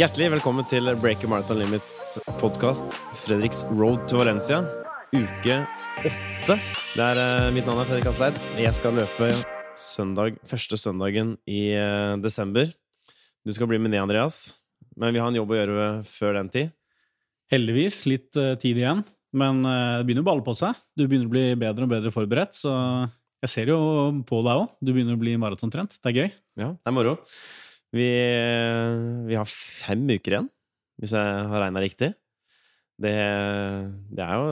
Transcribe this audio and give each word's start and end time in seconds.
Hjertelig 0.00 0.30
velkommen 0.32 0.64
til 0.64 0.86
Breaker 1.02 1.28
Marathon 1.28 1.58
Limits 1.60 2.14
podkast, 2.40 2.94
Fredriks 3.26 3.58
Road 3.76 4.06
to 4.08 4.16
Valencia. 4.16 4.62
Uke 5.12 5.58
åtte. 6.08 6.54
Er 6.96 7.18
eh, 7.20 7.48
Mitt 7.52 7.68
navn 7.68 7.82
er 7.82 7.90
Fredrik 7.90 8.08
Asleid. 8.08 8.38
Jeg 8.56 8.72
skal 8.72 8.96
løpe 8.96 9.28
søndag, 9.76 10.38
første 10.48 10.78
søndagen 10.80 11.34
i 11.44 11.74
eh, 11.76 12.14
desember. 12.24 12.72
Du 13.44 13.52
skal 13.52 13.68
bli 13.68 13.82
med 13.84 13.92
ned, 13.92 14.00
Andreas. 14.06 14.62
Men 14.96 15.12
vi 15.12 15.20
har 15.20 15.28
en 15.28 15.36
jobb 15.36 15.52
å 15.52 15.58
gjøre 15.58 15.88
før 16.08 16.38
den 16.40 16.48
tid. 16.54 16.72
Heldigvis 17.52 18.06
litt 18.08 18.40
eh, 18.40 18.54
tid 18.62 18.80
igjen, 18.80 19.02
men 19.36 19.60
det 19.60 20.06
begynner 20.08 20.24
å 20.24 20.30
balle 20.30 20.46
på 20.46 20.56
seg. 20.56 20.78
Du 20.96 21.04
begynner 21.04 21.28
å 21.28 21.34
bli 21.34 21.50
bedre 21.60 21.84
og 21.84 21.92
bedre 21.92 22.14
forberedt, 22.14 22.56
så 22.56 22.72
jeg 23.44 23.52
ser 23.52 23.74
jo 23.74 23.82
på 24.24 24.40
deg 24.40 24.64
òg. 24.64 24.72
Du 24.80 24.94
begynner 24.94 25.20
å 25.20 25.20
bli 25.20 25.36
maratontrent. 25.36 26.00
Det 26.00 26.14
er 26.14 26.22
gøy. 26.22 26.32
Ja, 26.64 26.72
det 26.78 26.88
er 26.88 26.96
moro. 26.96 27.18
Vi, 27.92 28.08
vi 29.28 29.36
har 29.36 29.48
fem 29.48 30.04
uker 30.08 30.36
igjen, 30.36 30.50
hvis 31.00 31.12
jeg 31.16 31.46
har 31.52 31.64
regna 31.66 31.82
riktig. 31.84 32.12
Det, 33.02 33.12
det, 34.12 34.22
er 34.22 34.38
jo 34.38 34.48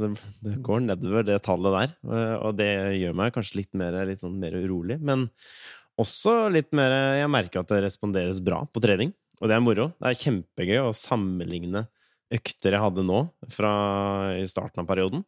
det, 0.00 0.10
det, 0.44 0.54
går 0.66 0.82
nedover, 0.84 1.24
det 1.26 1.40
tallet 1.46 1.74
der. 1.78 1.94
Og 2.42 2.54
det 2.58 2.70
gjør 3.00 3.16
meg 3.18 3.34
kanskje 3.34 3.62
litt 3.62 3.72
mer, 3.78 3.96
litt 4.06 4.22
sånn 4.22 4.38
mer 4.38 4.56
urolig. 4.60 4.98
Men 5.02 5.28
også 6.00 6.48
litt 6.50 6.72
mer 6.74 6.92
Jeg 7.20 7.30
merker 7.30 7.62
at 7.62 7.70
det 7.70 7.84
responderes 7.84 8.42
bra 8.44 8.64
på 8.66 8.82
trening, 8.82 9.14
og 9.40 9.50
det 9.50 9.56
er 9.56 9.62
moro. 9.64 9.90
Det 9.98 10.10
er 10.10 10.22
kjempegøy 10.24 10.80
å 10.84 10.96
sammenligne 10.96 11.86
økter 12.34 12.74
jeg 12.74 12.82
hadde 12.82 13.04
nå, 13.06 13.20
fra 13.52 13.72
i 14.40 14.46
starten 14.50 14.82
av 14.82 14.88
perioden. 14.90 15.22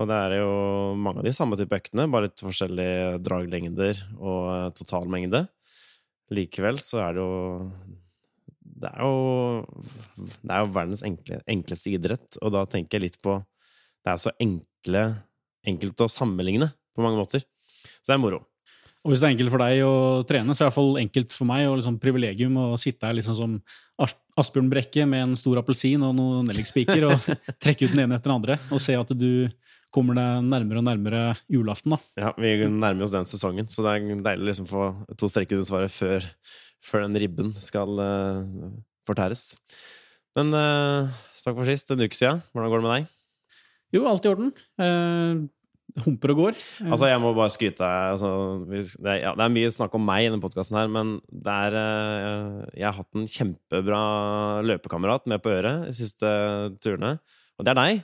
Og 0.00 0.08
det 0.08 0.16
er 0.16 0.38
jo 0.40 0.52
mange 0.96 1.20
av 1.20 1.26
de 1.26 1.34
samme 1.36 1.58
type 1.60 1.76
øktene, 1.76 2.08
bare 2.08 2.30
litt 2.30 2.40
forskjellige 2.40 3.18
draglengder 3.26 3.98
og 4.16 4.78
totalmengde. 4.78 5.44
Likevel 6.32 6.78
så 6.82 7.02
er 7.06 7.16
det 7.16 7.24
jo 7.24 7.40
Det 8.82 8.90
er 8.90 9.02
jo, 9.04 9.16
det 10.42 10.52
er 10.52 10.64
jo 10.64 10.70
verdens 10.74 11.04
enkle, 11.06 11.40
enkleste 11.46 11.92
idrett, 11.94 12.38
og 12.42 12.54
da 12.56 12.64
tenker 12.66 12.98
jeg 12.98 13.08
litt 13.08 13.20
på 13.22 13.36
Det 14.02 14.14
er 14.14 14.22
så 14.22 14.32
enkle, 14.42 15.04
enkelt 15.68 16.02
å 16.02 16.10
sammenligne 16.10 16.72
på 16.92 17.04
mange 17.04 17.20
måter. 17.20 17.44
Så 18.02 18.10
det 18.10 18.16
er 18.16 18.24
moro. 18.24 18.42
Og 19.02 19.10
hvis 19.10 19.22
det 19.22 19.28
er 19.28 19.34
enkelt 19.34 19.50
for 19.50 19.62
deg 19.62 19.80
å 19.86 19.94
trene, 20.26 20.54
så 20.54 20.62
er 20.62 20.64
det 20.64 20.66
i 20.66 20.70
hvert 20.70 20.78
fall 20.78 20.98
enkelt 21.00 21.34
for 21.34 21.48
meg 21.48 21.68
og 21.68 21.78
liksom 21.78 21.96
privilegium 22.02 22.58
å 22.58 22.66
sitte 22.78 23.08
her 23.08 23.16
liksom 23.18 23.38
som 23.38 23.54
Asbjørn 24.40 24.70
Brekke 24.72 25.04
med 25.08 25.26
en 25.26 25.36
stor 25.36 25.60
appelsin 25.60 26.02
og 26.06 26.14
noen 26.16 26.48
nellikspiker 26.48 27.04
og 27.10 27.28
trekke 27.62 27.84
ut 27.86 27.94
den 27.94 28.06
ene 28.06 28.16
etter 28.16 28.30
den 28.30 28.38
andre 28.38 28.56
og 28.72 28.80
se 28.82 28.96
at 28.96 29.12
du 29.12 29.50
kommer 29.92 30.16
deg 30.16 30.46
nærmere 30.48 30.80
og 30.80 30.86
nærmere 30.86 31.22
julaften. 31.52 31.92
da. 31.92 31.98
Ja, 32.16 32.30
vi 32.40 32.54
nærmer 32.64 33.04
oss 33.04 33.12
den 33.12 33.28
sesongen, 33.28 33.68
så 33.68 33.84
det 33.84 33.92
er 33.98 34.22
deilig 34.24 34.46
å 34.46 34.48
liksom 34.48 34.68
få 34.70 34.86
to 35.20 35.28
strekker 35.28 35.58
under 35.58 35.68
svaret 35.68 35.92
før, 35.92 36.24
før, 36.80 37.04
den 37.04 37.20
ribben 37.20 37.52
skal 37.60 38.00
uh, 38.00 38.70
fortæres. 39.08 39.58
Men 40.38 40.54
uh, 40.56 41.12
takk 41.42 41.58
for 41.58 41.68
sist. 41.68 41.92
En 41.92 42.00
uke 42.00 42.16
siden. 42.16 42.40
Hvordan 42.56 42.72
går 42.72 42.80
det 42.80 42.86
med 42.86 42.94
deg? 42.96 43.10
Jo, 43.92 44.06
alt 44.08 44.24
i 44.24 44.32
orden. 44.32 44.54
Uh, 44.80 45.44
humper 46.04 46.32
og 46.32 46.40
går. 46.40 46.60
Altså, 46.86 47.08
jeg 47.10 47.20
må 47.22 47.32
bare 47.36 47.52
skryte 47.52 47.88
altså, 48.12 48.30
det, 48.68 48.82
ja, 49.20 49.34
det, 49.36 49.44
er, 49.44 49.52
mye 49.52 49.72
snakk 49.74 49.94
om 49.98 50.06
meg 50.08 50.24
i 50.24 50.30
denne 50.30 50.42
podkasten 50.42 50.78
her, 50.78 50.88
men 50.92 51.18
er, 51.42 51.76
Jeg 52.78 52.86
har 52.88 52.96
hatt 52.96 53.18
en 53.18 53.28
kjempebra 53.28 54.02
løpekamerat 54.64 55.28
med 55.30 55.44
på 55.44 55.52
øret 55.52 55.88
de 55.90 55.94
siste 55.96 56.32
turene, 56.82 57.16
og 57.58 57.66
det 57.66 57.74
er 57.74 57.80
deg. 57.82 58.02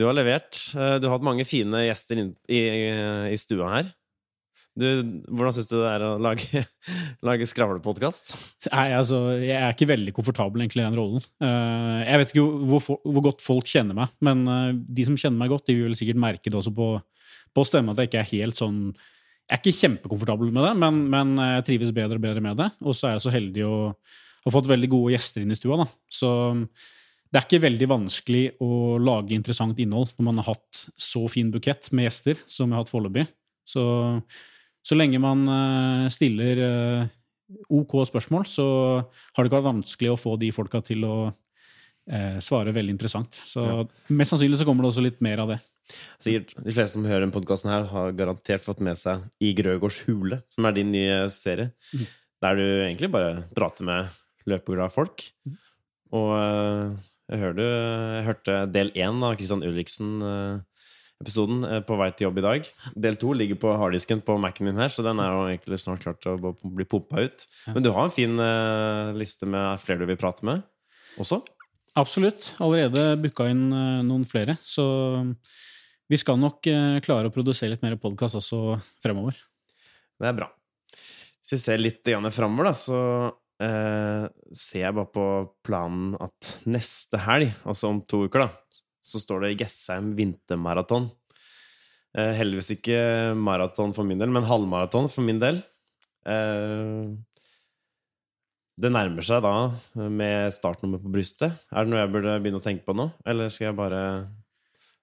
Du 0.00 0.06
har 0.08 0.16
levert. 0.16 0.56
Du 0.72 1.06
har 1.06 1.14
hatt 1.14 1.26
mange 1.26 1.44
fine 1.46 1.84
gjester 1.84 2.22
i, 2.22 2.26
i, 2.48 2.62
i 3.32 3.38
stua 3.40 3.74
her. 3.76 3.92
Du, 4.78 4.86
hvordan 5.28 5.52
syns 5.52 5.68
du 5.68 5.74
det 5.76 5.88
er 5.90 6.04
å 6.06 6.10
lage, 6.22 6.62
lage 7.28 7.48
skravlepodkast? 7.50 8.32
Altså, 8.72 9.20
jeg 9.42 9.58
er 9.58 9.74
ikke 9.74 9.90
veldig 9.90 10.14
komfortabel 10.16 10.64
egentlig 10.64 10.80
i 10.80 10.86
den 10.86 10.96
rollen. 10.96 11.24
Jeg 11.42 12.22
vet 12.22 12.32
ikke 12.32 12.46
hvor, 12.70 12.86
hvor, 13.04 13.24
godt 13.28 13.44
folk 13.44 13.68
kjenner 13.68 13.98
meg, 13.98 14.14
men 14.24 14.46
de 14.88 15.04
som 15.08 15.18
kjenner 15.18 15.42
meg 15.42 15.52
godt, 15.52 15.66
de 15.68 15.76
vil 15.76 15.98
sikkert 15.98 16.22
merke 16.24 16.48
det 16.48 16.56
også 16.56 16.72
på, 16.76 16.94
på 17.52 17.66
stemmen 17.68 17.92
at 17.92 18.00
jeg 18.00 18.12
ikke 18.12 18.22
er 18.22 18.30
helt 18.32 18.58
sånn 18.58 18.80
Jeg 18.88 19.58
er 19.58 19.60
ikke 19.60 19.80
kjempekomfortabel 19.82 20.54
med 20.54 20.64
det, 20.64 20.72
men, 20.80 21.04
men 21.12 21.36
jeg 21.58 21.68
trives 21.68 21.92
bedre 21.92 22.16
og 22.16 22.24
bedre 22.24 22.44
med 22.44 22.56
det. 22.62 22.70
Og 22.80 22.96
så 22.96 23.10
er 23.10 23.18
jeg 23.18 23.26
så 23.26 23.34
heldig 23.34 23.68
å 23.68 23.76
ha 24.42 24.52
fått 24.54 24.70
veldig 24.70 24.90
gode 24.90 25.12
gjester 25.14 25.44
inn 25.44 25.52
i 25.52 25.58
stua. 25.58 25.82
Da. 25.82 25.88
Så 26.10 26.30
det 27.32 27.40
er 27.40 27.46
ikke 27.46 27.62
veldig 27.64 27.88
vanskelig 27.88 28.42
å 28.60 28.98
lage 29.00 29.36
interessant 29.36 29.78
innhold 29.80 30.10
når 30.16 30.26
man 30.26 30.40
har 30.42 30.50
hatt 30.52 30.82
så 31.00 31.24
fin 31.32 31.52
bukett 31.52 31.88
med 31.96 32.08
gjester 32.08 32.40
som 32.44 32.68
jeg 32.68 32.76
har 32.76 32.84
hatt 32.84 32.92
foreløpig. 32.92 33.24
Så 33.64 33.84
så 34.82 34.98
lenge 34.98 35.20
man 35.22 35.44
eh, 35.46 36.06
stiller 36.12 36.62
eh, 36.66 37.10
OK 37.72 37.94
spørsmål, 38.08 38.46
så 38.50 38.66
har 38.98 39.38
det 39.38 39.50
ikke 39.50 39.60
vært 39.60 39.70
vanskelig 39.70 40.12
å 40.12 40.18
få 40.18 40.34
de 40.40 40.50
folka 40.54 40.80
til 40.84 41.04
å 41.06 41.16
eh, 42.10 42.38
svare 42.42 42.74
veldig 42.74 42.96
interessant. 42.96 43.36
Så 43.36 43.62
ja. 43.62 43.84
mest 44.10 44.34
sannsynlig 44.34 44.58
så 44.60 44.66
kommer 44.68 44.84
det 44.84 44.92
også 44.92 45.04
litt 45.06 45.22
mer 45.24 45.44
av 45.44 45.54
det. 45.54 45.60
Sikkert 46.22 46.56
De 46.62 46.74
fleste 46.74 46.96
som 46.96 47.06
hører 47.06 47.26
denne 47.26 47.34
podkasten, 47.34 47.70
har 47.92 48.16
garantert 48.18 48.64
fått 48.64 48.82
med 48.82 48.98
seg 48.98 49.22
I 49.42 49.52
Grøgårds 49.58 50.02
hule, 50.08 50.42
som 50.52 50.66
er 50.66 50.76
din 50.78 50.92
nye 50.94 51.22
serie. 51.34 51.72
Mm. 51.92 52.10
Der 52.42 52.58
du 52.58 52.66
egentlig 52.66 53.12
bare 53.12 53.46
prater 53.54 53.86
med 53.86 54.20
løpeglade 54.50 54.90
folk. 54.94 55.22
Mm. 55.46 55.58
Og 56.18 56.30
jeg, 56.34 57.38
hørte, 57.38 57.66
jeg 57.66 58.24
hørte 58.26 58.56
del 58.74 58.90
én 58.98 59.22
av 59.22 59.36
Christian 59.38 59.62
Ulriksen 59.64 60.18
episoden 61.22 61.62
eh, 61.68 61.80
på 61.86 61.96
vei 62.00 62.10
til 62.12 62.28
jobb 62.28 62.40
i 62.40 62.44
dag. 62.44 62.68
Del 63.06 63.18
to 63.20 63.32
ligger 63.36 63.58
på 63.62 63.72
harddisken 63.78 64.22
på 64.26 64.36
Mac-en 64.42 64.68
din 64.70 64.80
her, 64.82 64.92
så 64.92 65.04
den 65.06 65.22
er 65.22 65.32
jo 65.32 65.46
egentlig 65.48 65.78
snart 65.80 66.04
klar 66.04 66.18
til 66.20 66.36
å 66.36 66.52
bli 66.62 66.86
pumpa 66.88 67.24
ut. 67.24 67.46
Men 67.72 67.86
du 67.86 67.92
har 67.94 68.06
en 68.06 68.14
fin 68.14 68.34
uh, 68.38 69.12
liste 69.16 69.48
med 69.48 69.80
flere 69.82 70.02
du 70.02 70.10
vil 70.10 70.20
prate 70.20 70.46
med 70.46 70.64
også? 71.20 71.40
Absolutt. 72.00 72.52
Allerede 72.64 73.12
booka 73.20 73.46
inn 73.52 73.66
uh, 73.72 74.00
noen 74.06 74.24
flere. 74.28 74.56
Så 74.64 74.84
vi 76.10 76.18
skal 76.20 76.40
nok 76.40 76.66
klare 77.04 77.30
å 77.30 77.32
produsere 77.32 77.72
litt 77.72 77.84
mer 77.84 77.94
podkast 78.00 78.36
også 78.36 78.76
fremover. 79.00 79.38
Det 80.20 80.28
er 80.28 80.34
bra. 80.36 80.50
Hvis 80.92 81.54
vi 81.54 81.60
ser 81.62 81.80
litt 81.80 82.10
framover, 82.34 82.68
da, 82.68 82.72
så 82.76 82.98
ser 84.52 84.82
jeg 84.82 84.96
bare 84.98 85.08
på 85.14 85.24
planen 85.64 86.12
at 86.20 86.50
neste 86.68 87.20
helg, 87.22 87.54
altså 87.64 87.92
om 87.94 88.02
to 88.04 88.26
uker, 88.26 88.44
da, 88.44 88.82
så 89.02 89.20
står 89.20 89.44
det 89.44 89.56
Jessheim 89.64 90.12
vintermaraton. 90.18 91.10
Eh, 92.12 92.32
heldigvis 92.38 92.74
ikke 92.76 92.98
maraton 93.38 93.94
for 93.96 94.06
min 94.06 94.20
del, 94.20 94.32
men 94.32 94.46
halvmaraton 94.46 95.08
for 95.12 95.24
min 95.26 95.40
del. 95.42 95.62
Eh, 96.28 97.08
det 98.82 98.90
nærmer 98.92 99.24
seg 99.26 99.42
da 99.44 99.54
med 100.08 100.52
startnummer 100.54 101.02
på 101.02 101.12
brystet. 101.12 101.58
Er 101.72 101.84
det 101.84 101.92
noe 101.92 102.02
jeg 102.02 102.12
burde 102.14 102.38
begynne 102.42 102.60
å 102.60 102.64
tenke 102.64 102.86
på 102.86 102.96
nå, 102.96 103.10
eller 103.28 103.52
skal 103.52 103.70
jeg 103.70 103.78
bare 103.78 104.04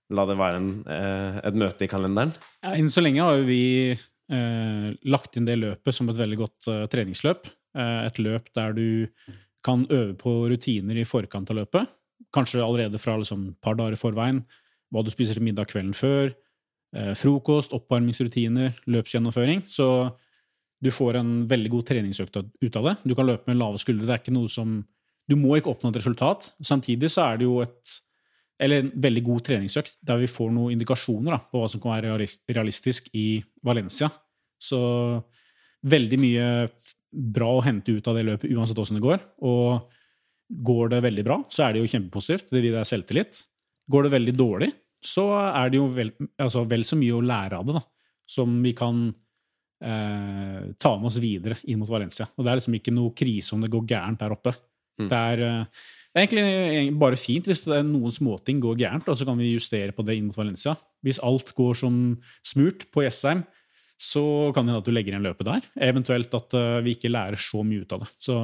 la 0.09 0.25
det 0.25 0.39
være 0.39 0.57
en, 0.57 0.71
eh, 0.89 1.41
et 1.45 1.59
møte 1.59 1.85
i 1.85 1.91
kalenderen? 1.91 2.33
Ja, 2.63 2.73
Innen 2.73 2.93
så 2.93 3.03
lenge 3.03 3.25
har 3.25 3.37
jo 3.37 3.45
vi 3.49 3.61
eh, 3.93 4.87
lagt 5.05 5.37
inn 5.37 5.45
det 5.49 5.59
løpet 5.59 5.95
som 5.95 6.09
et 6.09 6.17
veldig 6.17 6.39
godt 6.39 6.69
uh, 6.69 6.85
treningsløp. 6.89 7.49
Uh, 7.77 8.07
et 8.07 8.17
løp 8.17 8.49
der 8.57 8.73
du 8.73 8.89
kan 9.65 9.85
øve 9.89 10.15
på 10.17 10.33
rutiner 10.49 10.97
i 10.97 11.05
forkant 11.05 11.49
av 11.51 11.61
løpet 11.61 11.89
kanskje 12.35 12.63
allerede 12.63 12.99
fra 13.01 13.17
liksom 13.17 13.49
et 13.49 13.61
par 13.63 13.77
dager 13.79 13.95
i 13.95 13.99
forveien, 13.99 14.43
hva 14.93 15.03
du 15.05 15.11
spiser 15.13 15.37
til 15.37 15.45
middag 15.45 15.69
kvelden 15.69 15.95
før, 15.97 16.33
eh, 16.95 17.13
frokost, 17.17 17.73
oppvarmingsrutiner, 17.77 18.75
løpsgjennomføring. 18.87 19.63
Så 19.69 20.15
du 20.81 20.91
får 20.91 21.19
en 21.19 21.47
veldig 21.49 21.69
god 21.69 21.87
treningsøkt 21.89 22.37
ut 22.39 22.75
av 22.75 22.83
det. 22.83 22.95
Du 23.05 23.15
kan 23.15 23.27
løpe 23.27 23.47
med 23.47 23.59
lave 23.59 23.77
skuldre. 23.81 24.07
Det 24.07 24.15
er 24.15 24.23
ikke 24.23 24.37
noe 24.37 24.49
som 24.49 24.85
Du 25.29 25.35
må 25.35 25.59
ikke 25.59 25.69
oppnå 25.69 25.91
et 25.91 25.97
resultat. 25.99 26.53
Samtidig 26.65 27.05
så 27.13 27.21
er 27.21 27.37
det 27.37 27.45
jo 27.45 27.59
et 27.61 28.01
eller 28.59 28.81
en 28.81 28.91
veldig 28.95 29.21
god 29.23 29.43
treningsøkt 29.45 29.99
der 30.01 30.17
vi 30.17 30.25
får 30.25 30.49
noen 30.49 30.73
indikasjoner 30.73 31.35
da, 31.35 31.37
på 31.37 31.61
hva 31.61 31.67
som 31.69 31.83
kan 31.83 31.93
være 31.93 32.17
realistisk 32.49 33.11
i 33.13 33.43
Valencia. 33.61 34.09
Så 34.57 34.79
veldig 35.85 36.19
mye 36.19 36.47
bra 37.09 37.51
å 37.55 37.61
hente 37.61 37.93
ut 37.95 38.09
av 38.09 38.17
det 38.17 38.25
løpet 38.27 38.51
uansett 38.51 38.81
åssen 38.81 38.97
det 38.97 39.05
går. 39.05 39.21
Og 39.45 39.85
Går 40.49 40.93
det 40.95 41.03
veldig 41.05 41.23
bra, 41.27 41.39
så 41.53 41.67
er 41.67 41.75
det 41.75 41.83
jo 41.83 41.91
kjempepositivt. 41.91 42.49
Det 42.49 42.63
gir 42.63 42.73
deg 42.73 42.87
selvtillit. 42.89 43.41
Går 43.89 44.05
det 44.05 44.13
veldig 44.15 44.33
dårlig, 44.37 44.69
så 45.01 45.25
er 45.37 45.71
det 45.71 45.79
jo 45.79 45.87
vel, 45.93 46.11
altså 46.41 46.63
vel 46.69 46.85
så 46.85 46.97
mye 46.99 47.15
å 47.15 47.25
lære 47.25 47.59
av 47.59 47.67
det 47.67 47.75
da, 47.77 47.83
som 48.29 48.57
vi 48.63 48.73
kan 48.77 49.07
eh, 49.09 50.65
ta 50.77 50.95
med 50.97 51.09
oss 51.09 51.19
videre 51.21 51.59
inn 51.69 51.79
mot 51.81 51.89
Valencia. 51.89 52.27
Og 52.35 52.45
det 52.45 52.51
er 52.51 52.59
liksom 52.59 52.79
ikke 52.79 52.93
noe 52.95 53.15
krise 53.17 53.55
om 53.55 53.63
det 53.63 53.71
går 53.73 53.87
gærent 53.93 54.21
der 54.21 54.35
oppe. 54.35 54.53
Mm. 54.99 55.07
Det, 55.07 55.21
er, 55.33 55.45
eh, 55.45 55.85
det 56.09 56.19
er 56.19 56.27
egentlig 56.27 56.97
bare 57.05 57.21
fint 57.21 57.49
hvis 57.49 57.63
det 57.67 57.79
er 57.79 57.87
noen 57.87 58.13
småting 58.13 58.59
går 58.65 58.81
gærent, 58.81 59.07
og 59.09 59.17
så 59.17 59.29
kan 59.29 59.39
vi 59.39 59.53
justere 59.53 59.95
på 59.95 60.05
det 60.05 60.17
inn 60.19 60.27
mot 60.29 60.41
Valencia. 60.41 60.75
Hvis 61.05 61.21
alt 61.25 61.53
går 61.57 61.79
som 61.85 61.95
smurt 62.45 62.89
på 62.93 63.05
Jessheim, 63.05 63.45
så 63.99 64.23
kan 64.55 64.63
det 64.63 64.71
hende 64.71 64.81
at 64.81 64.87
du 64.87 64.93
legger 64.95 65.15
igjen 65.15 65.25
løpet 65.27 65.47
der. 65.47 65.65
Eventuelt 65.89 66.35
at 66.37 66.55
uh, 66.55 66.77
vi 66.85 66.93
ikke 66.95 67.11
lærer 67.11 67.39
så 67.39 67.65
mye 67.67 67.83
ut 67.83 67.95
av 67.97 68.05
det. 68.05 68.07
Så 68.23 68.37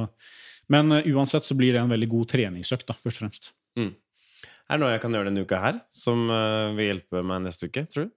men 0.72 0.92
uh, 0.92 1.08
uansett 1.14 1.46
så 1.46 1.56
blir 1.58 1.74
det 1.74 1.82
en 1.82 1.92
veldig 1.92 2.08
god 2.12 2.30
treningsøkt, 2.34 2.86
da, 2.88 2.96
først 3.02 3.20
og 3.20 3.26
fremst. 3.26 3.50
Mm. 3.78 3.92
Er 4.66 4.78
det 4.78 4.82
noe 4.82 4.92
jeg 4.94 5.02
kan 5.04 5.14
gjøre 5.14 5.30
denne 5.30 5.44
uka 5.46 5.60
her 5.62 5.80
som 5.94 6.26
uh, 6.30 6.74
vil 6.76 6.92
hjelpe 6.92 7.22
meg 7.26 7.44
neste 7.44 7.70
uke, 7.70 7.86
tror 7.92 8.08
du? 8.08 8.14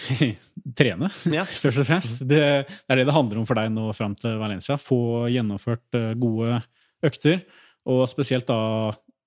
Trene, 0.78 1.10
ja. 1.38 1.44
først 1.46 1.82
og 1.82 1.88
fremst. 1.88 2.24
Det, 2.24 2.40
det, 2.40 2.80
er 2.90 3.00
det 3.00 3.06
det 3.10 3.16
handler 3.16 3.42
om 3.42 3.48
for 3.48 3.58
deg 3.58 3.70
nå 3.74 3.90
fram 3.96 4.16
til 4.18 4.36
Valencia. 4.42 4.78
Få 4.80 5.28
gjennomført 5.30 5.98
uh, 5.98 6.12
gode 6.18 6.60
økter. 7.06 7.42
Og 7.90 8.04
spesielt 8.10 8.48
da 8.50 8.60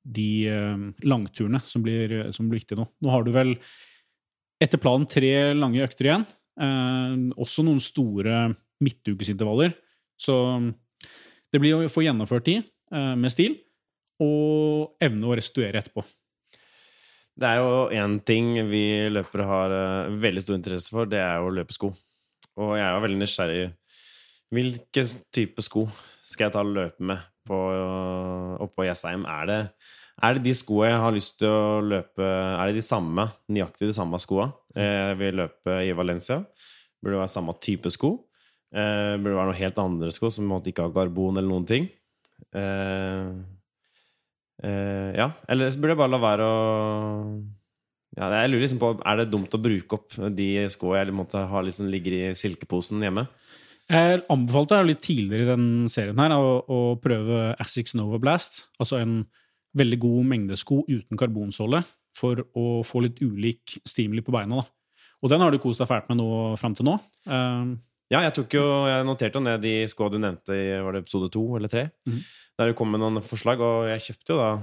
de 0.04 0.52
langturene 1.08 1.62
som 1.66 1.82
blir, 1.82 2.12
som 2.36 2.50
blir 2.50 2.60
viktige 2.60 2.78
nå. 2.78 2.84
Nå 3.02 3.10
har 3.10 3.24
du 3.24 3.32
vel 3.34 3.54
etter 4.64 4.80
planen 4.82 5.08
tre 5.10 5.32
lange 5.56 5.84
økter 5.84 6.10
igjen. 6.10 6.26
Eh, 6.62 7.16
også 7.40 7.66
noen 7.66 7.82
store 7.84 8.46
midtukesintervaller. 8.84 9.74
Så 10.20 10.36
det 11.54 11.62
blir 11.62 11.78
å 11.78 11.92
få 11.92 12.02
gjennomført 12.02 12.48
de 12.50 12.58
eh, 12.60 13.14
med 13.20 13.32
stil, 13.34 13.60
og 14.24 14.98
evne 15.04 15.30
å 15.30 15.38
restituere 15.38 15.82
etterpå. 15.82 16.04
Det 17.34 17.50
er 17.50 17.62
jo 17.62 17.78
én 17.98 18.20
ting 18.22 18.52
vi 18.70 19.10
løpere 19.10 19.46
har 19.50 19.74
uh, 19.74 20.16
veldig 20.22 20.42
stor 20.44 20.58
interesse 20.60 20.94
for, 20.94 21.10
det 21.10 21.18
er 21.18 21.42
jo 21.42 21.54
løpesko. 21.56 21.90
Og 22.62 22.76
jeg 22.78 22.86
er 22.86 22.94
jo 22.94 23.04
veldig 23.08 23.22
nysgjerrig. 23.24 23.64
Hvilken 24.54 25.16
type 25.34 25.66
sko 25.66 25.88
skal 26.22 26.46
jeg 26.46 26.54
ta 26.54 26.62
og 26.62 26.76
løpe 26.76 27.08
med 27.10 27.24
på, 27.50 27.58
uh, 27.58 28.54
oppå 28.62 28.86
Jessheim? 28.86 29.26
Er 29.26 29.50
det, 29.50 29.58
er 30.22 30.38
det 30.38 30.46
de 30.46 30.54
skoene 30.58 30.92
jeg 30.92 31.02
har 31.08 31.18
lyst 31.18 31.40
til 31.42 31.50
å 31.50 31.82
løpe 31.82 32.28
Er 32.28 32.70
det 32.70 32.78
de 32.78 32.86
samme, 32.86 33.26
nøyaktig 33.50 33.90
de 33.90 33.98
samme 33.98 34.22
skoa 34.22 34.52
jeg 34.78 35.18
vil 35.18 35.42
løpe 35.42 35.82
i 35.90 35.90
Valencia? 35.98 36.44
Burde 37.02 37.18
det 37.18 37.24
være 37.24 37.34
samme 37.34 37.58
type 37.66 37.90
sko? 37.98 38.14
Eh, 38.74 39.16
burde 39.22 39.38
være 39.38 39.52
noen 39.52 39.60
helt 39.60 39.82
andre 39.84 40.14
sko 40.14 40.32
som 40.34 40.50
ikke 40.58 40.88
ha 40.88 40.94
karbon 40.94 41.38
eller 41.38 41.50
noen 41.50 41.68
ting? 41.70 41.90
Eh, 42.54 43.28
Uh, 44.64 45.12
ja, 45.18 45.32
eller 45.52 45.72
så 45.74 45.80
burde 45.82 45.92
jeg 45.92 46.00
bare 46.00 46.14
la 46.14 46.20
være 46.24 46.46
å 46.48 46.58
ja, 48.14 48.28
Jeg 48.30 48.52
lurer 48.52 48.62
liksom 48.62 48.80
på 48.80 48.92
Er 49.02 49.18
det 49.20 49.26
dumt 49.34 49.56
å 49.58 49.60
bruke 49.60 49.98
opp 49.98 50.16
de 50.38 50.46
skoene 50.72 51.02
jeg 51.02 51.16
måtte 51.18 51.42
ha 51.50 51.64
liksom 51.66 51.90
ligger 51.92 52.16
i 52.16 52.22
silkeposen 52.38 53.02
hjemme? 53.04 53.26
Jeg 53.92 54.22
anbefalte 54.32 54.78
deg 54.78 54.92
litt 54.92 55.02
tidligere 55.04 55.44
i 55.44 55.50
den 55.50 55.66
serien 55.92 56.22
her 56.22 56.36
å, 56.38 56.62
å 56.64 56.80
prøve 57.04 57.50
Assix 57.60 57.98
Nova 58.00 58.22
Blast. 58.22 58.62
Altså 58.80 59.02
en 59.02 59.18
veldig 59.76 60.00
god 60.06 60.30
mengde 60.30 60.56
sko 60.56 60.86
uten 60.88 61.20
karbonsåle 61.20 61.82
for 62.16 62.46
å 62.56 62.68
få 62.88 63.02
litt 63.04 63.20
ulik 63.20 63.82
stimuli 63.90 64.24
på 64.24 64.32
beina. 64.32 64.62
Da. 64.62 65.04
Og 65.26 65.34
den 65.34 65.44
har 65.44 65.52
du 65.52 65.60
kost 65.60 65.84
deg 65.84 65.90
fælt 65.90 66.08
med 66.14 66.22
nå 66.22 66.30
fram 66.62 66.78
til 66.78 66.88
nå. 66.88 66.96
Uh, 67.28 67.74
ja, 68.14 68.22
jeg 68.28 68.38
tok 68.38 68.56
jo, 68.56 68.64
jeg 68.92 69.10
noterte 69.10 69.42
jo 69.42 69.44
ned 69.44 69.66
de 69.66 69.76
skoa 69.90 70.14
du 70.14 70.22
nevnte 70.22 70.56
i 70.56 70.72
var 70.86 70.96
det 70.96 71.04
episode 71.04 71.32
to 71.34 71.44
eller 71.58 71.72
tre. 71.72 71.90
Mm 72.06 72.22
der 72.60 72.70
du 72.70 72.78
kom 72.78 72.92
med 72.94 73.02
noen 73.02 73.22
forslag, 73.26 73.62
og 73.64 73.90
jeg 73.90 74.10
kjøpte 74.10 74.34
jo 74.34 74.40
da 74.42 74.54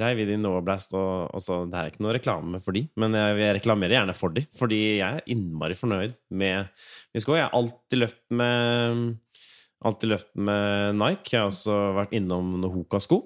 Reiv 0.00 0.18
i 0.18 0.26
de 0.26 0.34
Novablast, 0.40 0.96
og, 0.98 1.28
og 1.30 1.42
så, 1.44 1.60
Det 1.70 1.78
er 1.78 1.90
ikke 1.92 2.02
noe 2.02 2.14
reklame 2.16 2.58
for 2.62 2.74
de, 2.74 2.82
men 2.98 3.14
jeg, 3.14 3.36
jeg 3.38 3.56
reklamerer 3.60 4.00
gjerne 4.00 4.16
for 4.18 4.34
de, 4.34 4.42
fordi 4.56 4.80
jeg 4.98 5.20
er 5.20 5.28
innmari 5.30 5.76
fornøyd 5.78 6.16
med 6.42 6.72
de 7.14 7.22
skoene. 7.22 7.44
Jeg 7.44 7.46
har 7.46 7.58
alltid 7.60 8.02
løpt 8.04 8.24
med 8.40 9.18
Alltid 9.80 10.10
løpt 10.10 10.34
med 10.36 10.98
Nike. 11.00 11.30
Jeg 11.32 11.38
har 11.40 11.46
også 11.48 11.74
vært 11.96 12.10
innom 12.12 12.50
noen 12.52 12.68
Hoka-sko. 12.68 13.16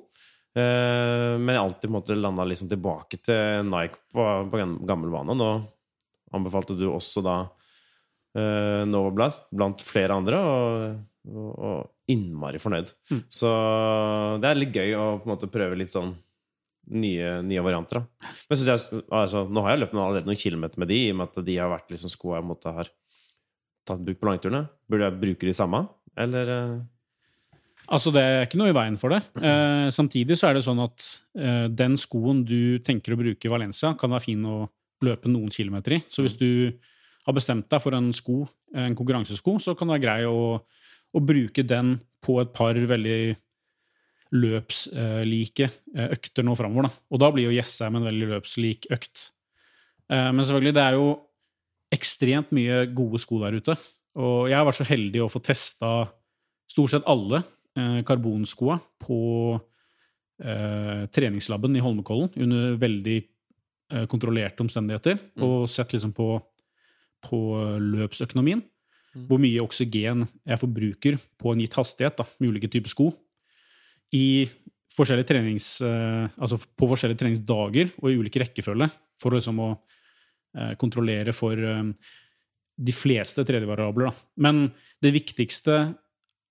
Eh, 0.54 1.32
men 1.34 1.48
jeg 1.50 1.58
har 1.58 1.64
alltid 1.64 1.90
måttet 1.90 2.20
landa 2.20 2.44
liksom 2.46 2.68
tilbake 2.70 3.18
til 3.26 3.66
Nike 3.66 3.98
på, 4.14 4.22
på 4.52 4.60
gammel 4.86 5.10
vane. 5.10 5.34
Nå 5.34 5.48
anbefalte 6.38 6.76
du 6.78 6.84
også 6.92 7.24
da 7.26 7.40
eh, 8.36 8.84
Nova 8.90 9.10
Blast 9.14 9.50
blant 9.54 9.82
flere 9.84 10.16
andre. 10.20 10.40
og 10.44 11.02
og, 11.24 11.90
innmari 12.12 12.58
fornøyd. 12.60 12.90
Mm. 13.08 13.20
Så 13.32 13.50
det 14.42 14.48
er 14.48 14.58
litt 14.58 14.74
gøy 14.76 14.90
å 14.92 15.04
på 15.22 15.24
en 15.24 15.30
måte 15.30 15.48
prøve 15.48 15.78
litt 15.80 15.92
sånn 15.94 16.10
nye, 16.92 17.38
nye 17.46 17.62
varianter. 17.64 18.02
Da. 18.02 18.32
Men 18.50 18.64
jeg, 18.68 19.00
altså, 19.08 19.46
nå 19.48 19.62
har 19.64 19.72
jeg 19.72 19.80
løpt 19.84 19.96
allerede 19.96 20.28
noen 20.28 20.40
kilometer 20.40 20.82
med 20.82 20.92
de, 20.92 20.98
i 21.06 21.14
og 21.14 21.20
med 21.20 21.30
at 21.30 21.46
de 21.46 21.56
har 21.56 21.72
vært 21.72 21.94
liksom 21.94 22.12
skoa 22.12 22.42
jeg 22.42 22.48
måtte 22.50 22.74
har 22.76 22.90
tatt 23.88 24.04
bruk 24.04 24.20
på 24.20 24.28
langturene. 24.28 24.66
Burde 24.90 25.08
jeg 25.08 25.20
bruke 25.22 25.48
de 25.48 25.56
samme, 25.56 25.80
eller? 26.20 26.52
Eh? 26.52 26.76
Altså, 27.84 28.12
det 28.12 28.20
er 28.20 28.44
ikke 28.44 28.60
noe 28.60 28.72
i 28.72 28.76
veien 28.76 29.00
for 29.00 29.12
det. 29.16 29.22
Eh, 29.40 29.88
samtidig 29.92 30.36
så 30.40 30.50
er 30.50 30.58
det 30.58 30.66
sånn 30.68 30.84
at 30.84 31.08
eh, 31.40 31.66
den 31.72 31.96
skoen 32.00 32.44
du 32.48 32.80
tenker 32.84 33.16
å 33.16 33.20
bruke 33.20 33.48
i 33.48 33.52
Valencia, 33.52 33.94
kan 33.96 34.12
være 34.12 34.28
fin 34.28 34.44
å 34.44 34.66
løpe 35.04 35.32
noen 35.32 35.52
kilometer 35.52 35.96
i. 35.96 36.04
Så 36.08 36.24
hvis 36.24 36.36
du 36.36 36.50
har 37.24 37.36
bestemt 37.36 37.68
deg 37.72 37.80
for 37.82 37.96
en 37.96 38.10
sko, 38.16 38.42
en 38.76 38.96
konkurransesko, 38.96 39.58
så 39.62 39.74
kan 39.78 39.88
det 39.88 39.98
være 39.98 40.04
grei 40.04 40.24
å 40.28 40.60
å 41.14 41.22
bruke 41.22 41.64
den 41.66 41.96
på 42.24 42.38
et 42.42 42.52
par 42.54 42.78
veldig 42.78 43.18
løpslike 44.34 45.66
eh, 45.68 46.08
økter 46.16 46.46
nå 46.46 46.56
framover. 46.58 46.90
Og 47.12 47.20
da 47.22 47.30
blir 47.34 47.48
jo 47.48 47.54
Jessheim 47.54 48.00
en 48.00 48.08
veldig 48.08 48.30
løpslik 48.32 48.88
økt. 48.94 49.28
Eh, 50.10 50.30
men 50.32 50.42
selvfølgelig, 50.42 50.74
det 50.74 50.84
er 50.84 50.96
jo 50.98 51.12
ekstremt 51.94 52.50
mye 52.56 52.80
gode 52.96 53.20
sko 53.22 53.38
der 53.44 53.60
ute. 53.60 53.76
Og 54.18 54.48
jeg 54.50 54.58
har 54.58 54.66
vært 54.66 54.80
så 54.80 54.88
heldig 54.88 55.22
å 55.22 55.30
få 55.30 55.42
testa 55.44 55.92
stort 56.70 56.94
sett 56.94 57.06
alle 57.10 57.44
eh, 57.78 58.00
karbonskoa 58.06 58.80
på 59.04 59.20
eh, 59.54 61.04
treningslaben 61.14 61.78
i 61.78 61.84
Holmenkollen 61.84 62.34
under 62.46 62.74
veldig 62.80 63.20
kontrollerte 64.10 64.64
omstendigheter, 64.64 65.18
mm. 65.36 65.42
og 65.44 65.68
sett 65.70 65.92
liksom 65.92 66.14
på, 66.16 66.24
på 67.24 67.40
løpsøkonomien. 67.80 68.62
Mm. 69.14 69.26
Hvor 69.28 69.40
mye 69.42 69.62
oksygen 69.62 70.26
jeg 70.42 70.60
forbruker 70.60 71.18
på 71.40 71.52
en 71.52 71.62
gitt 71.62 71.76
hastighet 71.78 72.18
da, 72.18 72.26
med 72.42 72.54
ulike 72.54 72.70
typer 72.70 72.90
sko. 72.90 73.08
I 74.14 74.46
forskjellige 74.94 75.30
trenings, 75.30 75.68
eh, 75.82 76.26
altså 76.38 76.58
på 76.58 76.88
forskjellige 76.90 77.22
treningsdager 77.22 77.90
og 78.00 78.10
i 78.10 78.18
ulike 78.18 78.42
rekkefølge. 78.42 78.90
For 79.22 79.34
liksom 79.34 79.60
å 79.62 79.70
eh, 79.74 80.74
kontrollere 80.80 81.34
for 81.34 81.58
eh, 81.58 81.84
de 82.74 82.94
fleste 82.94 83.44
tredjevariabler. 83.46 84.10
Da. 84.10 84.30
Men 84.46 84.66
det 85.02 85.14
viktigste 85.14 85.78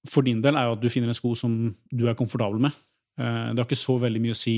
for 0.07 0.25
din 0.25 0.41
del 0.43 0.59
er 0.59 0.67
jo 0.67 0.77
at 0.77 0.83
du 0.83 0.91
finner 0.91 1.11
en 1.11 1.17
sko 1.17 1.33
som 1.39 1.55
du 1.71 2.07
er 2.07 2.17
komfortabel 2.19 2.59
med. 2.63 2.75
Det 3.15 3.59
har 3.59 3.67
ikke 3.67 3.77
så 3.77 3.93
veldig 4.01 4.19
mye 4.19 4.33
å 4.33 4.37
si 4.39 4.55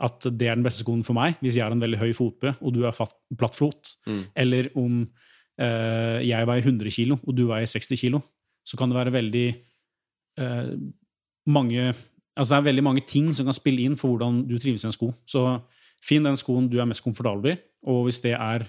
at 0.00 0.24
det 0.30 0.46
er 0.48 0.54
den 0.56 0.64
beste 0.64 0.84
skoen 0.84 1.02
for 1.04 1.16
meg, 1.16 1.34
hvis 1.42 1.58
jeg 1.58 1.64
har 1.66 1.74
en 1.74 1.82
veldig 1.82 1.98
høy 2.00 2.12
fotbø 2.16 2.52
og 2.54 2.72
du 2.72 2.84
er 2.88 2.96
plattflot. 3.36 3.90
Mm. 4.08 4.22
Eller 4.40 4.70
om 4.78 5.02
jeg 5.60 6.46
veier 6.48 6.64
100 6.64 6.92
kilo, 6.94 7.18
og 7.20 7.34
du 7.36 7.42
veier 7.50 7.68
60 7.68 8.00
kilo, 8.00 8.22
så 8.64 8.78
kan 8.80 8.88
det 8.88 8.96
være 8.96 9.12
veldig 9.12 9.48
eh, 10.40 10.72
mange 11.46 11.94
Altså 12.40 12.54
det 12.54 12.58
er 12.60 12.68
veldig 12.70 12.82
mange 12.86 13.02
ting 13.04 13.26
som 13.36 13.44
kan 13.44 13.52
spille 13.52 13.82
inn 13.84 13.96
for 13.98 14.14
hvordan 14.14 14.44
du 14.48 14.54
trives 14.56 14.84
i 14.84 14.86
en 14.88 14.94
sko. 14.94 15.10
Så 15.28 15.42
finn 16.00 16.24
den 16.24 16.38
skoen 16.38 16.70
du 16.70 16.78
er 16.80 16.86
mest 16.88 17.02
komfortabel 17.04 17.50
i, 17.50 17.54
og 17.90 18.06
hvis 18.06 18.20
det 18.24 18.32
er 18.32 18.64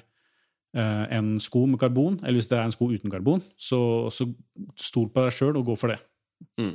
eh, 0.76 1.06
en 1.16 1.38
sko 1.40 1.62
med 1.70 1.80
karbon, 1.80 2.18
eller 2.20 2.42
hvis 2.42 2.50
det 2.52 2.58
er 2.58 2.66
en 2.66 2.74
sko 2.76 2.90
uten 2.92 3.14
karbon, 3.14 3.40
så, 3.56 4.10
så 4.12 4.28
stol 4.76 5.08
på 5.14 5.24
deg 5.24 5.38
sjøl 5.38 5.62
og 5.62 5.70
gå 5.70 5.78
for 5.80 5.94
det. 5.94 6.02
Mm. 6.60 6.74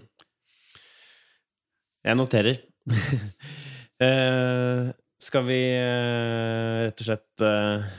Jeg 2.07 2.17
noterer. 2.23 2.63
eh, 4.07 4.89
skal 5.27 5.47
vi 5.51 5.61
eh, 5.75 6.87
rett 6.87 7.03
og 7.03 7.11
slett 7.11 7.45
eh, 7.51 7.93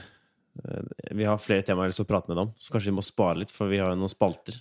Eh, 0.64 0.82
vi 1.14 1.26
har 1.28 1.40
flere 1.40 1.64
temaer 1.64 1.92
å 1.92 2.08
prate 2.08 2.28
med 2.28 2.36
dem 2.36 2.48
om, 2.48 2.54
så 2.58 2.74
kanskje 2.74 2.92
vi 2.92 2.98
må 2.98 3.04
spare 3.06 3.40
litt, 3.40 3.52
for 3.54 3.70
vi 3.70 3.80
har 3.80 3.92
jo 3.92 4.00
noen 4.00 4.12
spalter. 4.12 4.58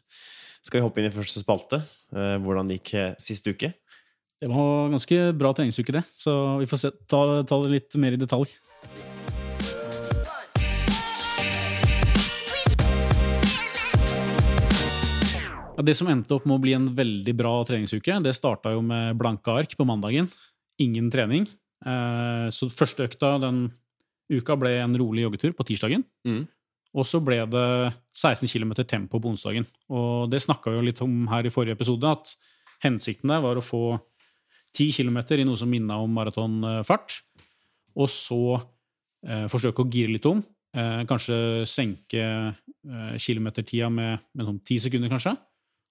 Skal 0.63 0.79
vi 0.79 0.85
hoppe 0.85 1.01
inn 1.01 1.09
i 1.09 1.15
første 1.15 1.41
spalte? 1.41 1.81
Eh, 2.15 2.37
hvordan 2.43 2.71
gikk 2.75 2.93
eh, 2.97 3.13
sist 3.21 3.47
uke? 3.47 3.71
Det 4.37 4.49
var 4.51 4.91
ganske 4.93 5.19
bra 5.37 5.51
treningsuke, 5.55 5.95
det. 5.95 6.03
Så 6.13 6.33
vi 6.61 6.67
får 6.69 6.81
se, 6.81 6.91
ta, 7.09 7.21
ta 7.47 7.59
det 7.63 7.73
litt 7.73 7.97
mer 7.99 8.15
i 8.15 8.21
detalj. 8.21 8.51
Det 15.77 15.93
som 15.93 16.09
endte 16.09 16.33
opp 16.33 16.45
med 16.49 16.57
å 16.57 16.61
bli 16.61 16.73
en 16.73 16.87
veldig 16.97 17.33
bra 17.37 17.53
treningsuke, 17.67 18.17
det 18.25 18.33
starta 18.33 18.73
jo 18.73 18.81
med 18.85 19.17
blanke 19.19 19.53
ark 19.53 19.75
på 19.77 19.85
mandagen. 19.85 20.29
Ingen 20.81 21.11
trening. 21.13 21.45
Så 22.53 22.69
første 22.73 23.05
økta 23.05 23.35
den 23.43 23.67
Uka 24.33 24.57
ble 24.59 24.73
en 24.81 24.95
rolig 24.99 25.23
joggetur 25.23 25.53
på 25.55 25.65
tirsdagen. 25.67 26.03
Mm. 26.27 26.45
Og 26.97 27.05
så 27.07 27.19
ble 27.23 27.39
det 27.51 27.67
16 28.15 28.49
km 28.49 28.73
tempo 28.87 29.19
på 29.21 29.31
onsdagen. 29.31 29.67
Og 29.93 30.29
det 30.31 30.41
snakka 30.43 30.71
vi 30.71 30.79
jo 30.79 30.85
litt 30.87 31.01
om 31.05 31.27
her 31.31 31.45
i 31.45 31.53
forrige 31.53 31.77
episode, 31.77 32.09
at 32.09 32.33
hensikten 32.83 33.31
der 33.31 33.43
var 33.43 33.59
å 33.59 33.65
få 33.65 33.97
10 34.77 34.93
km 34.97 35.19
i 35.37 35.47
noe 35.47 35.59
som 35.59 35.69
minna 35.71 35.99
om 36.01 36.13
maratonfart. 36.13 37.19
Og 37.97 38.09
så 38.11 38.41
eh, 39.25 39.45
forsøke 39.51 39.83
å 39.83 39.89
gire 39.91 40.15
litt 40.15 40.27
om. 40.29 40.41
Eh, 40.77 41.03
kanskje 41.09 41.65
senke 41.69 42.23
eh, 42.23 43.13
kilometertida 43.21 43.89
med, 43.93 44.25
med 44.33 44.49
sånn 44.49 44.59
10 44.61 44.87
sekunder, 44.87 45.11
kanskje. 45.13 45.33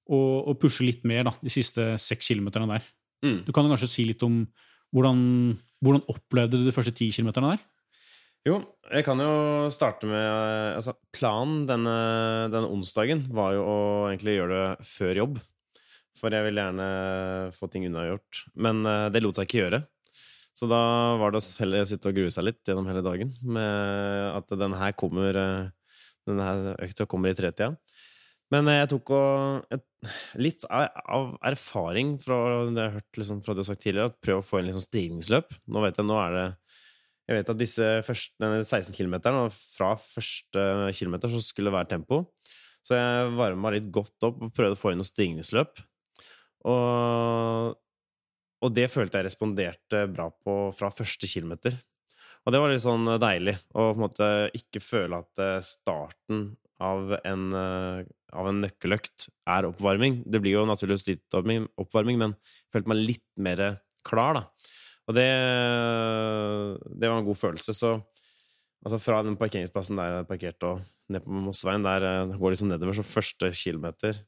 Og, 0.07 0.33
og, 0.47 0.59
pushe 0.63 0.87
litt 0.87 1.03
mer 1.09 1.25
da, 1.27 1.33
de 1.43 1.51
siste 1.51 1.95
6 1.99 2.29
kilometerne 2.31 2.69
der. 2.77 2.91
Mm. 3.27 3.41
Du 3.47 3.51
kan 3.55 3.67
kanskje 3.67 3.91
si 3.91 4.05
litt 4.07 4.23
om 4.23 4.45
hvordan, 4.95 5.19
hvordan 5.83 6.05
opplevde 6.13 6.61
du 6.61 6.69
de 6.69 6.75
første 6.75 6.95
10 6.95 7.17
kilometerne 7.19 7.57
der? 7.57 7.65
Jo, 8.47 8.61
jeg 8.95 9.03
kan 9.03 9.19
jo 9.19 9.67
starte 9.75 10.07
med 10.07 10.23
altså, 10.77 10.93
Planen 11.15 11.65
denne, 11.67 11.97
denne, 12.53 12.69
onsdagen 12.71 13.25
var 13.35 13.57
jo 13.57 13.65
å 13.67 13.79
egentlig 14.13 14.37
gjøre 14.37 14.59
det 14.61 14.87
før 14.87 15.21
jobb. 15.23 15.41
For 16.17 16.33
jeg 16.33 16.47
vil 16.47 16.61
gjerne 16.63 16.87
få 17.57 17.69
ting 17.73 17.89
unnagjort. 17.89 18.45
Men 18.55 18.87
uh, 18.87 19.09
det 19.11 19.25
lot 19.25 19.37
seg 19.37 19.49
ikke 19.49 19.65
gjøre. 19.65 19.83
Så 20.57 20.69
da 20.71 20.79
var 21.21 21.35
det 21.35 21.43
å 21.43 21.49
heller 21.59 21.89
sitte 21.91 22.13
og 22.13 22.17
grue 22.17 22.33
seg 22.33 22.47
litt 22.47 22.63
gjennom 22.65 22.87
hele 22.89 23.03
dagen 23.05 23.35
med 23.45 24.31
at 24.39 24.55
denne 24.55 24.79
her 24.81 24.95
kommer 24.97 25.37
uh, 25.37 25.73
Denne 26.27 26.43
her 26.43 26.81
økta 26.83 27.05
kommer 27.07 27.31
i 27.31 27.37
tretida. 27.39 27.77
Men 28.51 28.67
eh, 28.67 28.81
jeg 28.81 28.89
tok 28.91 29.13
og 29.15 29.77
Litt 30.39 30.65
av, 30.67 31.37
erfaring 31.47 32.17
fra 32.23 32.37
det 32.67 32.83
jeg 32.83 32.83
har 32.83 32.97
hørt 32.97 33.19
liksom, 33.21 33.43
fra 33.43 33.55
det 33.55 33.63
du 33.63 33.63
har 33.63 33.69
sagt 33.69 33.83
tidligere, 33.83 34.11
at 34.11 34.19
prøv 34.23 34.41
å 34.41 34.45
få 34.47 34.59
en 34.59 34.69
litt 34.69 34.77
sånn 34.77 34.85
stigningsløp. 34.85 35.55
Nå 35.71 35.83
vet 35.83 35.99
jeg, 35.99 36.07
nå 36.07 36.19
er 36.23 36.35
det 36.35 36.45
Jeg 37.27 37.41
vet 37.41 37.49
at 37.51 37.59
disse 37.59 37.87
første, 38.07 38.37
denne 38.43 38.63
16 38.63 38.95
km, 38.95 39.17
fra 39.75 39.95
første 39.99 40.67
kilometer 40.95 41.33
så 41.33 41.41
skulle 41.43 41.73
det 41.73 41.79
være 41.79 41.91
tempo. 41.97 42.21
Så 42.87 42.95
jeg 42.95 43.33
varma 43.35 43.73
litt 43.75 43.89
godt 43.91 44.29
opp 44.29 44.45
og 44.47 44.53
prøvde 44.55 44.77
å 44.77 44.79
få 44.79 44.93
inn 44.93 45.03
noe 45.03 45.09
stigningsløp. 45.09 45.81
Og, 46.71 47.75
og 48.63 48.75
det 48.75 48.87
følte 48.93 49.19
jeg 49.19 49.27
responderte 49.27 50.05
bra 50.13 50.29
på 50.31 50.57
fra 50.77 50.93
første 50.95 51.31
kilometer. 51.31 51.75
Og 52.47 52.55
det 52.55 52.61
var 52.63 52.71
litt 52.71 52.85
sånn 52.85 53.11
deilig 53.19 53.57
å 53.75 53.89
på 53.91 53.97
en 53.97 54.05
måte 54.05 54.29
ikke 54.55 54.83
føle 54.83 55.19
at 55.19 55.43
eh, 55.43 55.65
starten 55.67 56.45
av 56.83 57.17
en, 57.25 57.49
eh, 57.59 58.05
av 58.37 58.51
en 58.53 58.61
nøkkeløkt 58.63 59.27
er 59.51 59.67
oppvarming. 59.67 60.21
Det 60.31 60.41
blir 60.45 60.61
jo 60.61 60.67
naturligvis 60.69 61.09
litt 61.11 61.37
oppvarming, 61.37 62.21
men 62.23 62.37
jeg 62.37 62.77
følte 62.77 62.93
meg 62.93 63.03
litt 63.03 63.27
mer 63.43 63.65
klar, 64.07 64.39
da. 64.39 64.45
Og 65.07 65.15
det, 65.15 65.27
det 66.99 67.11
var 67.11 67.21
en 67.21 67.27
god 67.27 67.39
følelse. 67.39 67.75
Så 67.77 67.95
altså 68.83 68.99
fra 69.03 69.23
den 69.27 69.39
parkeringsplassen 69.39 69.99
der 69.99 70.19
jeg 70.19 70.31
parkerte, 70.31 70.73
og 70.73 71.13
ned 71.13 71.23
på 71.23 71.43
Mossveien 71.47 71.87
der 71.87 72.07
eh, 72.07 72.37
går 72.39 72.55
liksom 72.55 72.71
nedover, 72.71 72.97
så 72.99 73.07
første 73.07 73.51
kilometer 73.55 74.19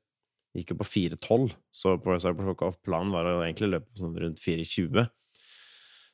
gikk 0.56 0.72
jo 0.72 0.78
på 0.80 0.88
4.12, 0.88 1.52
så 1.74 1.94
planen 2.00 3.12
var 3.14 3.28
å 3.28 3.40
egentlig 3.44 3.70
løpe 3.74 3.98
sånn 3.98 4.16
rundt 4.18 4.40
4.20. 4.42 5.06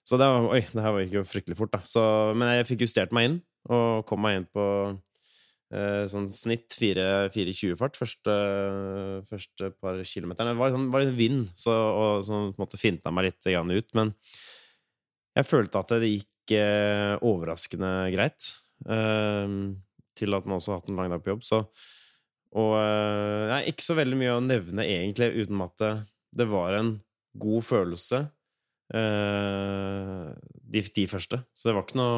Så 0.04 0.18
det 0.20 0.28
var, 0.28 0.48
oi, 0.52 0.60
det 0.68 0.84
her 0.84 0.98
gikk 1.00 1.16
jo 1.16 1.24
fryktelig 1.28 1.56
fort, 1.56 1.72
da. 1.72 1.80
Så, 1.88 2.02
men 2.36 2.50
jeg 2.58 2.68
fikk 2.68 2.84
justert 2.84 3.14
meg 3.16 3.30
inn, 3.30 3.38
og 3.72 4.04
kom 4.08 4.20
meg 4.20 4.40
inn 4.40 4.48
på 4.52 4.64
eh, 5.72 6.02
sånn 6.10 6.26
snitt 6.28 6.76
4.20-fart 6.76 7.96
første, 7.96 8.34
første 9.30 9.70
par 9.80 10.02
kilometerne. 10.04 10.52
Det 10.52 10.60
var, 10.60 10.74
sånn, 10.74 11.16
vind, 11.16 11.46
så, 11.56 11.72
og 11.72 12.26
så 12.26 12.42
på 12.58 12.68
finta 12.80 13.14
meg 13.14 13.30
litt 13.30 13.48
ut. 13.48 13.88
Men 13.96 14.12
jeg 15.34 15.48
følte 15.48 15.80
at 15.80 15.96
det 16.02 16.12
gikk 16.12 16.54
eh, 16.58 17.14
overraskende 17.24 17.92
greit. 18.14 18.52
Eh, 18.86 19.58
til 20.14 20.36
at 20.38 20.46
man 20.46 20.60
også 20.60 20.74
har 20.74 20.82
hatt 20.82 20.92
en 20.92 21.00
lang 21.00 21.10
dag 21.10 21.24
på 21.24 21.32
jobb. 21.32 21.42
Så, 21.46 21.64
og 22.54 22.76
eh, 22.78 23.48
nei, 23.50 23.64
ikke 23.72 23.86
så 23.86 23.98
veldig 23.98 24.20
mye 24.20 24.36
å 24.36 24.44
nevne, 24.44 24.86
egentlig, 24.86 25.32
uten 25.42 25.66
at 25.66 25.76
det, 25.82 25.92
det 26.42 26.48
var 26.52 26.78
en 26.78 26.96
god 27.42 27.66
følelse 27.66 28.24
Eh, 28.92 30.32
de, 30.68 30.82
de, 30.84 31.04
første. 31.08 31.40
Så 31.56 31.68
det 31.68 31.74
var 31.74 31.86
ikke 31.86 31.96
noe 31.96 32.16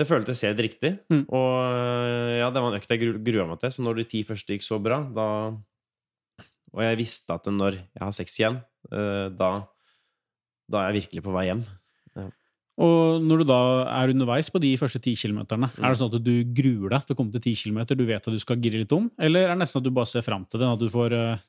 Det 0.00 0.06
føltes 0.08 0.44
helt 0.48 0.62
riktig. 0.64 0.94
Mm. 1.12 1.26
Og 1.28 1.50
eh, 1.60 2.38
ja, 2.40 2.48
det 2.48 2.62
var 2.62 2.72
en 2.72 2.78
økt 2.78 2.94
jeg 2.94 3.18
grua 3.20 3.44
meg 3.50 3.60
til. 3.60 3.74
Så 3.74 3.84
når 3.84 4.00
de 4.00 4.06
ti 4.08 4.22
første 4.24 4.56
gikk 4.56 4.64
så 4.64 4.80
bra, 4.80 5.02
da 5.04 5.26
Og 6.72 6.80
jeg 6.86 7.00
visste 7.02 7.36
at 7.36 7.50
når 7.52 7.76
jeg 7.76 8.02
har 8.02 8.16
sex 8.16 8.38
igjen, 8.40 8.60
eh, 8.88 9.28
da, 9.36 9.50
da 10.70 10.82
er 10.82 10.90
jeg 10.90 11.02
virkelig 11.02 11.26
på 11.26 11.36
vei 11.36 11.48
hjem. 11.50 11.64
Ja. 12.80 12.86
Og 12.86 13.24
når 13.26 13.42
du 13.42 13.50
da 13.50 13.60
er 13.92 14.12
underveis 14.14 14.48
på 14.52 14.60
de 14.62 14.72
første 14.80 15.00
ti 15.04 15.12
kilometerne, 15.18 15.68
mm. 15.68 15.82
er 15.84 15.92
det 15.92 16.00
sånn 16.00 16.14
at 16.16 16.24
du 16.24 16.34
gruer 16.56 16.94
deg 16.94 17.04
til 17.04 17.16
å 17.16 17.18
komme 17.18 17.34
til 17.34 17.44
ti 17.44 17.54
kilometer? 17.62 17.98
Du 17.98 18.06
vet 18.08 18.24
at 18.24 18.32
du 18.36 18.40
skal 18.40 18.60
gire 18.62 18.80
litt 18.80 18.94
om? 18.96 19.10
Eller 19.20 19.44
er 19.44 19.54
det 19.54 19.60
nesten 19.62 19.82
at 19.82 19.86
du 19.86 19.92
bare 19.94 20.08
ser 20.08 20.24
fram 20.24 20.46
til 20.48 20.62
det? 20.62 20.70
At 20.70 20.80
du 20.80 20.88
får 20.92 21.16
uh, 21.16 21.46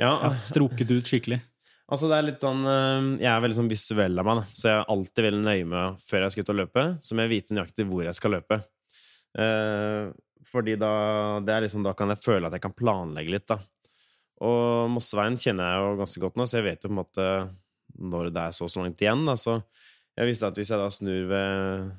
ja. 0.00 0.12
stroket 0.44 0.94
ut 0.94 1.12
skikkelig? 1.14 1.40
Altså 1.84 2.08
det 2.08 2.16
er 2.16 2.24
litt 2.24 2.40
sånn 2.40 2.62
eh, 2.64 3.08
Jeg 3.20 3.28
er 3.28 3.42
veldig 3.44 3.56
sånn 3.58 3.66
visuell 3.68 4.20
av 4.22 4.24
meg, 4.24 4.38
så 4.56 4.70
jeg 4.70 4.76
er 4.78 4.86
alltid 4.94 5.26
veldig 5.26 5.40
nøye 5.44 5.66
med 5.68 5.98
før 6.00 6.22
jeg 6.24 6.32
skal 6.32 6.46
ut 6.46 6.52
og 6.54 6.56
løpe, 6.62 6.84
så 7.04 7.12
må 7.12 7.26
jeg 7.26 7.32
vite 7.34 7.56
nøyaktig 7.58 7.84
hvor 7.90 8.06
jeg 8.06 8.16
skal 8.16 8.32
løpe. 8.32 8.58
Eh, 9.36 10.06
fordi 10.48 10.78
da, 10.80 10.92
det 11.44 11.52
er 11.52 11.66
liksom, 11.66 11.84
da 11.84 11.92
kan 11.98 12.14
jeg 12.14 12.22
føle 12.22 12.48
at 12.48 12.56
jeg 12.56 12.64
kan 12.64 12.76
planlegge 12.78 13.34
litt, 13.34 13.44
da. 13.52 13.58
Og 14.48 14.88
Mosseveien 14.96 15.36
kjenner 15.40 15.70
jeg 15.70 15.84
jo 15.84 15.92
ganske 16.00 16.24
godt 16.24 16.40
nå, 16.40 16.48
så 16.48 16.58
jeg 16.58 16.66
vet 16.70 16.84
jo 16.84 16.90
på 16.90 16.94
en 16.94 17.00
måte 17.02 17.28
når 18.14 18.32
det 18.34 18.46
er 18.48 18.56
så 18.56 18.68
så 18.72 18.82
langt 18.82 19.04
igjen. 19.04 19.22
Da. 19.28 19.36
Så 19.38 19.58
jeg 20.14 20.30
visste 20.30 20.48
at 20.48 20.58
hvis 20.58 20.70
jeg 20.70 20.80
da 20.80 20.90
snur 20.92 21.28
ved 21.30 21.90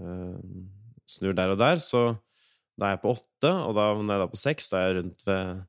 øh, 0.00 0.38
Snur 1.04 1.34
der 1.36 1.52
og 1.52 1.58
der, 1.60 1.80
så 1.84 2.14
da 2.80 2.86
er 2.86 2.94
jeg 2.94 3.00
på 3.02 3.10
åtte, 3.12 3.50
og 3.50 3.74
da, 3.76 3.90
når 4.00 4.14
jeg 4.14 4.22
da 4.22 4.28
på 4.32 4.38
seks, 4.40 4.70
da 4.72 4.78
er 4.80 4.86
jeg 4.86 4.96
rundt 5.02 5.26
ved 5.28 5.64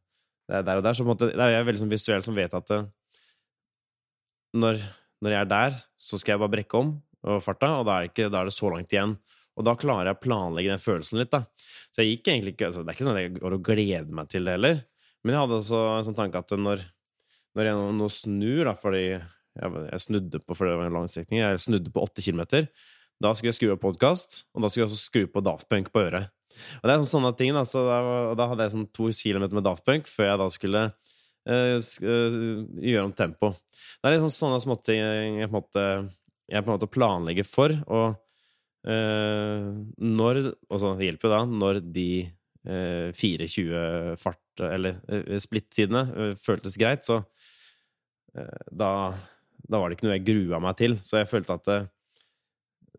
det 0.46 0.60
er 0.60 0.66
der 0.66 0.80
og 0.80 0.86
der. 0.86 0.94
Så 0.94 1.06
måte, 1.06 1.32
det 1.34 1.42
er 1.42 1.56
jeg 1.56 1.66
veldig 1.68 1.82
sånn 1.82 1.92
visuell 1.92 2.24
som 2.26 2.38
vet 2.38 2.54
at 2.54 2.70
det, 2.70 2.80
når, 4.56 4.80
når, 5.24 5.34
jeg 5.34 5.42
er 5.42 5.52
der, 5.52 5.78
så 6.00 6.20
skal 6.22 6.36
jeg 6.36 6.44
bare 6.46 6.54
brekke 6.54 6.80
om 6.80 6.94
og 7.26 7.42
farta, 7.42 7.72
og 7.82 7.88
da 7.88 7.98
er, 7.98 8.12
ikke, 8.12 8.30
da 8.30 8.44
er, 8.44 8.50
det 8.50 8.56
så 8.56 8.70
langt 8.72 8.94
igjen. 8.94 9.16
Og 9.58 9.66
da 9.66 9.74
klarer 9.80 10.12
jeg 10.12 10.18
å 10.18 10.22
planlegge 10.22 10.72
den 10.72 10.84
følelsen 10.84 11.20
litt, 11.20 11.32
da. 11.34 11.42
Så 11.90 12.04
jeg 12.04 12.18
gikk 12.18 12.30
egentlig 12.30 12.54
ikke 12.54 12.68
altså, 12.70 12.84
Det 12.84 12.92
er 12.92 12.98
ikke 12.98 13.08
sånn 13.08 13.18
at 13.18 13.24
jeg 13.24 13.34
går 13.38 13.56
og 13.56 13.64
gleder 13.66 14.18
meg 14.20 14.30
til 14.32 14.46
det 14.46 14.58
heller, 14.58 14.82
men 15.24 15.34
jeg 15.34 15.42
hadde 15.42 15.58
også 15.58 15.80
en 15.96 16.06
sånn 16.06 16.18
tanke 16.20 16.42
at 16.44 16.54
når, 16.60 16.84
når 17.58 17.70
jeg 17.70 17.96
nå, 17.98 18.10
snur, 18.14 18.62
da, 18.70 18.76
fordi 18.78 19.06
jeg, 19.56 19.88
jeg, 19.90 20.04
snudde 20.08 20.42
på 20.44 20.58
for 20.58 20.70
det 20.70 20.78
var 20.80 20.90
en 20.90 20.98
lang 21.00 21.10
strekning, 21.12 21.42
jeg 21.42 21.64
snudde 21.64 21.94
på 21.94 22.04
åtte 22.04 22.24
kilometer, 22.26 22.68
da 23.24 23.32
skulle 23.34 23.54
jeg 23.54 23.60
skru 23.60 23.70
av 23.74 23.80
podkast, 23.80 24.42
og 24.54 24.64
da 24.64 24.70
skulle 24.70 24.84
jeg 24.84 24.92
også 24.92 25.04
skru 25.08 25.24
på 25.32 25.44
Daft 25.46 25.70
Punk 25.72 25.92
på 25.94 26.04
øret. 26.04 26.32
Og 26.82 26.88
det 26.88 26.94
er 26.96 27.06
sånne 27.08 27.32
ting, 27.40 27.56
da, 27.56 27.64
så 27.68 27.84
da, 27.88 28.00
da 28.38 28.50
hadde 28.52 28.68
jeg 28.68 28.76
sånn 28.76 28.90
to 28.96 29.10
kilometer 29.16 29.58
med 29.58 29.66
Daft 29.68 29.86
Punk 29.88 30.10
før 30.12 30.30
jeg 30.30 30.42
da 30.42 30.48
skulle 30.52 30.84
uh, 30.92 31.78
gjøre 32.84 33.08
om 33.08 33.16
tempo. 33.16 33.54
Det 34.00 34.10
er 34.10 34.16
liksom 34.18 34.34
sånne 34.34 34.62
småting 34.64 35.02
jeg, 35.02 35.50
på 35.52 35.64
jeg 35.76 36.62
på 36.62 36.70
en 36.70 36.76
måte 36.76 36.92
planlegger 36.92 37.48
for. 37.48 37.74
Og 37.88 38.16
uh, 38.88 39.70
når 39.98 40.42
Og 40.52 40.82
så 40.82 40.96
hjelper 41.00 41.30
jo 41.30 41.34
da 41.34 41.44
når 41.50 41.82
de 41.96 42.10
eh, 42.66 43.10
4.20 43.16 44.20
fart, 44.20 44.42
eller 44.64 45.00
splittidene, 45.42 46.34
føltes 46.40 46.78
greit, 46.80 47.06
så 47.08 47.22
da, 48.72 48.90
da 49.66 49.82
var 49.82 49.90
det 49.90 49.98
ikke 49.98 50.08
noe 50.08 50.18
jeg 50.18 50.26
grua 50.28 50.62
meg 50.64 50.80
til. 50.80 50.98
Så 51.06 51.20
jeg 51.20 51.30
følte 51.32 51.60
at 51.60 51.72
eh, 51.74 51.86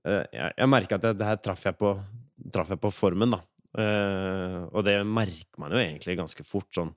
Jeg, 0.07 0.53
jeg 0.59 0.71
merka 0.71 0.99
at 0.99 1.09
det, 1.09 1.17
det 1.21 1.27
her 1.27 1.41
traff 1.43 1.65
jeg, 1.67 1.79
på, 1.79 1.95
traff 2.55 2.71
jeg 2.75 2.83
på 2.83 2.93
formen, 2.95 3.35
da. 3.35 3.43
og 4.71 4.85
det 4.87 5.01
merker 5.05 5.59
man 5.61 5.75
jo 5.75 5.81
egentlig 5.83 6.15
ganske 6.21 6.45
fort. 6.47 6.71
sånn 6.75 6.95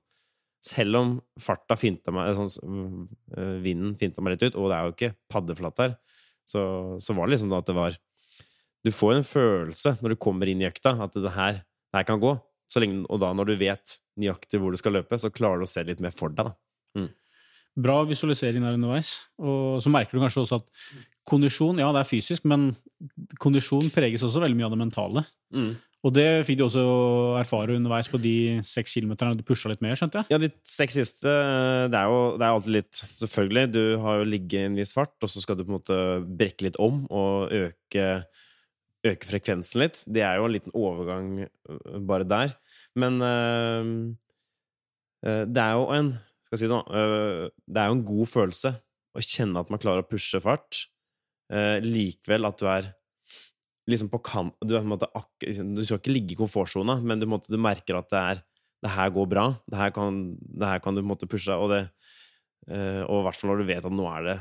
selv 0.64 0.98
om 0.98 1.12
farta 1.40 1.76
finta 1.80 2.12
meg, 2.12 2.36
sånn, 2.36 3.08
vinden 3.64 3.94
finta 3.98 4.22
meg 4.22 4.36
litt 4.36 4.50
ut, 4.50 4.58
og 4.60 4.68
det 4.68 4.76
er 4.76 4.86
jo 4.86 4.94
ikke 4.94 5.12
paddeflatt 5.32 5.82
her, 5.82 5.96
så, 6.44 6.62
så, 7.00 7.16
var 7.16 7.26
det 7.26 7.36
liksom 7.36 7.52
da 7.52 7.60
at 7.62 7.68
det 7.68 7.76
var 7.76 7.96
Du 8.80 8.90
får 8.94 9.12
en 9.14 9.26
følelse 9.26 9.96
når 10.00 10.14
du 10.14 10.20
kommer 10.24 10.48
inn 10.48 10.62
i 10.62 10.68
økta, 10.68 10.94
at 11.04 11.16
det 11.16 11.34
her, 11.34 11.60
det 11.60 12.00
her 12.00 12.06
kan 12.08 12.20
gå. 12.20 12.32
Lenge, 12.80 13.02
og 13.10 13.18
da, 13.20 13.32
når 13.36 13.50
du 13.50 13.54
vet 13.60 13.96
nøyaktig 14.20 14.60
hvor 14.62 14.72
du 14.72 14.78
skal 14.80 14.94
løpe, 14.94 15.18
så 15.18 15.28
klarer 15.34 15.60
du 15.60 15.66
å 15.66 15.70
se 15.70 15.82
litt 15.84 16.00
mer 16.00 16.14
for 16.14 16.32
deg. 16.32 16.48
Da. 16.48 16.54
Mm. 16.96 17.08
Bra 17.78 18.00
visualisering 18.08 18.64
der 18.64 18.76
underveis. 18.78 19.12
Og 19.38 19.82
så 19.84 19.92
merker 19.92 20.16
du 20.16 20.24
kanskje 20.24 20.44
også 20.44 20.60
at 20.60 20.66
kondisjon, 21.30 21.78
ja, 21.78 21.90
det 21.94 22.02
er 22.02 22.08
fysisk, 22.08 22.46
men 22.48 22.72
kondisjon 23.40 23.92
preges 23.94 24.24
også 24.26 24.42
veldig 24.42 24.58
mye 24.58 24.68
av 24.68 24.74
det 24.74 24.80
mentale. 24.80 25.24
Mm. 25.54 25.70
Og 26.00 26.14
det 26.16 26.26
fikk 26.48 26.56
du 26.56 26.64
også 26.64 26.82
erfare 27.36 27.76
underveis 27.76 28.08
på 28.08 28.18
de 28.22 28.60
seks 28.64 28.94
kilometerne 28.96 29.36
du 29.36 29.44
pusha 29.44 29.68
litt 29.68 29.82
mer, 29.84 29.98
skjønte 29.98 30.22
jeg? 30.22 30.32
Ja, 30.32 30.38
de 30.40 30.48
seks 30.64 30.96
siste 30.96 31.34
Det 31.92 31.98
er 31.98 32.08
jo 32.08 32.22
det 32.40 32.46
er 32.46 32.54
alltid 32.54 32.76
litt 32.78 33.02
Selvfølgelig, 33.20 33.64
du 33.74 33.82
har 34.00 34.20
jo 34.20 34.30
ligget 34.32 34.56
i 34.56 34.70
en 34.70 34.78
viss 34.80 34.94
fart, 34.96 35.12
og 35.20 35.28
så 35.28 35.42
skal 35.44 35.58
du 35.58 35.66
på 35.66 35.74
en 35.74 35.76
måte 35.76 35.98
brekke 36.40 36.70
litt 36.70 36.78
om 36.80 37.02
og 37.12 37.52
øke, 37.52 38.06
øke 39.04 39.28
frekvensen 39.28 39.84
litt. 39.84 40.00
Det 40.08 40.24
er 40.24 40.40
jo 40.40 40.48
en 40.48 40.56
liten 40.56 40.72
overgang 40.72 41.28
øh, 41.44 42.00
bare 42.08 42.28
der. 42.28 42.56
Men 42.96 43.20
øh, 43.20 43.92
øh, 45.26 45.44
det 45.52 45.66
er 45.66 45.76
jo 45.76 45.86
en 45.98 46.14
Skal 46.50 46.58
si 46.58 46.68
sånn 46.70 46.86
øh, 46.90 47.44
Det 47.62 47.78
er 47.78 47.90
jo 47.90 47.96
en 48.00 48.06
god 48.06 48.26
følelse 48.26 48.74
å 49.14 49.22
kjenne 49.22 49.62
at 49.62 49.70
man 49.70 49.80
klarer 49.82 50.02
å 50.02 50.08
pushe 50.10 50.40
fart. 50.42 50.84
Øh, 51.50 51.78
likevel 51.82 52.46
at 52.46 52.58
du 52.58 52.66
er 52.70 52.88
liksom 53.90 54.10
på 54.10 54.20
kant 54.22 54.54
du, 54.62 54.76
måte, 54.86 55.08
du, 55.42 55.82
skal 55.82 55.98
ikke 55.98 56.12
ligge 56.12 56.36
i 56.36 56.38
komfortsona, 56.38 57.00
men 57.02 57.18
du, 57.18 57.26
måte, 57.30 57.50
du, 57.50 57.58
merker 57.58 57.98
at 57.98 58.10
det 58.12 58.20
er 58.20 58.42
det 58.80 58.92
her 58.94 59.10
går 59.12 59.26
bra. 59.28 59.46
Det 59.68 59.76
her 59.76 59.90
kan, 59.92 60.20
det 60.40 60.68
her 60.68 60.82
kan 60.82 60.96
du 60.96 61.02
måtte 61.04 61.28
pushe 61.28 61.50
deg. 61.50 61.60
Og, 61.60 61.68
det, 61.74 61.82
uh, 62.72 63.02
og 63.04 63.26
hvert 63.26 63.36
fall 63.36 63.52
når 63.52 63.60
du 63.60 63.68
vet 63.68 63.88
at 63.90 63.92
nå 63.92 64.06
er 64.08 64.24
det 64.24 64.36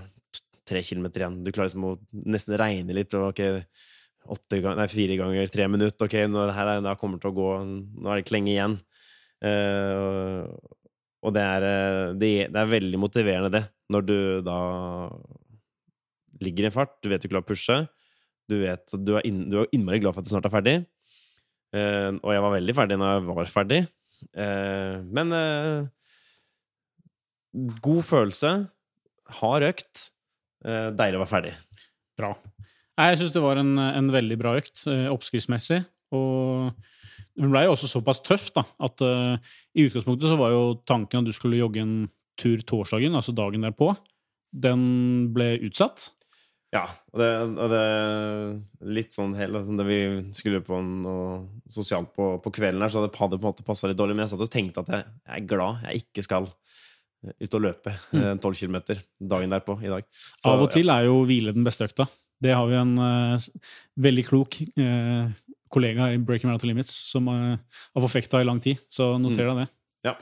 tre 0.70 0.84
kilometer 0.86 1.26
igjen. 1.26 1.40
Du 1.44 1.52
klarer 1.52 1.68
liksom 1.68 1.88
å 1.90 1.96
nesten 2.32 2.56
regne 2.62 2.96
litt. 2.96 3.16
Og, 3.20 3.34
okay, 3.34 3.60
gang, 4.64 4.78
nei, 4.80 4.88
fire 4.92 5.18
ganger 5.20 5.52
tre 5.52 5.68
minutter. 5.68 6.08
Ok, 6.08 6.16
nå, 6.32 6.46
her 6.56 6.72
det 6.86 6.96
kommer 7.02 7.20
til 7.20 7.34
å 7.34 7.36
gå 7.36 7.50
Nå 7.68 8.06
er 8.06 8.14
det 8.14 8.24
ikke 8.24 8.38
lenge 8.38 8.54
igjen. 8.54 8.78
Uh, 9.44 10.48
og 11.20 11.36
det 11.36 11.44
er, 11.44 11.66
eh, 11.68 12.14
det, 12.20 12.32
det 12.54 12.62
er 12.62 12.74
veldig 12.74 13.00
motiverende, 13.02 13.52
det, 13.52 13.64
når 13.92 14.06
du 14.08 14.18
da 14.46 14.60
ligger 16.40 16.66
i 16.66 16.70
en 16.70 16.76
fart, 16.76 16.96
du 17.04 17.10
vet 17.12 17.24
du 17.24 17.28
klarer 17.28 17.44
å 17.44 17.50
pushe, 17.50 17.82
du 18.50 18.62
vet 18.62 18.96
du 18.96 19.12
du 19.12 19.16
er 19.20 19.74
innmari 19.76 20.00
glad 20.02 20.16
for 20.16 20.24
at 20.24 20.28
du 20.28 20.32
snart 20.32 20.48
er 20.48 20.54
ferdig. 20.54 20.76
Uh, 21.70 22.18
og 22.26 22.32
jeg 22.34 22.42
var 22.42 22.54
veldig 22.56 22.74
ferdig 22.74 22.96
når 22.98 23.12
jeg 23.12 23.26
var 23.28 23.50
ferdig. 23.54 23.80
Uh, 24.34 24.96
men 25.14 25.36
uh, 25.36 25.82
god 27.84 28.08
følelse. 28.08 28.54
Hard 29.40 29.68
økt. 29.68 30.08
deilig 30.66 31.20
å 31.20 31.22
være 31.22 31.30
ferdig. 31.30 31.52
Bra. 32.18 32.32
Jeg 32.98 33.20
syns 33.20 33.36
det 33.36 33.44
var 33.44 33.60
en, 33.62 33.78
en, 33.78 34.10
veldig 34.12 34.38
bra 34.42 34.56
økt, 34.58 34.82
oppskriftsmessig. 35.14 35.84
Og 36.18 36.74
det 37.40 37.50
ble 37.50 37.66
jo 37.66 37.74
også 37.74 37.88
såpass 37.88 38.20
tøft 38.26 38.58
da, 38.58 38.66
at 38.84 39.04
uh, 39.06 39.36
i 39.78 39.88
utgangspunktet 39.88 40.28
så 40.32 40.38
var 40.40 40.52
jo 40.52 40.64
tanken 40.88 41.22
at 41.22 41.30
du 41.30 41.36
skulle 41.36 41.60
jogge 41.60 41.84
en 41.84 41.98
tur 42.40 42.62
torsdagen, 42.68 43.16
altså 43.16 43.36
dagen 43.36 43.64
derpå. 43.64 43.94
Den 44.52 44.82
ble 45.36 45.54
utsatt. 45.68 46.10
Ja, 46.70 46.84
og 47.10 47.18
det, 47.18 47.30
og 47.50 47.72
det 47.72 47.86
litt 48.94 49.16
sånn 49.16 49.32
hele 49.34 49.64
Da 49.74 49.86
vi 49.88 49.98
skulle 50.38 50.60
på 50.62 50.78
noe 50.86 51.40
sosialt 51.72 52.12
på, 52.14 52.36
på 52.44 52.52
kvelden 52.60 52.84
her, 52.86 52.94
så 52.94 53.02
det 53.02 53.16
hadde 53.18 53.40
på 53.40 53.48
en 53.48 53.50
måte 53.50 53.66
passa 53.66 53.90
litt 53.90 53.98
dårlig. 53.98 54.18
Men 54.18 54.28
jeg 54.28 54.36
satt 54.36 54.46
og 54.46 54.54
tenkte 54.54 54.84
at 54.86 54.92
jeg, 54.94 55.08
jeg, 55.24 55.36
er 55.40 55.48
glad 55.50 55.82
jeg 55.88 56.04
ikke 56.04 56.26
skal 56.28 56.50
ut 57.30 57.58
og 57.58 57.64
løpe 57.66 57.94
tolv 58.12 58.54
mm. 58.54 58.60
kilometer 58.62 59.02
dagen 59.32 59.56
derpå 59.56 59.80
i 59.82 59.92
dag. 59.92 60.06
Så, 60.14 60.52
Av 60.52 60.62
og 60.64 60.70
til 60.76 60.94
er 60.94 61.10
jo 61.10 61.24
hvile 61.28 61.56
den 61.58 61.66
beste 61.68 61.90
økta. 61.90 62.06
Det 62.40 62.54
har 62.56 62.70
vi 62.70 62.78
en 62.80 62.94
uh, 63.02 63.50
veldig 64.00 64.24
klok 64.30 64.62
uh, 64.80 65.28
kollega 65.72 66.08
her 66.08 66.18
i 66.18 66.22
Breaking 66.22 66.52
Out 66.52 66.64
of 66.64 66.70
Limits 66.70 66.94
som 67.12 67.30
uh, 67.32 67.56
har 67.58 68.06
forfekta 68.06 68.42
i 68.42 68.48
lang 68.48 68.62
tid, 68.64 68.82
så 68.92 69.14
noter 69.22 69.44
deg 69.44 69.56
mm. 69.56 69.64
det. 69.64 69.68
Ja. 70.10 70.16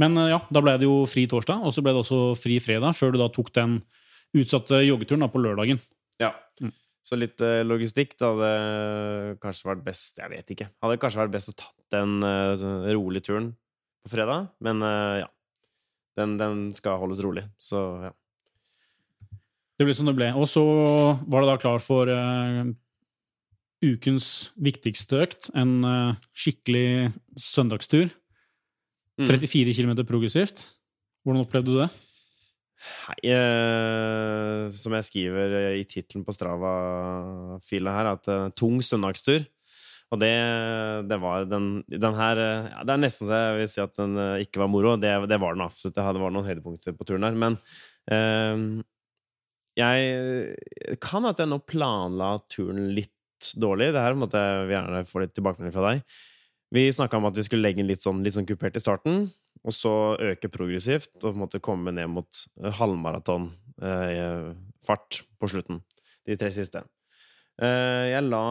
Men 0.00 0.16
ja, 0.30 0.38
da 0.50 0.62
ble 0.64 0.76
det 0.80 0.88
jo 0.88 1.02
fri 1.06 1.26
torsdag, 1.30 1.62
og 1.62 1.74
så 1.74 1.84
ble 1.84 1.92
det 1.94 2.00
også 2.02 2.20
fri 2.38 2.56
fredag, 2.64 2.96
før 2.98 3.12
du 3.12 3.20
da 3.20 3.28
tok 3.30 3.52
den 3.54 3.80
utsatte 4.38 4.80
joggeturen 4.86 5.24
da, 5.24 5.28
på 5.30 5.42
lørdagen. 5.42 5.80
Ja. 6.20 6.32
Mm. 6.62 6.72
Så 7.02 7.18
litt 7.18 7.42
uh, 7.42 7.60
logistikk 7.66 8.14
det 8.14 8.28
hadde 8.28 9.36
kanskje 9.42 9.68
vært 9.72 9.84
best 9.86 10.20
Jeg 10.22 10.30
vet 10.30 10.52
ikke. 10.54 10.68
Hadde 10.84 10.98
kanskje 11.02 11.22
vært 11.24 11.34
best 11.34 11.50
å 11.50 11.56
tatt 11.64 11.78
den 11.94 12.22
uh, 12.22 12.92
rolig 12.94 13.24
turen 13.26 13.52
på 14.02 14.12
fredag, 14.14 14.52
men 14.62 14.82
uh, 14.84 15.22
ja. 15.24 15.30
Den, 16.18 16.36
den, 16.36 16.66
skal 16.76 16.98
holdes 17.00 17.22
rolig, 17.24 17.46
så 17.56 17.78
ja. 18.04 18.10
Det 19.80 19.86
ble 19.88 19.94
som 19.96 20.10
det 20.10 20.12
ble. 20.12 20.26
Og 20.36 20.44
så 20.44 20.62
var 21.24 21.40
det 21.40 21.48
da 21.48 21.54
klar 21.62 21.80
for 21.80 22.10
ukens 23.82 24.52
viktigste 24.56 25.24
økt. 25.26 25.50
En 25.58 25.80
skikkelig 26.32 27.12
søndagstur. 27.36 28.12
34 29.20 29.68
mm. 29.68 29.74
km 29.76 30.06
progressivt. 30.08 30.64
Hvordan 31.22 31.44
opplevde 31.44 31.70
du 31.70 31.78
det? 31.82 31.90
Hei, 32.82 33.18
eh, 33.30 34.64
som 34.74 34.94
jeg 34.96 35.06
skriver 35.06 35.52
i 35.78 35.84
tittelen 35.86 36.24
på 36.26 36.34
Strava-fila 36.34 37.94
her, 37.94 38.08
at 38.16 38.30
eh, 38.30 38.48
tung 38.58 38.80
søndagstur. 38.82 39.44
Og 40.12 40.18
det, 40.20 40.32
det 41.08 41.16
var 41.22 41.46
den, 41.48 41.68
den 41.88 42.16
her 42.18 42.36
ja, 42.36 42.82
Det 42.84 42.92
er 42.92 43.00
nesten 43.00 43.30
så 43.30 43.38
jeg 43.38 43.54
vil 43.62 43.68
si 43.72 43.80
at 43.80 43.94
den 43.96 44.18
uh, 44.20 44.42
ikke 44.44 44.60
var 44.60 44.68
moro. 44.68 44.90
Det, 45.00 45.08
det, 45.30 45.38
var 45.40 45.56
den 45.56 45.64
absolutt. 45.64 45.94
Det 45.96 46.04
var 46.04 46.34
noen 46.34 46.44
høydepunkter 46.44 46.92
på 46.98 47.06
turen 47.08 47.24
her. 47.24 47.38
Men 47.38 47.56
jeg 49.72 50.98
kan 51.00 51.30
at 51.30 51.40
jeg 51.40 51.48
nå 51.48 51.62
planla 51.64 52.34
turen 52.52 52.90
litt 52.92 53.14
dårlig. 53.58 53.88
Det 53.94 54.04
her 54.04 54.14
måtte 54.18 54.38
jeg 54.40 54.72
gjerne 54.74 55.08
få 55.08 55.16
litt 55.22 55.34
tilbakemelding 55.36 55.74
fra 55.74 55.86
deg. 55.90 55.98
Vi 56.72 56.82
snakka 56.96 57.14
om 57.18 57.28
at 57.28 57.36
vi 57.36 57.44
skulle 57.44 57.66
legge 57.66 57.80
den 57.82 57.90
litt 57.90 58.04
sånn, 58.04 58.22
litt 58.24 58.36
sånn 58.36 58.48
kupert 58.48 58.78
i 58.78 58.82
starten, 58.82 59.14
og 59.62 59.72
så 59.76 59.94
øke 60.32 60.52
progressivt 60.52 61.16
og 61.20 61.28
på 61.28 61.34
en 61.34 61.44
måte 61.44 61.62
komme 61.62 61.90
ned 61.94 62.08
mot 62.10 62.30
eh, 62.62 62.72
halvmaratonfart 62.78 65.10
eh, 65.20 65.24
på 65.38 65.44
slutten. 65.52 65.76
De 66.26 66.32
tre 66.40 66.50
siste. 66.54 66.80
Eh, 67.60 68.04
jeg 68.14 68.22
la 68.24 68.46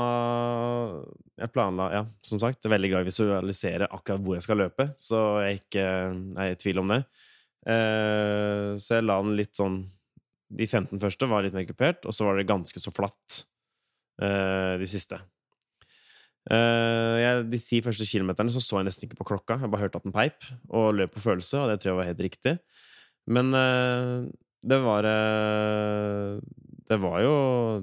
Jeg 1.41 1.49
planla, 1.55 1.85
ja, 1.89 2.03
som 2.21 2.37
sagt, 2.39 2.69
veldig 2.69 2.89
glad 2.91 3.01
i 3.01 3.05
å 3.07 3.09
visualisere 3.09 3.87
akkurat 3.89 4.21
hvor 4.21 4.35
jeg 4.37 4.45
skal 4.45 4.59
løpe, 4.61 4.85
så 5.01 5.41
jeg 5.41 5.63
ikke 5.63 5.85
er 6.37 6.51
i 6.51 6.59
tvil 6.61 6.77
om 6.83 6.87
det. 6.93 7.01
Eh, 7.65 8.77
så 8.77 8.99
jeg 8.99 9.07
la 9.07 9.17
den 9.21 9.35
litt 9.37 9.53
sånn 9.53 9.83
De 10.51 10.65
15 10.65 10.97
første 10.97 11.27
var 11.29 11.45
litt 11.45 11.55
mer 11.55 11.65
kupert, 11.65 12.05
og 12.05 12.13
så 12.13 12.25
var 12.27 12.37
det 12.37 12.49
ganske 12.49 12.79
så 12.81 12.93
flatt 12.93 13.37
eh, 13.37 13.45
de 14.21 14.87
siste. 14.89 15.17
Uh, 16.49 17.21
jeg, 17.21 17.41
de 17.51 17.57
ti 17.61 17.79
første 17.85 18.05
kilometerne 18.09 18.49
så, 18.49 18.61
så 18.63 18.79
jeg 18.79 18.87
nesten 18.87 19.05
ikke 19.05 19.19
på 19.19 19.27
klokka. 19.29 19.59
Jeg 19.61 19.69
bare 19.69 19.83
hørte 19.83 19.99
at 20.01 20.07
den 20.07 20.15
peip, 20.15 20.47
og 20.73 20.95
løp 20.97 21.13
på 21.13 21.21
følelse, 21.21 21.59
og 21.59 21.69
det 21.69 21.77
tror 21.81 21.91
jeg 21.91 21.99
var 21.99 22.09
helt 22.09 22.23
riktig. 22.25 22.55
Men 23.29 23.53
uh, 23.53 24.25
det 24.65 24.79
var 24.81 25.05
uh, 25.05 26.41
Det 26.89 26.97
var 27.01 27.21
jo 27.21 27.35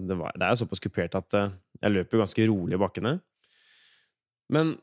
Det, 0.02 0.18
var, 0.18 0.34
det 0.34 0.44
er 0.44 0.50
jo 0.54 0.60
såpass 0.62 0.82
kupert 0.82 1.14
at 1.14 1.34
jeg 1.38 1.94
løper 1.94 2.18
ganske 2.18 2.48
rolig 2.50 2.74
i 2.74 2.82
bakkene. 2.82 3.18
Men 4.50 4.74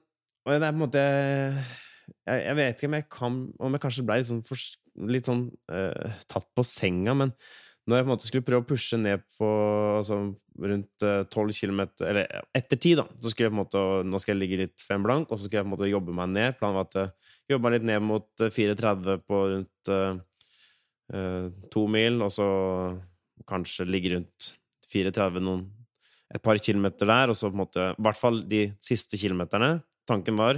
det 0.45 0.55
er 0.55 0.71
på 0.71 0.77
en 0.77 0.79
måte 0.79 1.01
jeg, 1.01 2.39
jeg, 2.39 2.55
vet 2.55 2.75
ikke 2.75 2.87
om 2.87 2.95
jeg 2.95 3.05
kan 3.11 3.37
Om 3.59 3.75
jeg 3.75 3.81
kanskje 3.81 4.05
ble 4.05 4.17
litt 4.19 4.29
sånn, 4.29 4.43
for, 4.45 4.65
litt 5.09 5.27
sånn 5.27 5.45
tatt 6.31 6.47
på 6.55 6.63
senga, 6.63 7.15
men 7.17 7.33
når 7.85 7.99
jeg 7.99 8.05
på 8.05 8.07
en 8.07 8.11
måte 8.15 8.25
skulle 8.27 8.45
prøve 8.45 8.63
å 8.63 8.67
pushe 8.67 8.97
ned 8.97 9.21
på 9.35 9.47
altså, 9.99 10.17
rundt 10.57 11.05
eh, 11.05 11.19
tolv 11.29 11.53
uh, 11.53 11.57
km 11.57 11.81
Eller 12.07 12.31
etter 12.57 12.79
ti, 12.81 12.95
da. 12.97 13.05
Så 13.21 13.29
skulle 13.29 13.47
jeg 13.47 13.53
på 13.53 13.57
en 13.59 13.61
måte, 13.61 13.83
nå 14.09 14.21
skal 14.21 14.33
jeg 14.33 14.41
ligge 14.41 14.61
litt 14.63 14.81
fem 14.81 15.05
blank, 15.05 15.29
og 15.29 15.37
så 15.37 15.45
skal 15.45 15.59
jeg 15.59 15.67
på 15.67 15.69
en 15.69 15.75
måte 15.75 15.91
jobbe 15.91 16.15
meg 16.17 16.31
ned. 16.33 16.57
Planen 16.57 16.79
var 16.79 16.89
at 16.89 16.97
jeg 16.97 17.11
uh, 17.11 17.35
jobba 17.53 17.75
litt 17.75 17.85
ned 17.85 18.01
mot 18.01 18.27
4,30 18.41 19.11
eh, 19.13 19.21
på 19.29 19.41
rundt 19.53 19.93
uh, 19.93 21.47
to 21.69 21.85
mil, 21.93 22.19
og 22.25 22.33
så 22.33 22.49
kanskje 23.45 23.85
ligge 23.85 24.15
rundt 24.15 24.51
4,30 24.89 25.45
noen 25.45 25.67
et 26.33 26.41
par 26.41 26.57
kilometer 26.57 27.05
der, 27.05 27.29
og 27.29 27.37
så 27.37 27.51
på 27.51 27.53
en 27.53 27.61
måte 27.61 27.83
I 27.93 28.01
hvert 28.01 28.17
fall 28.17 28.41
de 28.49 28.65
siste 28.83 29.19
kilometerne. 29.21 29.75
Tanken 30.09 30.41
var 30.41 30.57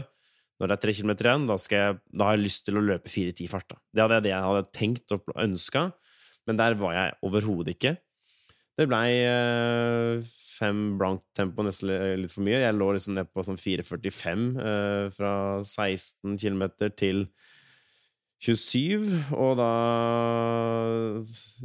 når 0.58 0.72
det 0.72 0.76
er 0.78 0.82
tre 0.82 0.94
kilometer 0.96 1.28
igjen, 1.28 1.44
da, 1.46 1.56
jeg, 1.70 1.98
da, 2.08 2.24
har 2.26 2.38
jeg 2.38 2.48
lyst 2.48 2.64
til 2.66 2.80
å 2.80 2.82
løpe 2.82 3.12
4.10 3.12 3.50
fart. 3.52 3.68
Da. 3.70 3.78
Det 3.94 4.02
hadde 4.02 4.16
jeg, 4.16 4.24
det 4.26 4.32
jeg 4.32 4.46
hadde 4.48 4.70
tenkt 4.74 5.14
og 5.14 5.34
ønska. 5.44 5.84
Men 6.48 6.60
der 6.60 6.78
var 6.80 6.96
jeg 6.96 7.18
overhodet 7.28 7.76
ikke. 7.76 7.98
Det 8.78 8.86
blei 8.90 9.10
eh, 9.26 10.22
fem 10.58 10.82
blankt 11.00 11.26
tempo, 11.38 11.66
nesten 11.66 11.92
litt 12.22 12.34
for 12.34 12.46
mye. 12.46 12.62
Jeg 12.62 12.78
lå 12.78 12.92
liksom 12.94 13.18
ned 13.18 13.30
på 13.34 13.46
sånn 13.46 13.60
4,45 13.60 14.48
eh, 14.62 15.06
fra 15.16 15.34
16 15.64 16.38
km 16.38 16.68
til 16.98 17.26
27, 18.46 19.34
og 19.34 19.56
da 19.58 19.72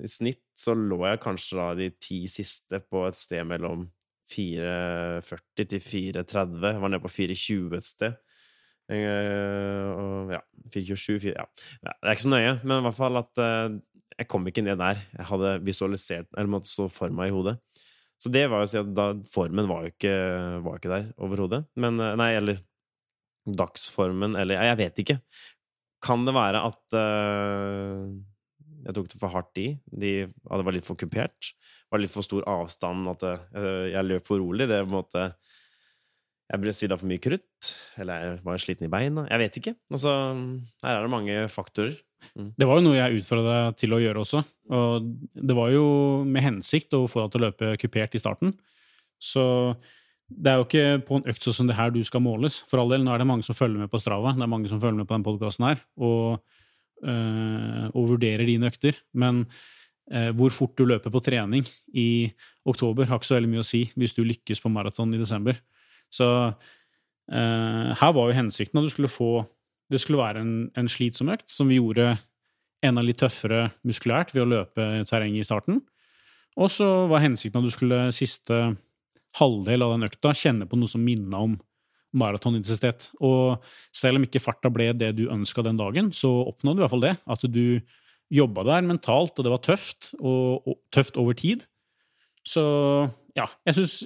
I 0.01 0.09
snitt 0.09 0.40
så 0.57 0.73
lå 0.73 1.03
jeg 1.05 1.21
kanskje 1.21 1.59
da 1.59 1.66
de 1.77 1.90
ti 2.01 2.23
siste 2.33 2.81
på 2.88 3.05
et 3.05 3.18
sted 3.18 3.45
mellom 3.49 3.85
4,40 4.33 5.68
til 5.68 5.85
4,30. 5.85 6.64
Jeg 6.64 6.81
var 6.81 6.92
nede 6.92 7.05
på 7.05 7.12
4,20 7.12 7.77
et 7.77 7.88
sted. 7.88 8.21
Uh, 8.92 9.88
og 9.95 10.33
ja, 10.35 10.40
427 10.75 11.21
4, 11.23 11.35
ja. 11.37 11.45
Det 11.81 11.92
er 11.92 12.16
ikke 12.16 12.25
så 12.27 12.33
nøye, 12.33 12.57
men 12.64 12.81
i 12.81 12.85
hvert 12.88 12.97
fall 12.99 13.21
at 13.21 13.40
jeg 14.22 14.30
kom 14.30 14.46
ikke 14.48 14.64
ned 14.64 14.78
der. 14.80 15.00
Jeg 15.18 15.28
hadde 15.28 15.56
visualisert 15.66 16.28
eller 16.37 16.50
måtte 16.54 16.70
stå 16.70 16.88
for 16.92 17.12
meg 17.14 17.30
i 17.30 17.35
hodet. 17.35 17.58
Så 18.22 18.30
det 18.30 18.44
var 18.50 18.62
jo 18.62 18.68
å 18.68 18.70
si 18.70 18.78
at 18.78 18.90
da, 18.94 19.08
formen 19.32 19.66
var 19.66 19.82
jo 19.82 19.90
ikke, 19.90 20.12
var 20.62 20.78
ikke 20.78 20.92
der 20.92 21.08
overhodet. 21.18 21.64
Men 21.82 21.98
eh, 21.98 22.14
Nei, 22.20 22.30
eller 22.38 22.61
dagsformen, 23.42 24.37
eller 24.38 24.61
Jeg 24.62 24.78
vet 24.78 25.00
ikke. 25.02 25.16
Kan 26.02 26.26
det 26.26 26.35
være 26.35 26.61
at 26.66 26.94
uh, 26.98 28.06
jeg 28.87 28.94
tok 28.94 29.08
det 29.11 29.18
for 29.18 29.35
hardt 29.35 29.58
i? 29.58 29.66
De, 29.87 30.12
at 30.26 30.61
det 30.61 30.66
var 30.68 30.76
litt 30.76 30.87
for 30.87 30.98
kupert? 30.98 31.50
Var 31.90 32.02
litt 32.02 32.14
for 32.14 32.26
stor 32.26 32.46
avstand? 32.50 33.11
At 33.11 33.26
uh, 33.26 33.88
jeg 33.90 34.06
løp 34.06 34.26
for 34.26 34.42
rolig? 34.42 34.68
Det 34.70 34.78
på 34.85 34.90
en 34.90 34.94
måte 34.94 35.26
Jeg 36.52 36.62
ble 36.62 36.74
svidd 36.74 36.94
av 36.94 37.02
for 37.02 37.11
mye 37.11 37.22
krutt? 37.22 37.72
Eller 37.98 38.26
jeg 38.28 38.40
var 38.46 38.62
sliten 38.62 38.87
i 38.87 38.92
beina? 38.94 39.26
Jeg 39.30 39.42
vet 39.42 39.61
ikke. 39.62 39.74
Altså, 39.90 40.14
her 40.87 40.94
er 40.94 41.02
det 41.02 41.14
mange 41.14 41.42
faktorer. 41.50 41.98
Mm. 42.38 42.52
Det 42.58 42.68
var 42.68 42.78
jo 42.78 42.85
noe 42.87 42.98
jeg 42.98 43.22
utfordra 43.22 43.56
deg 43.56 43.80
til 43.80 43.96
å 43.96 44.00
gjøre 44.02 44.22
også. 44.22 44.42
Og 44.72 45.08
det 45.35 45.56
var 45.58 45.72
jo 45.74 45.87
med 46.28 46.44
hensikt 46.44 46.94
å 46.96 47.04
få 47.11 47.24
deg 47.24 47.32
til 47.32 47.42
å 47.42 47.46
løpe 47.48 47.72
kupert 47.82 48.16
i 48.16 48.22
starten. 48.22 48.54
Så 49.22 49.44
det 50.32 50.52
er 50.52 50.58
jo 50.61 50.66
ikke 50.66 51.02
på 51.06 51.18
en 51.18 51.28
økt 51.30 51.46
som 51.46 51.68
det 51.68 51.76
her 51.76 51.92
du 51.94 52.00
skal 52.06 52.22
måles. 52.24 52.61
For 52.68 52.80
all 52.80 52.90
del, 52.92 53.04
nå 53.04 53.12
er 53.14 53.22
det 53.22 53.28
mange 53.28 53.46
som 53.46 53.56
følger 53.56 53.85
med 53.85 53.92
på 53.92 54.00
Strava, 54.00 54.35
det 54.37 54.44
er 54.46 54.50
mange 54.50 54.70
som 54.70 54.80
følger 54.82 55.02
med 55.02 55.08
på 55.11 55.16
den 55.16 55.26
podkasten 55.26 55.68
her, 55.68 55.82
og, 56.00 56.42
øh, 57.04 57.87
og, 57.92 58.02
vurderer 58.14 58.46
dine 58.48 58.70
økter. 58.70 58.98
Men 59.12 59.44
øh, 60.12 60.30
hvor 60.38 60.54
fort 60.54 60.76
du 60.78 60.87
løper 60.88 61.12
på 61.12 61.22
trening 61.24 61.66
i 61.94 62.32
oktober, 62.68 63.08
har 63.08 63.20
ikke 63.20 63.30
så 63.30 63.38
veldig 63.38 63.52
mye 63.52 63.64
å 63.64 63.68
si 63.68 63.85
hvis 63.96 64.16
du 64.16 64.24
lykkes 64.24 64.62
på 64.62 64.72
maraton 64.72 65.14
i 65.14 65.20
desember. 65.20 65.58
Så 66.12 66.28
øh, 66.48 67.90
her 67.98 68.16
var 68.16 68.30
jo 68.30 68.38
hensikten 68.38 68.80
at 68.80 68.88
du 68.88 68.94
skulle 68.94 69.12
få 69.12 69.42
det 69.92 70.00
skulle 70.02 70.22
være 70.22 70.42
en, 70.42 70.55
en 70.78 70.90
slitsom 70.90 71.31
økt, 71.33 71.50
som 71.52 71.70
vi 71.70 71.78
gjorde 71.78 72.14
enda 72.83 73.02
litt 73.05 73.20
tøffere 73.22 73.68
muskulært 73.87 74.33
ved 74.35 74.44
å 74.44 74.50
løpe 74.50 74.87
terrenget 75.09 75.44
i 75.44 75.48
starten. 75.48 75.83
Og 76.61 76.72
så 76.72 76.88
var 77.09 77.22
hensikten 77.24 77.61
at 77.61 77.68
du 77.68 77.72
skulle 77.72 78.00
siste 78.16 78.62
halvdel 79.38 79.85
av 79.85 79.94
den 79.94 80.09
økta 80.09 80.35
kjenne 80.37 80.66
på 80.68 80.76
noe 80.76 80.90
som 80.90 81.05
minna 81.05 81.40
om 81.46 81.57
maratonintensitet. 82.18 83.11
Og 83.24 83.62
selv 83.94 84.20
om 84.20 84.26
ikke 84.26 84.42
farta 84.42 84.70
ble 84.72 84.90
det 84.96 85.14
du 85.16 85.26
ønska 85.33 85.64
den 85.64 85.81
dagen, 85.81 86.11
så 86.12 86.31
oppnådde 86.50 86.76
du 86.76 86.83
i 86.83 86.85
hvert 86.85 86.94
fall 86.94 87.07
det. 87.07 87.14
At 87.24 87.46
du 87.48 87.64
jobba 88.33 88.64
der 88.68 88.85
mentalt, 88.88 89.37
og 89.37 89.44
det 89.46 89.52
var 89.52 89.62
tøft, 89.64 90.12
og, 90.20 90.66
og 90.68 90.81
tøft 90.92 91.18
over 91.20 91.37
tid. 91.37 91.64
Så 92.48 92.62
ja, 93.38 93.46
jeg 93.68 93.78
syns 93.78 93.96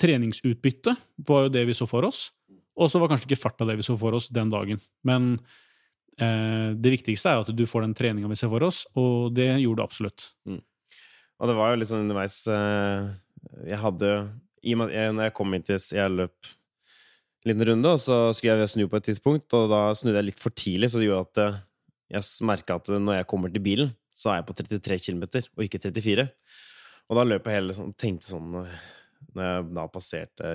treningsutbytte 0.00 0.94
var 1.28 1.46
jo 1.46 1.54
det 1.54 1.66
vi 1.68 1.76
så 1.76 1.88
for 1.90 2.06
oss. 2.08 2.28
Og 2.80 2.90
så 2.90 3.00
var 3.00 3.12
kanskje 3.12 3.28
ikke 3.28 3.42
farta 3.42 3.66
det 3.68 3.76
vi 3.80 3.86
så 3.86 3.96
for 4.00 4.16
oss 4.16 4.30
den 4.32 4.52
dagen. 4.52 4.80
Men 5.06 5.34
eh, 6.16 6.72
det 6.72 6.94
viktigste 6.96 7.32
er 7.32 7.38
jo 7.38 7.46
at 7.46 7.54
du 7.56 7.64
får 7.68 7.84
den 7.84 7.96
treninga 7.96 8.30
vi 8.30 8.38
ser 8.40 8.52
for 8.52 8.64
oss, 8.66 8.86
og 8.98 9.34
det 9.36 9.50
gjorde 9.60 9.82
du 9.82 9.84
absolutt. 9.84 10.30
Mm. 10.48 10.62
Og 11.40 11.48
det 11.50 11.56
var 11.56 11.72
jo 11.72 11.80
litt 11.80 11.88
sånn 11.88 12.04
underveis 12.04 12.36
eh, 12.52 13.10
Jeg 13.70 13.80
hadde 13.80 14.08
i 14.60 14.74
og 14.74 14.82
med, 14.82 14.90
jeg, 14.92 15.12
Når 15.16 15.24
jeg 15.24 15.34
kom 15.38 15.54
inn 15.56 15.62
til 15.64 15.78
Jeg 15.96 16.12
løp 16.12 16.50
en 17.40 17.48
liten 17.48 17.64
runde, 17.70 17.92
og 17.96 18.00
så 18.02 18.16
skulle 18.36 18.58
jeg 18.60 18.68
snu 18.68 18.82
på 18.92 18.98
et 18.98 19.06
tidspunkt, 19.08 19.54
og 19.56 19.70
da 19.72 19.78
snudde 19.96 20.18
jeg 20.18 20.26
litt 20.26 20.42
for 20.42 20.52
tidlig, 20.52 20.90
så 20.92 21.00
det 21.00 21.06
gjorde 21.06 21.30
at 21.30 21.40
eh, 21.40 21.60
jeg 22.18 22.44
merka 22.44 22.76
at 22.76 22.90
når 22.92 23.16
jeg 23.16 23.28
kommer 23.30 23.52
til 23.52 23.64
bilen, 23.64 23.94
så 24.12 24.34
er 24.34 24.40
jeg 24.42 24.46
på 24.50 24.56
33 24.58 24.98
km, 25.06 25.22
og 25.56 25.64
ikke 25.64 25.80
34. 25.80 26.26
Og 27.08 27.16
da 27.16 27.24
løp 27.24 27.48
jeg 27.48 27.56
hele 27.56 27.76
sånn, 27.78 27.94
tenkte 27.96 28.28
sånn 28.28 28.58
eh, 28.60 28.74
Når 29.32 29.48
jeg 29.48 29.64
da 29.78 29.86
passerte 29.94 30.52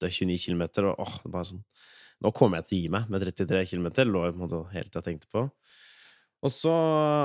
28-29 0.00 0.38
km, 0.46 0.64
og 0.86 1.04
åh, 1.04 1.14
det 1.24 1.34
bare 1.34 1.50
sånn 1.52 1.64
Nå 2.18 2.32
kommer 2.34 2.58
jeg 2.58 2.66
til 2.66 2.74
å 2.74 2.80
gi 2.80 2.88
meg 2.90 3.10
med 3.12 3.22
33 3.22 3.60
km, 3.70 3.84
lå 4.08 4.24
på 4.24 4.32
en 4.32 4.40
måte 4.42 4.58
til 4.72 4.96
jeg 4.98 5.04
tenkte 5.06 5.28
på. 5.30 5.44
Og 6.44 6.54
så 6.54 6.72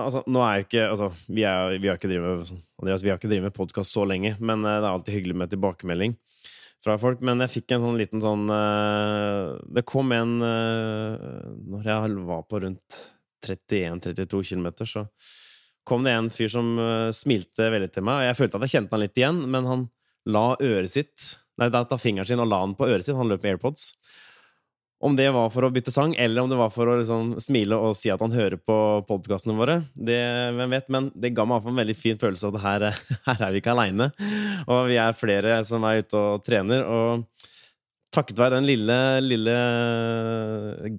Altså, 0.04 0.24
nå 0.30 0.44
er 0.46 0.60
jo 0.60 0.68
ikke 0.68 0.84
Altså, 0.90 1.10
vi, 1.30 1.46
er, 1.48 1.78
vi 1.80 1.90
har 1.90 2.00
ikke 2.00 2.12
drevet 2.12 2.42
med 2.42 2.50
sånn, 2.50 2.62
vi 2.84 2.94
har 2.94 3.18
ikke 3.18 3.32
drevet 3.32 3.50
med 3.50 3.58
podkast 3.58 3.94
så 3.94 4.06
lenge, 4.10 4.36
men 4.42 4.66
eh, 4.66 4.80
det 4.80 4.88
er 4.88 4.92
alltid 4.92 5.18
hyggelig 5.18 5.40
med 5.42 5.54
tilbakemelding 5.54 6.16
fra 6.84 6.98
folk. 7.00 7.22
Men 7.24 7.40
jeg 7.46 7.54
fikk 7.54 7.74
en 7.76 7.86
sånn 7.86 8.00
liten 8.00 8.24
sånn 8.24 8.44
uh, 8.52 9.56
Det 9.72 9.86
kom 9.88 10.12
en 10.12 10.34
uh, 10.44 11.16
Når 11.72 11.88
jeg 11.88 12.26
var 12.28 12.44
på 12.50 12.60
rundt 12.66 13.00
31-32 13.44 14.42
km, 14.50 14.68
så 14.88 15.06
kom 15.88 16.04
det 16.06 16.14
en 16.16 16.30
fyr 16.32 16.48
som 16.48 16.68
smilte 17.12 17.66
veldig 17.74 17.90
til 17.92 18.06
meg. 18.08 18.22
Og 18.22 18.28
jeg 18.30 18.38
følte 18.38 18.56
at 18.56 18.64
jeg 18.64 18.72
kjente 18.72 18.96
han 18.96 19.02
litt 19.04 19.20
igjen, 19.20 19.42
men 19.52 19.66
han 19.68 19.82
la 20.30 20.54
øret 20.60 20.94
sitt 20.94 21.32
Nei, 21.62 21.70
ta 21.70 21.98
fingeren 22.02 22.26
sin 22.26 22.42
og 22.42 22.50
la 22.50 22.64
den 22.64 22.72
på 22.74 22.88
øret 22.90 23.06
sitt. 23.06 23.14
Han 23.14 23.30
løp 23.30 23.44
med 23.44 23.52
AirPods. 23.54 23.92
Om 25.04 25.18
det 25.20 25.28
var 25.36 25.52
for 25.52 25.68
å 25.68 25.72
bytte 25.74 25.92
sang, 25.92 26.16
eller 26.16 26.42
om 26.42 26.50
det 26.50 26.58
var 26.58 26.72
for 26.74 26.88
å 26.88 26.96
liksom 26.98 27.34
smile 27.44 27.76
og 27.76 27.94
si 28.00 28.10
at 28.10 28.22
han 28.24 28.34
hører 28.34 28.56
på 28.58 28.78
podkastene 29.06 29.54
våre, 29.58 29.82
det 29.94 30.18
hvem 30.56 30.74
vet, 30.74 30.88
men 30.96 31.10
det 31.12 31.34
ga 31.36 31.44
meg 31.46 31.68
en 31.68 31.82
veldig 31.82 31.96
fin 32.00 32.18
følelse 32.22 32.48
av 32.48 32.58
at 32.58 32.64
her, 32.64 32.86
her 33.28 33.44
er 33.50 33.52
vi 33.54 33.60
ikke 33.60 33.76
aleine. 33.76 34.10
Og 34.64 34.88
vi 34.90 34.98
er 35.04 35.18
flere 35.18 35.60
som 35.68 35.84
er 35.86 36.02
ute 36.02 36.18
og 36.18 36.46
trener. 36.48 36.88
Og 36.88 37.28
takket 38.16 38.40
være 38.40 38.62
den 38.62 38.70
lille, 38.70 38.98
lille 39.26 39.58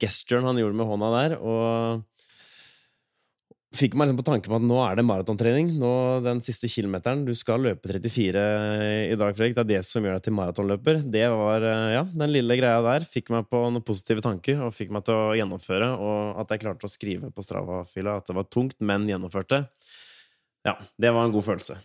gesturen 0.02 0.50
han 0.50 0.60
gjorde 0.60 0.78
med 0.78 0.90
hånda 0.90 1.10
der, 1.14 1.38
og 1.40 2.04
fikk 3.74 3.94
meg 3.98 4.08
liksom 4.08 4.20
på 4.20 4.26
tanke 4.26 4.50
på 4.50 4.56
at 4.58 4.64
nå 4.64 4.78
er 4.84 4.98
det 4.98 5.04
maratontrening. 5.06 5.72
Nå 5.80 5.92
Den 6.24 6.40
siste 6.44 6.70
kilometeren. 6.70 7.24
Du 7.26 7.32
skal 7.36 7.62
løpe 7.64 7.90
34 7.90 8.44
i 9.10 9.16
dag, 9.18 9.34
Fredrik. 9.36 9.56
Det 9.56 9.64
er 9.64 9.70
det 9.72 9.80
som 9.86 10.04
gjør 10.04 10.18
deg 10.18 10.26
til 10.26 10.36
maratonløper. 10.38 11.00
Det 11.14 11.24
var, 11.30 11.62
eh, 11.62 11.94
ja, 11.96 12.04
Den 12.04 12.32
lille 12.32 12.58
greia 12.58 12.82
der 12.82 13.06
fikk 13.06 13.30
meg 13.30 13.48
på 13.50 13.62
noen 13.68 13.84
positive 13.84 14.22
tanker 14.24 14.62
og 14.62 14.74
fikk 14.74 14.90
meg 14.90 15.04
til 15.04 15.14
å 15.14 15.34
gjennomføre. 15.38 15.90
Og 15.98 16.40
at 16.40 16.54
jeg 16.54 16.64
klarte 16.64 16.86
å 16.86 16.92
skrive 16.92 17.32
på 17.34 17.44
Strava-fila 17.44 18.18
at 18.18 18.26
det 18.26 18.36
var 18.36 18.44
tungt, 18.44 18.78
men 18.80 19.08
gjennomførte. 19.08 19.66
Ja, 20.64 20.78
det 20.98 21.12
var 21.12 21.26
en 21.26 21.32
god 21.32 21.44
følelse. 21.44 21.78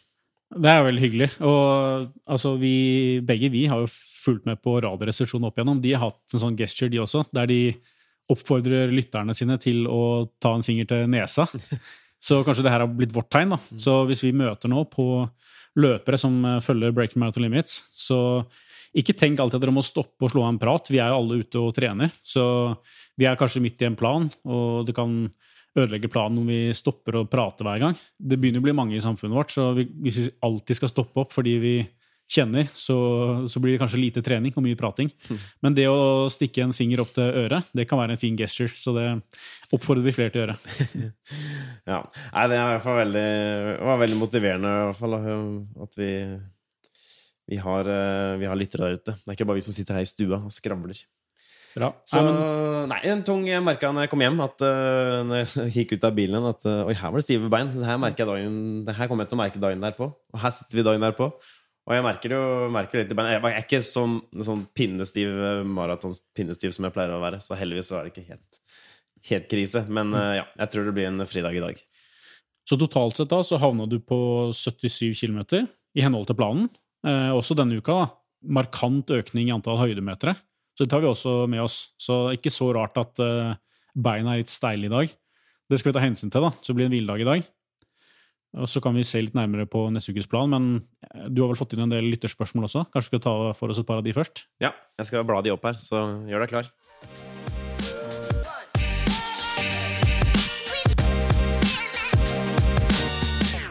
Det 0.50 0.70
er 0.70 0.84
veldig 0.84 1.02
hyggelig. 1.04 1.30
Og 1.46 2.10
altså, 2.26 2.56
vi, 2.58 3.20
begge 3.22 3.52
vi 3.54 3.68
har 3.70 3.84
jo 3.84 3.90
fulgt 3.90 4.46
med 4.50 4.62
på 4.62 4.80
Radioresepsjonen 4.82 5.46
opp 5.50 5.60
igjennom. 5.60 5.82
De 5.82 5.94
har 5.94 6.10
hatt 6.10 6.34
en 6.34 6.42
sånn 6.42 6.58
gesture, 6.58 6.90
de 6.90 7.02
også, 7.04 7.26
der 7.36 7.50
de 7.50 7.62
oppfordrer 8.30 8.92
lytterne 8.94 9.34
sine 9.38 9.58
til 9.62 9.88
å 9.90 10.30
ta 10.42 10.54
en 10.56 10.66
finger 10.66 10.90
til 10.90 11.10
nesa. 11.12 11.48
Så 12.20 12.42
kanskje 12.44 12.66
det 12.66 12.72
her 12.74 12.84
har 12.84 12.92
blitt 12.92 13.14
vårt 13.16 13.30
tegn. 13.32 13.54
da. 13.56 13.60
Mm. 13.72 13.80
Så 13.80 13.94
hvis 14.10 14.26
vi 14.26 14.36
møter 14.36 14.72
nå 14.72 14.84
på 14.92 15.06
løpere 15.80 16.18
som 16.20 16.36
eh, 16.46 16.64
følger 16.64 16.92
Breaking 16.96 17.22
Marathon 17.24 17.46
Limits, 17.46 17.84
så 17.96 18.44
ikke 18.98 19.16
tenk 19.16 19.40
alltid 19.40 19.60
at 19.60 19.64
dere 19.64 19.76
må 19.76 19.86
stoppe 19.86 20.26
og 20.26 20.34
slå 20.34 20.44
av 20.44 20.54
en 20.54 20.60
prat. 20.62 20.92
Vi 20.92 21.00
er 21.00 21.14
jo 21.14 21.20
alle 21.22 21.40
ute 21.44 21.62
og 21.62 21.76
trener, 21.78 22.12
så 22.26 22.44
vi 23.20 23.28
er 23.30 23.38
kanskje 23.40 23.62
midt 23.64 23.84
i 23.84 23.88
en 23.88 23.98
plan, 24.00 24.26
og 24.50 24.88
det 24.88 24.96
kan 24.98 25.14
ødelegge 25.78 26.10
planen 26.12 26.42
om 26.42 26.50
vi 26.50 26.74
stopper 26.76 27.20
å 27.20 27.28
prate 27.30 27.64
hver 27.64 27.80
gang. 27.84 27.98
Det 28.18 28.40
begynner 28.40 28.64
å 28.64 28.66
bli 28.66 28.76
mange 28.76 28.98
i 28.98 29.04
samfunnet 29.04 29.38
vårt, 29.38 29.54
så 29.54 29.70
hvis 29.78 30.20
vi 30.20 30.28
alltid 30.46 30.80
skal 30.80 30.92
stoppe 30.92 31.24
opp 31.24 31.36
fordi 31.36 31.56
vi 31.62 31.74
kjenner, 32.30 32.68
så, 32.78 32.96
så, 33.50 33.62
blir 33.62 33.74
det 33.74 33.82
kanskje 33.82 34.02
lite 34.02 34.22
trening 34.26 34.54
og 34.54 34.64
mye 34.66 34.78
prating. 34.78 35.10
Mm. 35.30 35.42
Men 35.66 35.78
det 35.78 35.88
å 35.90 36.30
stikke 36.32 36.62
en 36.68 36.76
finger 36.76 37.02
opp 37.02 37.12
til 37.16 37.26
øret, 37.26 37.72
det 37.74 37.88
kan 37.90 38.00
være 38.02 38.16
en 38.16 38.22
fin 38.22 38.38
gesture. 38.38 38.70
Så 38.78 38.94
det 38.98 39.08
oppfordrer 39.74 40.06
vi 40.06 40.14
flere 40.14 40.34
til 40.34 40.44
å 40.44 40.46
gjøre. 40.46 41.10
ja. 41.92 42.00
Nei, 42.06 42.48
det 42.52 42.60
er 42.60 42.62
i 42.62 42.72
hvert 42.76 42.86
fall 42.86 43.00
veldig, 43.02 43.28
var 43.90 44.02
veldig 44.06 44.20
motiverende 44.22 44.74
i 44.74 44.88
hvert 44.92 45.02
fall, 45.02 45.20
at 45.88 46.00
vi, 46.00 46.12
vi 47.50 47.64
har, 47.66 47.94
eh, 47.98 48.34
vi 48.42 48.50
har 48.52 48.60
lyttere 48.60 48.90
der 48.90 49.00
ute. 49.00 49.18
Det 49.18 49.34
er 49.34 49.40
ikke 49.40 49.50
bare 49.50 49.62
vi 49.62 49.66
som 49.66 49.76
sitter 49.76 49.98
her 49.98 50.06
i 50.06 50.12
stua 50.14 50.44
og 50.44 50.54
skravler. 50.54 51.02
Bra. 51.70 51.92
Så, 52.08 52.22
nei, 52.90 52.98
en 53.12 53.20
tung 53.26 53.44
Jeg 53.46 53.62
merka 53.62 53.92
når 53.94 54.08
jeg 54.08 54.12
kom 54.12 54.24
hjem, 54.24 54.40
at 54.42 54.64
uh, 54.66 55.20
når 55.28 55.42
jeg 55.44 55.72
gikk 55.78 55.96
ut 55.96 56.06
av 56.08 56.16
bilen, 56.18 56.48
at 56.50 56.66
uh, 56.66 56.90
oi, 56.90 56.96
her 56.98 57.14
var 57.14 57.22
det 57.22 57.28
stive 57.28 57.50
bein. 57.52 57.72
Det 57.78 57.86
her, 57.86 58.00
dagen, 58.18 58.60
det 58.88 58.96
her 58.98 59.10
kommer 59.10 59.26
jeg 59.26 59.34
til 59.34 59.40
å 59.40 59.42
merke 59.44 59.62
dagen 59.62 59.86
derpå. 59.86 60.10
Og 60.10 60.42
her 60.42 60.54
sitter 60.56 60.80
vi 60.80 60.86
dagen 60.88 61.06
derpå. 61.06 61.30
Og 61.88 61.96
jeg 61.96 62.06
merker 62.06 62.34
jo 62.36 62.42
merker 62.74 63.02
litt 63.02 63.14
Jeg 63.16 63.40
er 63.40 63.62
ikke 63.64 63.80
sånn, 63.86 64.20
sånn 64.46 64.66
pinnestiv 64.78 65.32
maratonpinnestiv 65.66 66.76
som 66.76 66.86
jeg 66.86 66.94
pleier 66.94 67.16
å 67.16 67.22
være, 67.24 67.40
så 67.42 67.58
heldigvis 67.58 67.90
så 67.90 68.00
er 68.00 68.08
det 68.08 68.14
ikke 68.14 68.34
helt, 68.34 68.60
helt 69.32 69.48
krise. 69.50 69.86
Men 69.88 70.12
mm. 70.14 70.26
ja, 70.38 70.46
jeg 70.64 70.74
tror 70.74 70.90
det 70.90 70.96
blir 70.98 71.10
en 71.10 71.26
fridag 71.30 71.58
i 71.58 71.64
dag. 71.64 71.82
Så 72.70 72.78
totalt 72.78 73.18
sett 73.18 73.32
da 73.32 73.40
så 73.42 73.58
havna 73.58 73.88
du 73.90 73.98
på 73.98 74.20
77 74.54 75.18
km 75.18 75.66
i 75.98 76.04
henhold 76.06 76.28
til 76.30 76.38
planen. 76.38 76.68
Eh, 77.08 77.32
også 77.34 77.58
denne 77.58 77.80
uka, 77.80 77.96
da. 78.04 78.10
Markant 78.60 79.10
økning 79.12 79.50
i 79.50 79.56
antall 79.56 79.80
høydemetere. 79.82 80.36
Så 80.78 80.86
det 80.86 80.94
tar 80.94 81.02
vi 81.04 81.10
også 81.10 81.48
med 81.50 81.64
oss. 81.64 81.90
Så 82.00 82.30
ikke 82.36 82.54
så 82.54 82.70
rart 82.76 83.00
at 83.02 83.20
eh, 83.24 83.56
beina 83.98 84.36
er 84.36 84.44
litt 84.44 84.54
steile 84.54 84.88
i 84.88 84.94
dag. 84.94 85.16
Det 85.70 85.80
skal 85.80 85.92
vi 85.92 85.98
ta 85.98 86.04
hensyn 86.04 86.32
til, 86.32 86.46
da. 86.46 86.54
Så 86.62 86.72
det 86.72 86.78
blir 86.78 86.90
en 86.90 86.94
hviledag 86.94 87.24
i 87.24 87.28
dag. 87.28 87.50
Og 88.58 88.70
Så 88.70 88.82
kan 88.82 88.96
vi 88.98 89.06
se 89.06 89.22
litt 89.22 89.38
nærmere 89.38 89.68
på 89.70 89.88
neste 89.94 90.14
ukes 90.14 90.30
plan, 90.30 90.50
men 90.50 90.70
eh, 90.99 90.99
du 91.30 91.42
har 91.42 91.50
vel 91.50 91.58
fått 91.58 91.74
inn 91.74 91.84
en 91.86 91.92
del 91.92 92.06
lytterspørsmål 92.12 92.68
også? 92.68 92.86
Kanskje 92.94 93.10
vi 93.10 93.18
skal 93.18 93.26
ta 93.26 93.36
for 93.58 93.74
oss 93.74 93.82
et 93.82 93.88
par 93.88 94.02
av 94.02 94.06
de 94.06 94.14
først? 94.14 94.46
Ja, 94.62 94.74
jeg 95.00 95.10
skal 95.10 95.26
bla 95.28 95.42
de 95.46 95.54
opp 95.56 95.66
her, 95.66 95.80
så 95.82 96.06
gjør 96.30 96.46
deg 96.46 96.54
klar. 96.54 96.70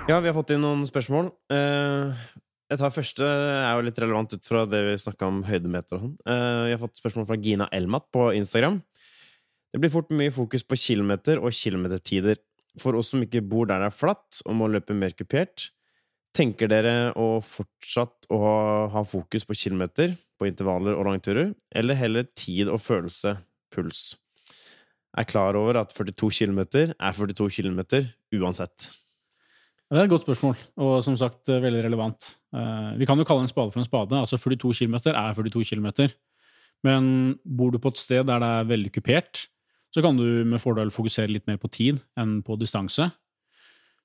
Ja, 0.09 0.22
vi 0.24 0.31
har 0.31 0.33
fått 0.33 0.55
inn 0.55 0.62
noen 0.64 0.87
spørsmål. 0.88 1.27
Eh, 1.53 2.20
jeg 2.72 2.81
tar 2.81 2.92
første 2.94 3.27
er 3.29 3.74
jo 3.77 3.85
litt 3.85 3.98
relevant 4.01 4.33
ut 4.33 4.46
fra 4.48 4.62
det 4.64 4.81
vi 4.87 4.94
snakka 5.03 5.29
om 5.29 5.42
høydemeter 5.44 5.98
og 5.98 6.03
sånn. 6.07 6.14
Eh, 6.24 6.61
vi 6.64 6.72
har 6.72 6.81
fått 6.81 7.01
spørsmål 7.01 7.27
fra 7.29 7.37
Gina 7.44 7.66
Elmat 7.77 8.07
på 8.12 8.31
Instagram. 8.38 8.79
Det 9.68 9.83
blir 9.83 9.92
fort 9.92 10.09
mye 10.16 10.33
fokus 10.33 10.64
på 10.64 10.79
kilometer 10.81 11.42
og 11.42 11.53
kilometertider. 11.53 12.40
For 12.81 12.96
oss 12.96 13.12
som 13.12 13.20
ikke 13.24 13.44
bor 13.44 13.68
der 13.68 13.85
det 13.85 13.90
er 13.90 13.98
flatt 13.98 14.40
og 14.46 14.57
må 14.57 14.70
løpe 14.72 14.96
mer 14.96 15.12
kupert, 15.12 15.68
tenker 16.38 16.70
dere 16.70 16.94
å 17.18 17.40
fortsatt 17.44 18.29
å 18.31 18.38
ha 18.92 19.03
fokus 19.07 19.46
på 19.48 19.57
kilometer, 19.59 20.14
på 20.38 20.46
intervaller 20.48 20.94
og 20.94 21.09
langturer, 21.09 21.53
eller 21.74 21.98
heller 21.98 22.29
tid 22.38 22.70
og 22.70 22.81
følelse, 22.85 23.37
puls? 23.74 24.12
Er 25.18 25.27
klar 25.27 25.57
over 25.59 25.81
at 25.81 25.92
42 25.96 26.31
km 26.38 26.61
er 26.94 27.16
42 27.16 27.48
km 27.59 27.81
uansett. 28.38 28.90
Det 29.88 29.96
er 29.96 30.05
et 30.05 30.12
godt 30.12 30.27
spørsmål, 30.27 30.57
og 30.85 30.98
som 31.03 31.16
sagt 31.16 31.48
veldig 31.48 31.81
relevant. 31.87 32.35
Eh, 32.53 32.90
vi 33.01 33.07
kan 33.09 33.18
jo 33.18 33.24
kalle 33.24 33.46
en 33.46 33.51
spade 33.51 33.72
for 33.72 33.81
en 33.81 33.88
spade. 33.88 34.14
altså 34.14 34.37
42 34.37 34.85
km 34.85 34.98
er 35.14 35.33
42 35.33 35.64
km. 35.64 36.12
Men 36.85 37.38
bor 37.44 37.72
du 37.72 37.79
på 37.81 37.88
et 37.88 37.98
sted 37.98 38.27
der 38.29 38.38
det 38.38 38.48
er 38.48 38.68
veldig 38.68 38.92
kupert, 38.92 39.48
så 39.90 40.05
kan 40.05 40.16
du 40.16 40.44
med 40.44 40.61
fordel 40.61 40.92
fokusere 40.92 41.33
litt 41.33 41.46
mer 41.48 41.57
på 41.57 41.70
tid 41.72 42.03
enn 42.20 42.42
på 42.44 42.59
distanse. 42.61 43.09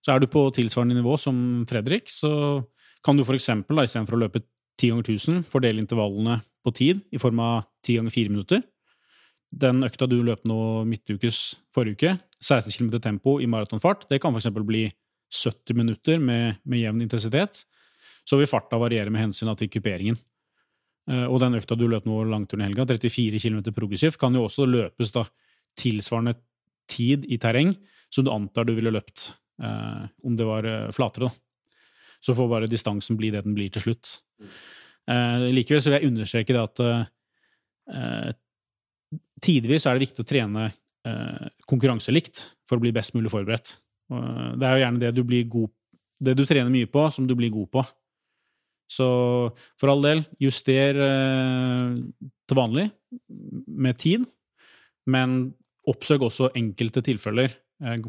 Så 0.03 0.11
er 0.11 0.19
du 0.19 0.27
på 0.27 0.49
tilsvarende 0.55 0.97
nivå 0.97 1.15
som 1.19 1.37
Fredrik, 1.69 2.09
så 2.11 2.63
kan 3.03 3.17
du 3.17 3.23
for 3.23 3.37
eksempel, 3.37 3.79
istedenfor 3.83 4.17
å 4.17 4.23
løpe 4.25 4.43
10 4.79 4.91
ganger 4.91 5.09
1000, 5.13 5.43
fordele 5.51 5.83
intervallene 5.83 6.41
på 6.63 6.73
tid 6.75 7.03
i 7.13 7.21
form 7.21 7.39
av 7.43 7.63
10 7.85 8.01
ganger 8.01 8.15
4 8.15 8.33
minutter. 8.33 8.63
Den 9.53 9.85
økta 9.85 10.07
du 10.09 10.17
løp 10.25 10.47
nå 10.49 10.57
midtukes 10.89 11.39
forrige 11.75 11.95
uke, 11.95 12.13
16 12.43 12.73
km 12.73 12.99
tempo 13.03 13.37
i 13.39 13.47
maratonfart, 13.47 14.07
det 14.09 14.19
kan 14.23 14.33
f.eks. 14.33 14.49
bli 14.65 14.87
70 15.33 15.77
minutter 15.77 16.19
med, 16.19 16.59
med, 16.63 16.81
jevn 16.81 17.03
intensitet. 17.05 17.63
Så 18.27 18.39
vil 18.39 18.47
farta 18.47 18.79
variere 18.79 19.11
med 19.11 19.25
hensyn 19.25 19.51
til 19.59 19.69
kuperingen. 19.71 20.17
Eh, 21.11 21.25
og 21.27 21.41
den 21.43 21.57
økta 21.59 21.75
du 21.75 21.87
løp 21.91 22.05
nå 22.07 22.21
langturen 22.29 22.63
i 22.63 22.69
helga, 22.69 22.85
34 22.87 23.41
km 23.43 23.71
progressivt, 23.75 24.19
kan 24.19 24.35
jo 24.35 24.45
også 24.47 24.67
løpes 24.69 25.11
da 25.15 25.25
tilsvarende 25.79 26.37
tid 26.91 27.25
i 27.31 27.39
terreng 27.41 27.73
som 28.13 28.25
du 28.25 28.31
antar 28.31 28.67
du 28.67 28.75
ville 28.77 28.93
løpt 28.93 29.31
eh, 29.61 30.05
om 30.23 30.37
det 30.37 30.47
var 30.47 30.67
eh, 30.69 30.91
flatere. 30.95 31.29
Da. 31.29 31.77
Så 32.23 32.35
får 32.37 32.49
bare 32.49 32.71
distansen 32.71 33.19
bli 33.19 33.33
det 33.33 33.43
den 33.43 33.55
blir 33.57 33.71
til 33.73 33.83
slutt. 33.87 34.15
Eh, 35.09 35.49
likevel 35.51 35.81
så 35.83 35.91
vil 35.91 35.99
jeg 35.99 36.11
understreke 36.11 36.55
det 36.55 36.61
at 36.63 36.81
eh, 37.91 38.29
tidvis 39.43 39.87
er 39.87 39.97
det 39.97 40.05
viktig 40.05 40.23
å 40.23 40.29
trene 40.29 40.69
eh, 40.69 41.49
konkurranselikt 41.67 42.45
for 42.69 42.79
å 42.79 42.83
bli 42.83 42.93
best 42.95 43.15
mulig 43.17 43.31
forberedt. 43.33 43.77
Det 44.13 44.67
er 44.67 44.77
jo 44.77 44.83
gjerne 44.83 45.01
det 45.01 45.11
du 45.15 45.23
blir 45.25 45.47
god 45.49 45.71
det 46.23 46.35
du 46.37 46.45
trener 46.47 46.71
mye 46.71 46.87
på, 46.87 47.01
som 47.11 47.25
du 47.27 47.33
blir 47.35 47.51
god 47.51 47.67
på. 47.73 47.81
Så 48.87 49.05
for 49.81 49.91
all 49.91 50.03
del, 50.05 50.21
juster 50.39 50.95
til 50.95 52.59
vanlig 52.59 52.85
med 53.67 53.97
tid, 53.99 54.23
men 55.09 55.51
Oppsøk 55.89 56.23
også 56.29 56.51
enkelte 56.55 57.01
tilfeller, 57.03 57.57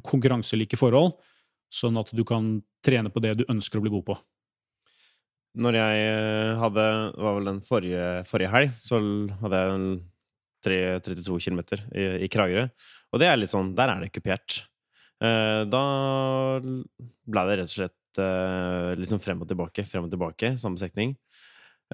konkurranselike 0.06 0.78
forhold, 0.78 1.16
sånn 1.72 1.98
at 2.00 2.12
du 2.14 2.24
kan 2.26 2.56
trene 2.84 3.12
på 3.12 3.22
det 3.24 3.34
du 3.40 3.44
ønsker 3.50 3.80
å 3.80 3.84
bli 3.84 3.92
god 3.94 4.06
på. 4.10 4.16
Når 5.54 5.78
jeg 5.78 6.06
eh, 6.08 6.52
hadde 6.58 6.84
Det 7.14 7.22
var 7.22 7.36
vel 7.36 7.48
den 7.52 7.60
forrige, 7.62 8.06
forrige 8.26 8.50
helg, 8.50 8.72
så 8.82 8.98
hadde 9.42 9.60
jeg 9.62 9.98
3, 10.64 10.78
32 11.04 11.36
km 11.44 11.60
i, 11.94 12.06
i 12.26 12.30
Kragerø. 12.32 12.64
Og 13.12 13.20
det 13.22 13.28
er 13.28 13.38
litt 13.38 13.52
sånn 13.52 13.74
Der 13.78 13.92
er 13.92 14.02
det 14.02 14.12
kupert. 14.14 14.64
Eh, 15.22 15.62
da 15.70 15.84
ble 16.58 17.44
det 17.48 17.60
rett 17.60 17.70
og 17.70 17.76
slett 17.76 18.22
eh, 18.22 18.94
liksom 18.98 19.22
frem 19.22 19.44
og 19.44 19.50
tilbake, 19.50 19.86
frem 19.86 20.08
og 20.08 20.12
tilbake, 20.12 20.54
samme 20.60 20.80
strekning. 20.80 21.14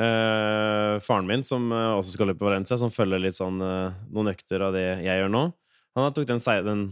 Eh, 0.01 0.95
faren 1.05 1.29
min, 1.29 1.45
som 1.45 1.67
også 1.75 2.15
skal 2.15 2.31
løpe 2.31 2.47
Valencia, 2.47 2.79
som 2.81 2.93
følger 2.95 3.21
litt 3.21 3.37
sånn 3.37 3.61
eh, 3.61 3.99
noen 4.09 4.33
økter 4.33 4.65
av 4.65 4.77
det 4.77 4.87
jeg 5.05 5.21
gjør 5.21 5.35
nå, 5.35 5.45
han 6.07 6.15
tok 6.17 6.29
den, 6.29 6.41
den 6.67 6.83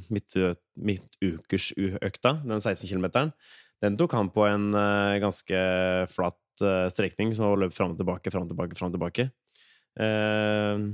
midtukersøkta, 0.78 2.32
den 2.44 2.60
16 2.60 2.88
km, 2.90 3.32
den 3.82 3.98
tok 3.98 4.14
han 4.16 4.30
på 4.34 4.46
en 4.48 4.72
uh, 4.74 5.18
ganske 5.22 5.58
flat 6.10 6.64
uh, 6.64 6.88
strekning, 6.90 7.34
så 7.34 7.46
han 7.46 7.62
løp 7.62 7.74
fram 7.74 7.94
og 7.94 8.00
tilbake, 8.00 8.32
fram 8.34 8.46
og 8.46 8.52
tilbake, 8.52 8.78
fram 8.78 8.90
og 8.90 8.96
tilbake. 8.96 9.28
Uh, 9.98 10.90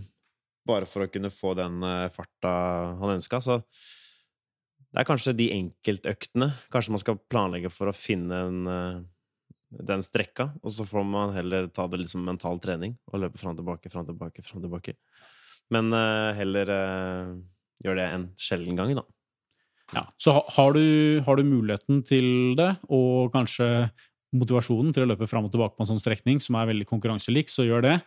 bare 0.68 0.88
for 0.88 1.04
å 1.04 1.10
kunne 1.12 1.32
få 1.32 1.52
den 1.58 1.82
farta 2.12 2.52
han 3.00 3.18
ønska. 3.18 3.40
Så 3.44 3.58
det 3.60 5.02
er 5.02 5.08
kanskje 5.08 5.34
de 5.36 5.50
enkeltøktene. 5.52 6.48
Kanskje 6.72 6.94
man 6.94 7.02
skal 7.02 7.18
planlegge 7.20 7.68
for 7.72 7.90
å 7.90 7.96
finne 7.96 8.38
en, 8.46 8.62
den 9.68 10.04
strekka, 10.06 10.46
og 10.64 10.72
så 10.72 10.86
får 10.88 11.04
man 11.04 11.34
heller 11.36 11.68
ta 11.68 11.84
det 11.92 12.06
som 12.08 12.24
mental 12.24 12.62
trening 12.64 12.96
og 13.10 13.26
løpe 13.26 13.42
fram 13.42 13.52
og 13.52 13.60
tilbake, 13.60 13.92
fram 13.92 14.06
og 14.06 14.14
tilbake, 14.14 14.46
fram 14.46 14.62
og 14.62 14.64
tilbake. 14.64 14.96
Men 15.74 15.92
heller 16.40 16.72
gjør 17.84 18.00
det 18.00 18.08
en 18.10 18.26
sjelden 18.40 18.78
gang, 18.78 18.94
da. 18.98 19.04
Ja, 19.94 20.06
så 20.18 20.38
har 20.56 20.74
du, 20.74 20.84
har 21.26 21.36
du 21.36 21.44
muligheten 21.46 22.00
til 22.08 22.56
det, 22.58 22.70
og 22.88 23.30
kanskje 23.34 23.68
motivasjonen 24.34 24.94
til 24.94 25.04
å 25.04 25.10
løpe 25.12 25.28
fram 25.30 25.46
og 25.46 25.52
tilbake 25.52 25.76
på 25.76 25.84
en 25.84 25.92
sånn 25.92 26.02
strekning 26.02 26.40
som 26.42 26.56
er 26.58 26.70
veldig 26.72 26.88
konkurranselik, 26.90 27.52
så 27.52 27.66
gjør 27.68 27.84
det. 27.86 27.98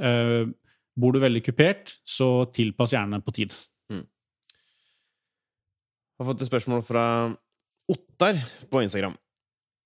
Uh, 0.00 0.48
bor 0.96 1.12
du 1.12 1.20
veldig 1.20 1.42
kupert, 1.44 1.98
så 2.08 2.46
tilpass 2.56 2.94
gjerne 2.96 3.20
på 3.24 3.34
tid. 3.36 3.56
Jeg 6.16 6.24
har 6.24 6.30
fått 6.30 6.42
et 6.46 6.48
spørsmål 6.48 6.80
fra 6.80 7.04
Ottar 7.92 8.38
på 8.70 8.80
Instagram. 8.80 9.18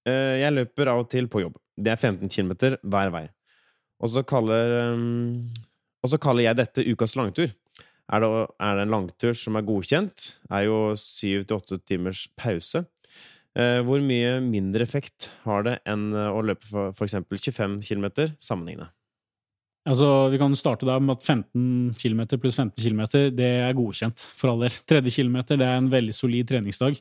Uh, 0.06 0.38
Jeg 0.38 0.54
løper 0.54 0.92
av 0.92 1.02
og 1.02 1.08
til 1.10 1.26
på 1.26 1.42
jobb. 1.42 1.56
Det 1.74 1.90
er 1.90 1.98
15 1.98 2.30
km 2.30 2.78
hver 2.86 3.10
vei. 3.10 3.24
Og 4.00 4.12
så 4.12 4.22
kaller, 4.22 4.94
um, 4.94 5.40
og 6.04 6.12
så 6.12 6.20
kaller 6.22 6.46
jeg 6.46 6.60
dette 6.60 6.86
ukas 6.86 7.16
langtur. 7.18 7.50
Er 8.10 8.24
det, 8.24 8.30
er 8.58 8.78
det 8.78 8.86
en 8.86 8.94
langtur 8.94 9.36
som 9.38 9.58
er 9.58 9.66
godkjent? 9.66 10.32
Er 10.50 10.64
jo 10.66 10.78
7-8 10.98 11.78
timers 11.86 12.24
pause. 12.38 12.84
Eh, 13.54 13.80
Hvor 13.86 14.02
mye 14.02 14.38
mindre 14.42 14.82
effekt 14.86 15.30
har 15.44 15.66
det 15.66 15.76
enn 15.88 16.10
eh, 16.14 16.30
å 16.30 16.42
løpe 16.42 16.66
for 16.66 16.90
f.eks. 16.94 17.20
25 17.30 17.78
km 17.86 18.08
sammenhengende? 18.38 18.90
Altså, 19.88 20.28
Vi 20.30 20.38
kan 20.38 20.54
starte 20.58 20.86
der 20.86 21.00
med 21.00 21.16
at 21.16 21.24
15 21.24 21.94
km 21.98 22.26
pluss 22.38 22.58
15 22.58 22.76
km 22.82 23.02
det 23.34 23.50
er 23.64 23.78
godkjent, 23.78 24.26
for 24.36 24.52
all 24.52 24.66
del. 24.66 24.74
Tredje 24.90 25.14
kilometer 25.14 25.58
det 25.58 25.66
er 25.66 25.80
en 25.80 25.90
veldig 25.90 26.14
solid 26.14 26.50
treningsdag. 26.50 26.98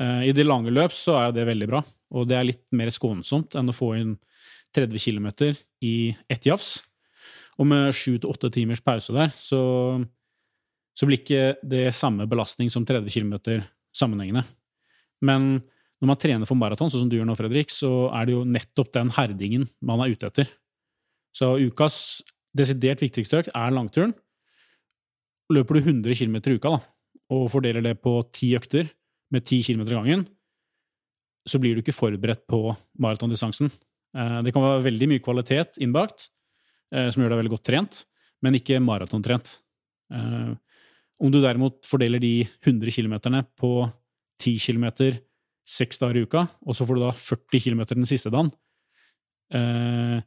Eh, 0.00 0.20
I 0.30 0.34
de 0.34 0.46
lange 0.46 0.74
løp 0.74 0.94
så 0.94 1.16
er 1.22 1.34
det 1.34 1.46
veldig 1.46 1.70
bra, 1.70 1.82
og 2.14 2.28
det 2.28 2.38
er 2.38 2.50
litt 2.50 2.64
mer 2.74 2.90
skånsomt 2.90 3.54
enn 3.58 3.70
å 3.70 3.76
få 3.76 3.94
inn 4.00 4.16
30 4.74 4.98
km 4.98 5.54
i 5.86 6.14
ett 6.30 6.46
jafs. 6.46 6.82
Og 7.58 7.68
med 7.70 7.94
7-8 7.94 8.50
timers 8.50 8.82
pause 8.82 9.14
der, 9.14 9.30
så, 9.30 9.60
så 10.94 11.06
blir 11.08 11.20
ikke 11.20 11.54
det 11.66 11.88
samme 11.96 12.26
belastning 12.30 12.70
som 12.70 12.86
30 12.86 13.10
km 13.10 13.62
sammenhengende. 13.94 14.44
Men 15.24 15.62
når 16.02 16.10
man 16.10 16.20
trener 16.20 16.48
for 16.48 16.58
maraton, 16.58 16.90
sånn 16.92 17.04
som 17.04 17.10
du 17.10 17.16
gjør 17.16 17.28
nå, 17.28 17.36
Fredrik, 17.38 17.72
så 17.72 18.10
er 18.14 18.28
det 18.28 18.34
jo 18.36 18.44
nettopp 18.46 18.92
den 18.94 19.10
herdingen 19.14 19.68
man 19.82 20.02
er 20.04 20.14
ute 20.14 20.28
etter. 20.30 20.50
Så 21.34 21.54
ukas 21.58 21.96
desidert 22.54 23.02
viktigste 23.02 23.40
økt 23.42 23.54
er 23.54 23.74
langturen. 23.74 24.14
Løper 25.52 25.78
du 25.78 25.88
100 25.90 26.14
km 26.18 26.38
i 26.38 26.58
uka 26.58 26.76
da, 26.76 26.80
og 27.34 27.50
fordeler 27.52 27.84
det 27.84 27.96
på 28.04 28.16
ti 28.34 28.52
økter 28.58 28.88
med 29.34 29.44
10 29.44 29.64
km 29.66 29.84
gangen, 29.90 30.26
så 31.44 31.58
blir 31.60 31.74
du 31.74 31.82
ikke 31.82 31.96
forberedt 31.96 32.46
på 32.48 32.70
maratondistansen. 33.02 33.70
Eh, 34.16 34.42
Det 34.42 34.52
kan 34.54 34.62
være 34.62 34.84
veldig 34.86 35.08
mye 35.10 35.24
kvalitet 35.24 35.78
innbakt, 35.82 36.30
eh, 36.92 37.10
som 37.10 37.22
gjør 37.22 37.34
deg 37.34 37.40
veldig 37.42 37.54
godt 37.56 37.66
trent, 37.68 38.04
men 38.42 38.54
ikke 38.54 38.80
maratontrent. 38.80 39.58
Om 41.22 41.30
du 41.30 41.40
derimot 41.42 41.84
fordeler 41.86 42.22
de 42.22 42.46
100 42.64 42.90
km 42.90 43.44
på 43.58 43.70
10 44.42 44.58
km 44.58 44.86
seks 45.64 46.00
dager 46.00 46.18
i 46.18 46.24
uka, 46.26 46.44
og 46.66 46.76
så 46.76 46.86
får 46.86 46.98
du 46.98 47.04
da 47.04 47.12
40 47.16 47.62
km 47.64 47.84
den 47.94 48.08
siste 48.08 48.32
dagen, 48.32 48.50
eh, 49.54 50.20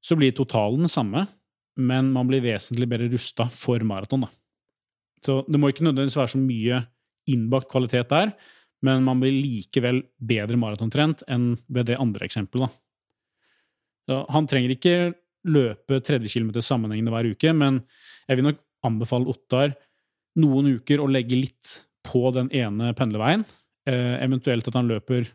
så 0.00 0.16
blir 0.16 0.32
totalen 0.36 0.86
den 0.86 0.92
samme, 0.92 1.26
men 1.76 2.12
man 2.14 2.28
blir 2.28 2.44
vesentlig 2.44 2.88
bedre 2.88 3.10
rusta 3.12 3.48
for 3.52 3.82
maraton. 3.84 4.24
Så 5.24 5.42
det 5.50 5.60
må 5.60 5.72
ikke 5.72 5.84
nødvendigvis 5.84 6.16
være 6.20 6.34
så 6.36 6.40
mye 6.40 6.80
innbakt 7.28 7.68
kvalitet 7.72 8.08
der, 8.12 8.32
men 8.86 9.04
man 9.04 9.20
blir 9.20 9.34
likevel 9.34 10.02
bedre 10.16 10.58
maratontrent 10.60 11.24
enn 11.32 11.56
ved 11.66 11.90
det 11.90 12.00
andre 12.00 12.28
eksempelet. 12.28 12.70
han 14.06 14.46
trenger 14.46 14.70
ikke 14.70 15.14
løpe 15.50 15.98
30 15.98 16.28
km 16.30 16.60
sammenhengende 16.62 17.10
hver 17.10 17.26
uke, 17.26 17.52
men 17.52 17.80
jeg 18.28 18.38
vil 18.38 18.46
nok 18.46 18.60
anbefale 18.86 19.26
Ottar 19.26 19.74
noen 20.40 20.76
uker 20.76 21.02
å 21.02 21.08
legge 21.10 21.38
litt 21.38 21.80
på 22.06 22.28
den 22.34 22.50
ene 22.54 22.92
pendlerveien, 22.96 23.44
eh, 23.88 24.16
eventuelt 24.24 24.68
at 24.68 24.78
han 24.78 24.88
løper 24.88 25.26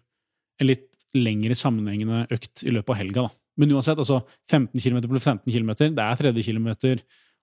en 0.62 0.70
litt 0.70 0.88
lengre 1.18 1.58
sammenhengende 1.58 2.26
økt 2.32 2.64
i 2.64 2.72
løpet 2.72 2.94
av 2.94 3.00
helga. 3.02 3.22
da. 3.28 3.30
Men 3.58 3.74
uansett, 3.76 3.98
altså 4.00 4.22
15 4.50 4.80
km 4.80 5.02
pluss 5.10 5.28
15 5.28 5.52
km, 5.52 5.74
det 5.96 6.06
er 6.06 6.16
30 6.16 6.44
km, 6.44 6.70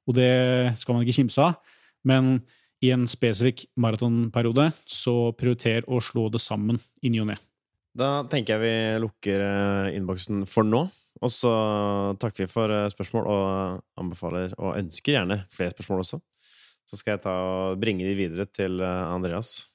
og 0.08 0.14
det 0.14 0.78
skal 0.78 0.94
man 0.94 1.04
ikke 1.04 1.18
kimse 1.20 1.38
av. 1.38 1.58
Men 2.04 2.40
i 2.80 2.92
en 2.94 3.06
spesifikk 3.10 3.66
maratonperiode, 3.76 4.70
så 4.86 5.32
prioriter 5.36 5.84
å 5.90 6.00
slå 6.00 6.28
det 6.30 6.40
sammen 6.40 6.78
i 7.02 7.10
ny 7.10 7.20
og 7.24 7.30
ne. 7.32 7.36
Da 7.98 8.22
tenker 8.30 8.54
jeg 8.54 8.62
vi 8.62 9.02
lukker 9.02 9.42
eh, 9.42 9.96
innboksen 9.98 10.46
for 10.46 10.66
nå. 10.66 10.86
Og 11.18 11.32
så 11.34 11.50
takker 12.22 12.44
vi 12.44 12.50
for 12.50 12.70
eh, 12.70 12.88
spørsmål, 12.92 13.26
og 13.26 14.00
anbefaler 14.00 14.54
og 14.56 14.76
ønsker 14.78 15.16
gjerne 15.16 15.40
flere 15.50 15.74
spørsmål 15.74 16.04
også. 16.04 16.20
Så 16.88 16.98
skal 16.98 17.16
jeg 17.16 17.24
ta 17.26 17.34
og 17.34 17.80
bringe 17.82 18.06
de 18.06 18.14
videre 18.16 18.48
til 18.48 18.80
eh, 18.80 19.08
Andreas. 19.12 19.68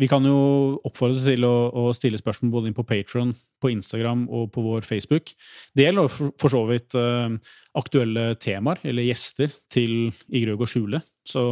Vi 0.00 0.08
kan 0.08 0.24
jo 0.24 0.80
oppfordre 0.86 1.20
til 1.20 1.44
å, 1.44 1.54
å 1.76 1.90
stille 1.96 2.20
spørsmål 2.20 2.52
både 2.54 2.70
inn 2.70 2.76
på 2.76 2.86
Patron, 2.88 3.34
på 3.60 3.72
Instagram 3.72 4.24
og 4.32 4.48
på 4.54 4.62
vår 4.64 4.86
Facebook. 4.86 5.32
Det 5.76 5.84
gjelder 5.84 6.08
for, 6.08 6.32
for 6.40 6.52
så 6.52 6.62
vidt 6.70 6.96
eh, 6.96 7.36
aktuelle 7.76 8.34
temaer 8.40 8.80
eller 8.88 9.08
gjester 9.08 9.52
til 9.72 10.12
I 10.28 10.44
Grøg 10.46 10.64
og 10.64 10.72
skjule. 10.72 11.02
Så 11.28 11.44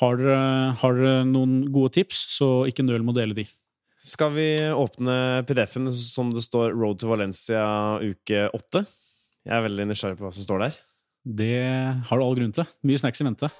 har 0.00 0.18
dere, 0.20 0.40
har 0.82 0.98
dere 0.98 1.26
noen 1.26 1.62
gode 1.72 1.96
tips, 1.96 2.26
så 2.36 2.50
ikke 2.70 2.84
nøl 2.86 3.02
med 3.02 3.16
å 3.16 3.20
dele 3.20 3.38
de. 3.40 3.46
Skal 4.06 4.30
vi 4.36 4.46
åpne 4.70 5.42
PDF-en 5.48 5.90
som 5.90 6.30
det 6.34 6.44
står 6.46 6.70
'Road 6.70 7.00
to 7.02 7.10
Valencia 7.10 7.98
uke 7.98 8.46
8'? 8.54 8.86
Jeg 9.46 9.54
er 9.56 9.66
veldig 9.66 9.90
nysgjerrig 9.90 10.18
på 10.20 10.28
hva 10.28 10.34
som 10.34 10.46
står 10.46 10.66
der. 10.66 10.78
Det 11.26 11.58
har 12.06 12.18
du 12.18 12.22
all 12.22 12.38
grunn 12.38 12.54
til. 12.54 12.66
Mye 12.86 13.02
snacks 13.02 13.22
i 13.22 13.26
vente. 13.26 13.50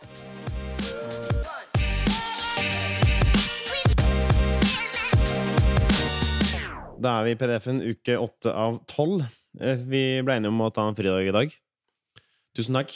Da 7.07 7.21
er 7.21 7.27
vi 7.29 7.37
i 7.37 7.39
PDF-en 7.39 7.85
uke 7.87 8.17
8 8.19 8.51
av 8.51 8.81
12. 8.91 9.21
Eh, 9.63 9.83
Vi 9.87 10.03
ble 10.27 10.41
enige 10.41 10.51
om 10.51 10.65
å 10.65 10.73
ta 10.75 10.89
en 10.89 10.97
fridag 10.99 11.29
i 11.29 11.35
dag. 11.35 11.53
Tusen 12.57 12.75
takk. 12.75 12.95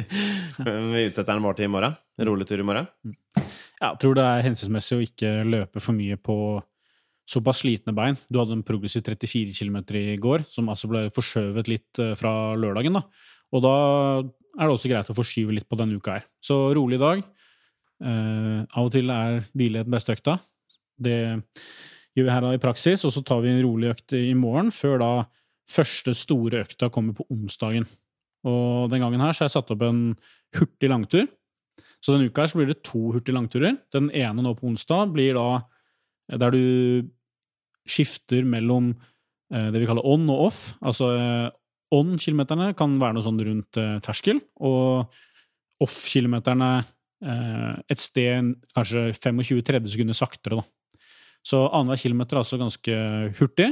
vi 0.94 1.04
utsetter 1.04 1.36
den 1.36 1.44
bare 1.44 1.58
til 1.58 1.68
i 1.68 1.70
morgen. 1.70 1.94
En 2.18 2.26
rolig 2.26 2.48
tur 2.48 2.62
i 2.62 2.66
morgen. 2.66 2.88
Ja, 3.36 3.92
jeg 3.92 4.00
tror 4.02 4.16
det 4.18 4.24
er 4.24 4.42
hensiktsmessig 4.48 4.96
å 4.96 5.04
ikke 5.04 5.30
løpe 5.46 5.82
for 5.84 5.94
mye 5.94 6.16
på 6.18 6.36
såpass 7.30 7.60
slitne 7.62 7.94
bein. 7.94 8.18
Du 8.26 8.40
hadde 8.40 8.56
en 8.56 8.64
progressiv 8.66 9.04
34 9.06 9.54
km 9.60 9.78
i 10.00 10.16
går, 10.18 10.42
som 10.50 10.72
altså 10.72 10.90
ble 10.90 11.04
forskjøvet 11.14 11.70
litt 11.70 12.02
eh, 12.02 12.16
fra 12.18 12.56
lørdagen. 12.58 12.98
da. 12.98 13.04
Og 13.54 13.62
da 13.62 13.76
er 14.24 14.64
det 14.64 14.74
også 14.74 14.90
greit 14.90 15.12
å 15.12 15.18
forskyve 15.20 15.54
litt 15.54 15.68
på 15.70 15.78
denne 15.78 16.00
uka 16.00 16.18
her. 16.18 16.26
Så 16.42 16.58
rolig 16.74 16.98
dag. 16.98 17.22
Uh, 18.00 18.64
av 18.72 18.86
og 18.86 18.94
til 18.94 19.10
er 19.12 19.42
hvile 19.52 19.82
den 19.84 19.92
beste 19.92 20.14
økta. 20.16 20.38
Det 20.96 21.18
gjør 22.16 22.26
vi 22.26 22.34
her 22.34 22.44
da 22.44 22.54
i 22.56 22.62
praksis, 22.62 23.04
og 23.06 23.14
så 23.14 23.22
tar 23.26 23.42
vi 23.44 23.52
en 23.52 23.62
rolig 23.64 23.92
økt 23.92 24.14
i 24.18 24.32
morgen, 24.38 24.72
før 24.74 24.98
da 25.02 25.10
første 25.70 26.14
store 26.18 26.64
økta 26.64 26.90
kommer 26.92 27.14
på 27.16 27.26
onsdagen. 27.30 27.86
Og 28.48 28.90
den 28.90 29.02
gangen 29.04 29.22
her 29.22 29.34
så 29.36 29.44
har 29.44 29.50
jeg 29.50 29.58
satt 29.58 29.70
opp 29.74 29.84
en 29.86 30.02
hurtig 30.56 30.90
langtur. 30.90 31.28
Så 32.00 32.14
denne 32.14 32.30
uka 32.30 32.42
her 32.42 32.50
så 32.50 32.58
blir 32.58 32.70
det 32.70 32.80
to 32.86 33.10
hurtige 33.12 33.36
langturer. 33.36 33.76
Den 33.92 34.08
ene 34.16 34.42
nå 34.44 34.54
på 34.56 34.70
onsdag 34.70 35.12
blir 35.14 35.36
da 35.36 35.62
der 36.40 36.54
du 36.54 37.08
skifter 37.90 38.46
mellom 38.46 38.92
eh, 39.52 39.68
det 39.74 39.82
vi 39.82 39.88
kaller 39.88 40.06
on 40.06 40.28
og 40.30 40.46
off. 40.48 40.60
Altså 40.80 41.10
eh, 41.12 41.48
on-kilometerne 41.94 42.70
kan 42.78 42.94
være 43.00 43.16
noe 43.16 43.26
sånn 43.26 43.42
rundt 43.44 43.80
eh, 43.80 43.98
terskel, 44.04 44.40
og 44.62 45.10
off-kilometerne 45.82 46.70
eh, 46.80 47.72
et 47.90 48.02
sted 48.02 48.54
kanskje 48.76 49.10
25-30 49.16 49.94
sekunder 49.96 50.16
saktere, 50.16 50.60
da. 50.60 50.79
Så 51.46 51.62
annenhver 51.68 52.02
kilometer 52.02 52.36
er 52.36 52.42
altså 52.44 52.58
ganske 52.60 52.98
hurtig. 53.38 53.70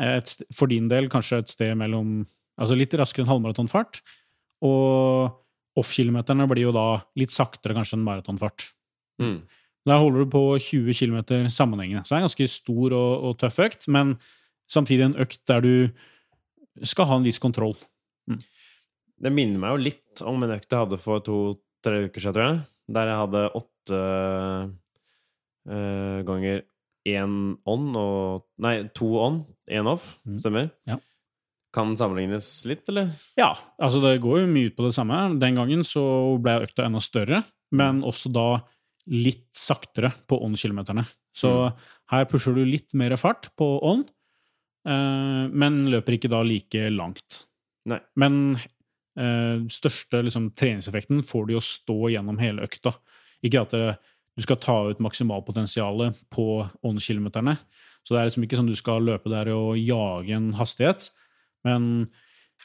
Eh, 0.00 0.16
Et, 0.18 0.34
for 0.54 0.70
din 0.70 0.88
del 0.88 1.08
kanskje 1.08 1.38
et 1.42 1.48
sted 1.48 1.76
mellom 1.76 2.26
Altså 2.58 2.74
litt 2.74 2.94
raskere 2.98 3.22
enn 3.22 3.30
halvmaratonfart. 3.30 4.00
Og 4.66 5.30
off-kilometerne 5.78 6.46
blir 6.50 6.66
jo 6.66 6.74
da 6.74 6.98
litt 7.14 7.30
saktere 7.30 7.76
kanskje 7.76 7.98
enn 7.98 8.06
maratonfart. 8.06 8.64
Mm. 9.22 9.36
Der 9.88 10.00
holder 10.02 10.24
du 10.24 10.32
på 10.32 10.42
20 10.58 10.96
km 10.98 11.46
sammenhengende. 11.54 12.02
Så 12.02 12.12
det 12.12 12.16
er 12.16 12.22
en 12.22 12.26
ganske 12.26 12.48
stor 12.50 12.96
og, 12.98 13.12
og 13.28 13.36
tøff 13.40 13.60
økt, 13.62 13.86
men 13.94 14.16
samtidig 14.70 15.06
en 15.06 15.16
økt 15.22 15.40
der 15.48 15.62
du 15.64 16.86
skal 16.86 17.08
ha 17.10 17.18
en 17.18 17.26
viss 17.26 17.40
kontroll. 17.42 17.76
Det 19.18 19.32
minner 19.34 19.62
meg 19.62 19.74
jo 19.74 19.84
litt 19.88 20.22
om 20.26 20.42
en 20.44 20.56
økt 20.58 20.68
jeg 20.68 20.82
hadde 20.82 20.98
for 21.02 21.22
to-tre 21.24 22.04
uker 22.08 22.22
siden, 22.22 22.34
tror 22.36 22.46
jeg. 22.48 22.60
Der 22.98 23.10
jeg 23.10 23.22
hadde 23.22 23.46
åtte 23.58 24.02
øh, 25.68 26.18
ganger 26.28 26.62
én 27.06 27.36
on 27.68 27.84
og 27.96 28.46
Nei, 28.62 28.80
to 28.96 29.12
on, 29.22 29.42
én 29.70 29.88
off. 29.90 30.16
Mm. 30.26 30.38
Stemmer? 30.42 30.72
Ja. 30.88 30.98
Kan 31.74 31.92
sammenlignes 32.00 32.48
litt, 32.68 32.86
eller? 32.88 33.12
Ja, 33.38 33.52
altså 33.76 34.00
det 34.02 34.16
går 34.24 34.42
jo 34.42 34.50
mye 34.50 34.70
ut 34.70 34.76
på 34.78 34.86
det 34.86 34.94
samme. 34.96 35.20
Den 35.40 35.58
gangen 35.60 35.84
så 35.86 36.02
ble 36.42 36.62
økta 36.64 36.86
enda 36.88 37.02
større, 37.04 37.42
men 37.76 38.00
også 38.06 38.32
da 38.32 38.48
litt 39.12 39.48
saktere 39.56 40.10
på 40.28 40.40
on-kilometerne. 40.44 41.04
Så 41.36 41.50
her 42.10 42.24
pusher 42.28 42.56
du 42.56 42.64
litt 42.66 42.94
mer 42.98 43.14
fart 43.20 43.50
på 43.58 43.68
on, 43.86 44.02
eh, 44.88 45.44
men 45.52 45.84
løper 45.92 46.16
ikke 46.16 46.32
da 46.32 46.42
like 46.46 46.88
langt. 46.94 47.44
Nei. 47.88 48.00
Men 48.20 48.56
eh, 48.56 49.64
største 49.72 50.22
liksom, 50.24 50.50
treningseffekten 50.58 51.22
får 51.26 51.48
du 51.48 51.54
jo 51.56 51.64
stå 51.64 51.98
gjennom 52.14 52.40
hele 52.42 52.66
økta. 52.66 52.96
Ikke 53.44 53.62
at 53.62 53.76
det, 53.76 53.84
du 54.38 54.44
skal 54.44 54.60
ta 54.62 54.76
ut 54.92 55.00
maksimalpotensialet 55.02 56.18
på 56.30 56.44
on-kilometerne. 56.86 57.56
Så 58.06 58.14
det 58.14 58.20
er 58.20 58.28
liksom 58.30 58.44
ikke 58.46 58.58
sånn 58.60 58.70
du 58.70 58.76
skal 58.78 59.02
løpe 59.04 59.32
der 59.32 59.50
og 59.52 59.74
jage 59.80 60.36
en 60.36 60.52
hastighet, 60.56 61.08
men 61.66 62.06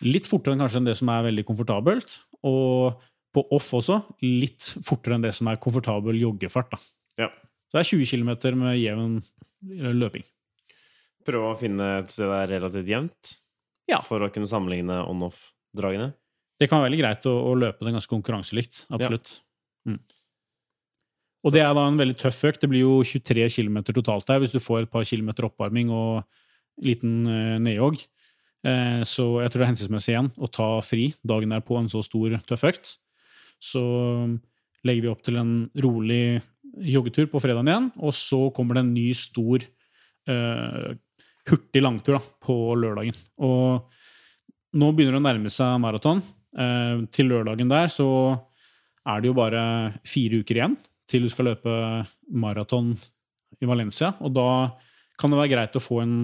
litt 0.06 0.30
fortere 0.30 0.56
enn 0.56 0.62
kanskje 0.64 0.80
enn 0.82 0.88
det 0.88 0.96
som 1.00 1.10
er 1.12 1.26
veldig 1.26 1.46
komfortabelt. 1.50 2.20
Og 2.46 3.02
på 3.34 3.42
off 3.56 3.72
også 3.74 3.98
litt 4.22 4.70
fortere 4.86 5.18
enn 5.18 5.26
det 5.26 5.34
som 5.34 5.50
er 5.50 5.58
komfortabel 5.62 6.20
joggefart. 6.22 6.76
Ja. 7.18 7.32
Så 7.68 7.80
det 7.80 7.82
er 7.82 7.90
20 7.90 8.12
km 8.14 8.60
med 8.62 8.78
jevn 8.78 9.16
eh, 9.18 9.94
løping. 9.98 10.26
Prøve 11.26 11.54
å 11.54 11.58
finne 11.58 11.88
et 12.04 12.12
sted 12.14 12.30
det 12.30 12.42
er 12.44 12.52
relativt 12.60 12.92
jevnt, 12.92 13.38
Ja. 13.90 14.00
for 14.06 14.22
å 14.22 14.30
kunne 14.30 14.50
sammenligne 14.50 15.02
on-off-dragene. 15.10 16.12
Det 16.62 16.70
kan 16.70 16.80
være 16.80 16.92
veldig 16.92 17.02
greit 17.02 17.26
å, 17.26 17.34
å 17.50 17.56
løpe 17.58 17.84
det 17.88 17.96
ganske 17.96 18.12
konkurranselikt. 18.14 18.84
Absolutt. 18.94 19.40
Mm. 19.90 19.98
Og 21.44 21.52
det 21.52 21.60
er 21.64 21.74
da 21.76 21.84
en 21.90 22.00
veldig 22.00 22.16
tøff 22.22 22.40
økt. 22.48 22.62
Det 22.64 22.70
blir 22.72 22.86
jo 22.86 23.02
23 23.04 23.50
km 23.52 23.82
totalt 23.92 24.32
her 24.32 24.40
hvis 24.44 24.56
du 24.56 24.62
får 24.64 24.86
et 24.86 24.92
par 24.94 25.04
kilometer 25.08 25.50
oppvarming 25.50 25.92
og 25.92 26.24
liten 26.84 27.28
eh, 27.28 27.58
nedjogg. 27.62 28.00
Eh, 28.64 29.02
så 29.04 29.26
jeg 29.44 29.52
tror 29.52 29.60
det 29.60 29.66
er 29.66 29.72
hensiktsmessig 29.74 30.14
igjen 30.16 30.32
å 30.40 30.48
ta 30.48 30.70
fri 30.86 31.10
dagen 31.28 31.52
der 31.52 31.64
på 31.66 31.76
en 31.80 31.92
så 31.92 32.04
stor, 32.06 32.38
tøff 32.48 32.64
økt. 32.70 32.94
Så 33.64 33.84
legger 34.88 35.06
vi 35.06 35.12
opp 35.12 35.24
til 35.24 35.40
en 35.40 35.54
rolig 35.84 36.42
joggetur 36.84 37.28
på 37.32 37.42
fredagen 37.44 37.70
igjen, 37.70 37.90
og 38.02 38.16
så 38.18 38.48
kommer 38.56 38.80
det 38.80 38.86
en 38.86 38.94
ny, 38.96 39.10
stor, 39.18 39.66
eh, 40.32 40.88
hurtig 41.50 41.84
langtur 41.84 42.18
da, 42.18 42.24
på 42.44 42.56
lørdagen. 42.80 43.20
Og 43.44 44.80
nå 44.80 44.90
begynner 44.96 45.20
det 45.20 45.22
å 45.22 45.28
nærme 45.28 45.52
seg 45.54 45.76
maraton. 45.84 46.24
Eh, 46.56 47.04
til 47.12 47.30
lørdagen 47.30 47.70
der 47.70 47.92
så 47.92 48.08
er 49.04 49.20
det 49.20 49.28
jo 49.28 49.38
bare 49.38 49.62
fire 50.08 50.40
uker 50.40 50.62
igjen 50.62 50.80
til 51.10 51.26
du 51.26 51.32
skal 51.32 51.52
løpe 51.52 51.74
maraton 52.32 52.94
i 53.62 53.70
Valencia. 53.70 54.14
Og 54.24 54.34
da 54.36 54.48
kan 55.20 55.32
det 55.32 55.40
være 55.40 55.54
greit 55.54 55.78
å 55.78 55.84
få 55.84 56.02
en, 56.04 56.16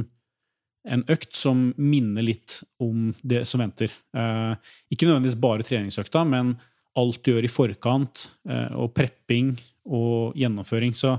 en 0.89 1.06
økt 1.12 1.36
som 1.38 1.70
minner 1.78 2.26
litt 2.26 2.60
om 2.84 3.12
det 3.22 3.46
som 3.50 3.63
venter. 3.63 3.94
Eh, 4.15 4.54
ikke 4.92 5.10
nødvendigvis 5.10 5.39
bare 5.42 5.68
treningsøkta, 5.68 6.26
men 6.28 6.56
alt 7.00 7.22
du 7.24 7.34
gjør 7.34 7.46
i 7.46 7.52
forkant, 7.52 8.26
eh, 8.50 8.74
og 8.76 8.94
prepping 8.96 9.54
og 9.89 10.38
gjennomføring. 10.39 10.96
Så 10.98 11.13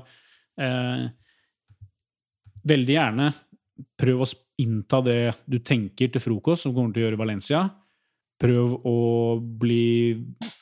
eh, 0.60 1.06
veldig 2.66 2.96
gjerne 2.96 3.30
prøv 4.00 4.24
å 4.24 4.30
innta 4.60 5.00
det 5.04 5.20
du 5.48 5.60
tenker 5.64 6.10
til 6.12 6.22
frokost, 6.22 6.66
som 6.66 6.74
kommer 6.74 6.92
til 6.92 7.04
å 7.04 7.06
gjøre 7.06 7.16
i 7.16 7.22
Valencia. 7.22 7.62
Prøv 8.40 8.74
å 8.88 8.98
bli 9.40 10.16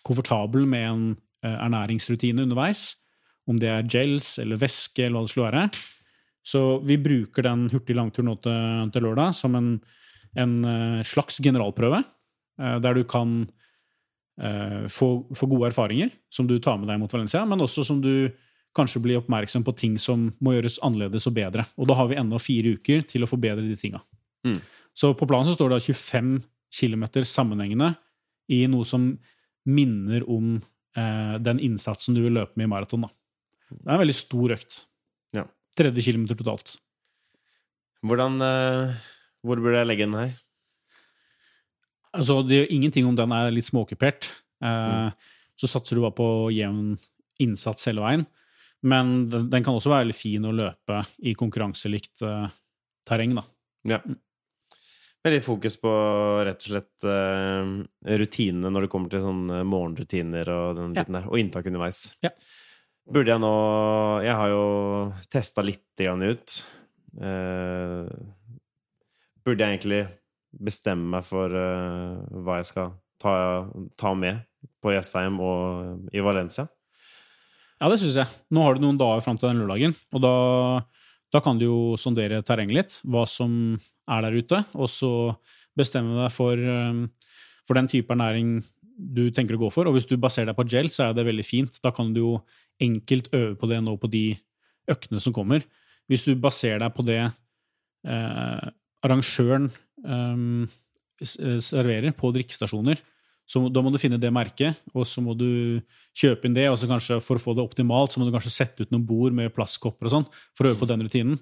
komfortabel 0.06 0.66
med 0.70 0.87
en 0.87 1.08
ernæringsrutine 1.56 2.44
underveis. 2.46 2.96
Om 3.48 3.61
det 3.61 3.70
er 3.72 3.87
gels 3.88 4.37
eller 4.42 4.61
væske 4.61 5.06
eller 5.06 5.18
hva 5.18 5.24
det 5.24 5.32
skulle 5.32 5.48
være. 5.48 5.68
Så 6.48 6.62
vi 6.84 6.98
bruker 7.00 7.44
den 7.44 7.68
hurtige 7.72 7.96
langturen 7.96 8.30
nå 8.30 8.37
til, 8.44 8.90
til 8.92 9.04
lørdag 9.04 9.37
som 9.37 9.56
en, 9.58 9.70
en 10.38 10.58
eh, 10.64 11.00
slags 11.04 11.40
generalprøve, 11.44 12.02
eh, 12.61 12.76
der 12.84 12.96
du 12.96 13.02
kan 13.08 13.42
eh, 14.40 14.87
få, 14.92 15.11
få 15.37 15.48
gode 15.50 15.68
erfaringer 15.72 16.12
som 16.32 16.48
du 16.48 16.56
tar 16.62 16.78
med 16.80 16.88
deg 16.88 17.00
mot 17.02 17.12
Valencia, 17.12 17.44
men 17.48 17.64
også 17.64 17.84
som 17.84 18.00
du 18.04 18.30
kanskje 18.76 19.02
blir 19.04 19.20
oppmerksom 19.20 19.64
på 19.66 19.74
ting 19.76 19.98
som 20.00 20.28
må 20.44 20.54
gjøres 20.54 20.78
annerledes 20.84 21.26
og 21.28 21.37
bedre. 21.37 21.66
Og 21.76 21.88
da 21.90 21.98
har 21.98 22.08
vi 22.11 22.18
ennå 22.20 22.40
fire 22.40 22.76
uker 22.78 23.04
til 23.08 23.24
å 23.24 23.30
forbedre 23.30 23.64
de 23.66 23.76
tinga. 23.80 24.00
Mm. 24.46 24.61
Så 24.96 25.12
på 25.18 25.28
planen 25.28 25.48
så 25.48 25.56
står 25.56 25.74
det 25.74 25.82
25 25.84 26.38
km 26.74 27.04
sammenhengende 27.26 27.92
i 28.52 28.64
noe 28.70 28.87
som 28.88 29.11
minner 29.68 30.24
om 30.30 30.56
eh, 30.56 30.66
den 31.44 31.61
innsatsen 31.62 32.16
du 32.16 32.22
vil 32.24 32.37
løpe 32.38 32.58
med 32.58 32.68
i 32.68 32.72
maraton. 32.72 33.06
Det 33.68 33.84
er 33.84 33.96
en 33.96 34.02
veldig 34.02 34.16
stor 34.16 34.54
økt. 34.56 34.82
Ja. 35.37 35.44
30 35.78 36.04
km 36.06 36.26
totalt. 36.32 36.76
Hvordan 38.06 38.38
eh, 38.44 38.94
Hvor 39.42 39.61
burde 39.61 39.80
jeg 39.80 39.88
legge 39.90 40.06
den 40.06 40.18
her? 40.18 40.32
Altså, 42.14 42.40
det 42.42 42.62
gjør 42.62 42.72
ingenting 42.74 43.06
om 43.08 43.16
den 43.18 43.34
er 43.34 43.50
litt 43.52 43.68
småkupert. 43.68 44.30
Eh, 44.64 45.11
Så 45.58 45.66
satser 45.66 45.98
du 45.98 46.04
bare 46.04 46.14
på 46.14 46.28
jevn 46.54 46.96
innsats 47.42 47.88
hele 47.90 48.02
veien. 48.04 48.24
Men 48.87 49.26
den, 49.26 49.64
kan 49.64 49.74
også 49.74 49.90
være 49.90 50.06
veldig 50.06 50.14
fin 50.14 50.44
å 50.46 50.54
løpe 50.54 51.00
i 51.26 51.34
konkurranselikt 51.38 52.22
eh, 52.22 52.46
terreng, 53.08 53.34
da. 53.34 53.42
Ja. 53.90 53.98
Veldig 55.26 55.40
fokus 55.42 55.74
på 55.83 55.90
rett 56.46 56.62
og 56.62 56.70
slett 56.72 57.07
uh, 57.09 57.72
rutinene 58.20 58.70
når 58.70 58.87
det 58.87 58.90
kommer 58.92 59.11
til 59.12 59.24
sånne 59.24 59.64
morgenrutiner 59.66 60.50
og 60.54 60.78
den 60.78 60.94
Ja. 60.96 61.04
der, 61.09 61.26
og 61.26 61.38
inntak 61.40 61.66
underveis. 61.66 62.14
Ja. 62.22 62.31
Burde 63.09 63.33
jeg 63.33 63.40
nå 63.40 63.52
Jeg 64.22 64.35
har 64.37 64.48
jo 64.52 64.62
testa 65.33 65.64
litt 65.64 65.85
grann 65.98 66.22
ut. 66.22 66.59
Uh, 67.18 68.07
burde 69.44 69.64
jeg 69.64 69.78
egentlig 69.78 70.02
bestemme 70.54 71.16
meg 71.16 71.26
for 71.26 71.50
uh, 71.50 72.22
hva 72.44 72.61
jeg 72.61 72.70
skal 72.70 72.92
ta, 73.20 73.35
ta 73.98 74.14
med 74.14 74.44
på 74.83 74.94
Jessheim 74.94 75.40
og 75.42 76.14
i 76.14 76.22
Valencia? 76.22 76.68
Ja, 77.81 77.88
det 77.90 77.98
syns 78.02 78.16
jeg. 78.18 78.31
Nå 78.54 78.62
har 78.64 78.74
du 78.74 78.83
noen 78.87 78.98
dager 78.98 79.22
fram 79.22 79.38
til 79.38 79.50
den 79.50 79.61
lørdagen, 79.62 79.94
og 80.14 80.22
da, 80.22 80.33
da 81.35 81.42
kan 81.42 81.59
du 81.61 81.64
jo 81.66 81.78
sondere 82.00 82.40
terrenget 82.46 82.74
litt, 82.78 82.96
hva 83.07 83.22
som 83.26 83.52
er 84.08 84.24
der 84.24 84.36
ute, 84.38 84.62
og 84.74 84.90
så 84.92 85.12
bestemme 85.78 86.16
deg 86.18 86.32
for, 86.34 86.58
um, 86.58 87.06
for 87.66 87.78
den 87.78 87.90
type 87.90 88.12
ernæring 88.14 88.58
du 88.98 89.28
tenker 89.30 89.54
å 89.54 89.62
gå 89.62 89.70
for. 89.70 89.88
Og 89.88 89.96
hvis 89.96 90.08
du 90.10 90.16
baserer 90.20 90.50
deg 90.50 90.58
på 90.58 90.66
gel, 90.68 90.90
så 90.90 91.08
er 91.08 91.16
det 91.16 91.26
veldig 91.28 91.46
fint. 91.46 91.78
Da 91.84 91.92
kan 91.94 92.10
du 92.14 92.22
jo 92.22 92.32
enkelt 92.82 93.30
øve 93.34 93.54
på 93.58 93.68
det 93.70 93.78
nå 93.84 93.94
på 94.00 94.10
de 94.10 94.24
øktene 94.90 95.22
som 95.22 95.34
kommer. 95.36 95.62
Hvis 96.10 96.24
du 96.26 96.32
baserer 96.40 96.80
deg 96.82 96.94
på 96.96 97.04
det 97.06 97.20
eh, 97.20 98.66
arrangøren 99.04 99.68
um, 100.02 100.66
eh, 101.20 101.60
serverer 101.62 102.14
på 102.16 102.32
drikkestasjoner, 102.34 103.02
så 103.48 103.62
da 103.72 103.80
må 103.80 103.88
du 103.88 104.00
finne 104.00 104.18
det 104.20 104.28
merket, 104.34 104.76
og 104.92 105.06
så 105.08 105.22
må 105.24 105.32
du 105.38 105.80
kjøpe 106.16 106.48
inn 106.48 106.56
det. 106.56 106.66
og 106.68 106.76
så 106.76 106.88
kanskje 106.90 107.16
For 107.24 107.40
å 107.40 107.42
få 107.42 107.54
det 107.56 107.64
optimalt, 107.64 108.12
så 108.12 108.20
må 108.20 108.28
du 108.28 108.34
kanskje 108.34 108.52
sette 108.52 108.84
ut 108.84 108.90
noen 108.92 109.06
bord 109.09 109.32
med 109.32 109.54
plastkopper 109.54 110.09
og 110.09 110.12
sånn, 110.12 110.26
for 110.56 110.66
å 110.66 110.72
øve 110.72 110.82
på 110.82 110.88
den 110.90 111.04
rutinen. 111.06 111.38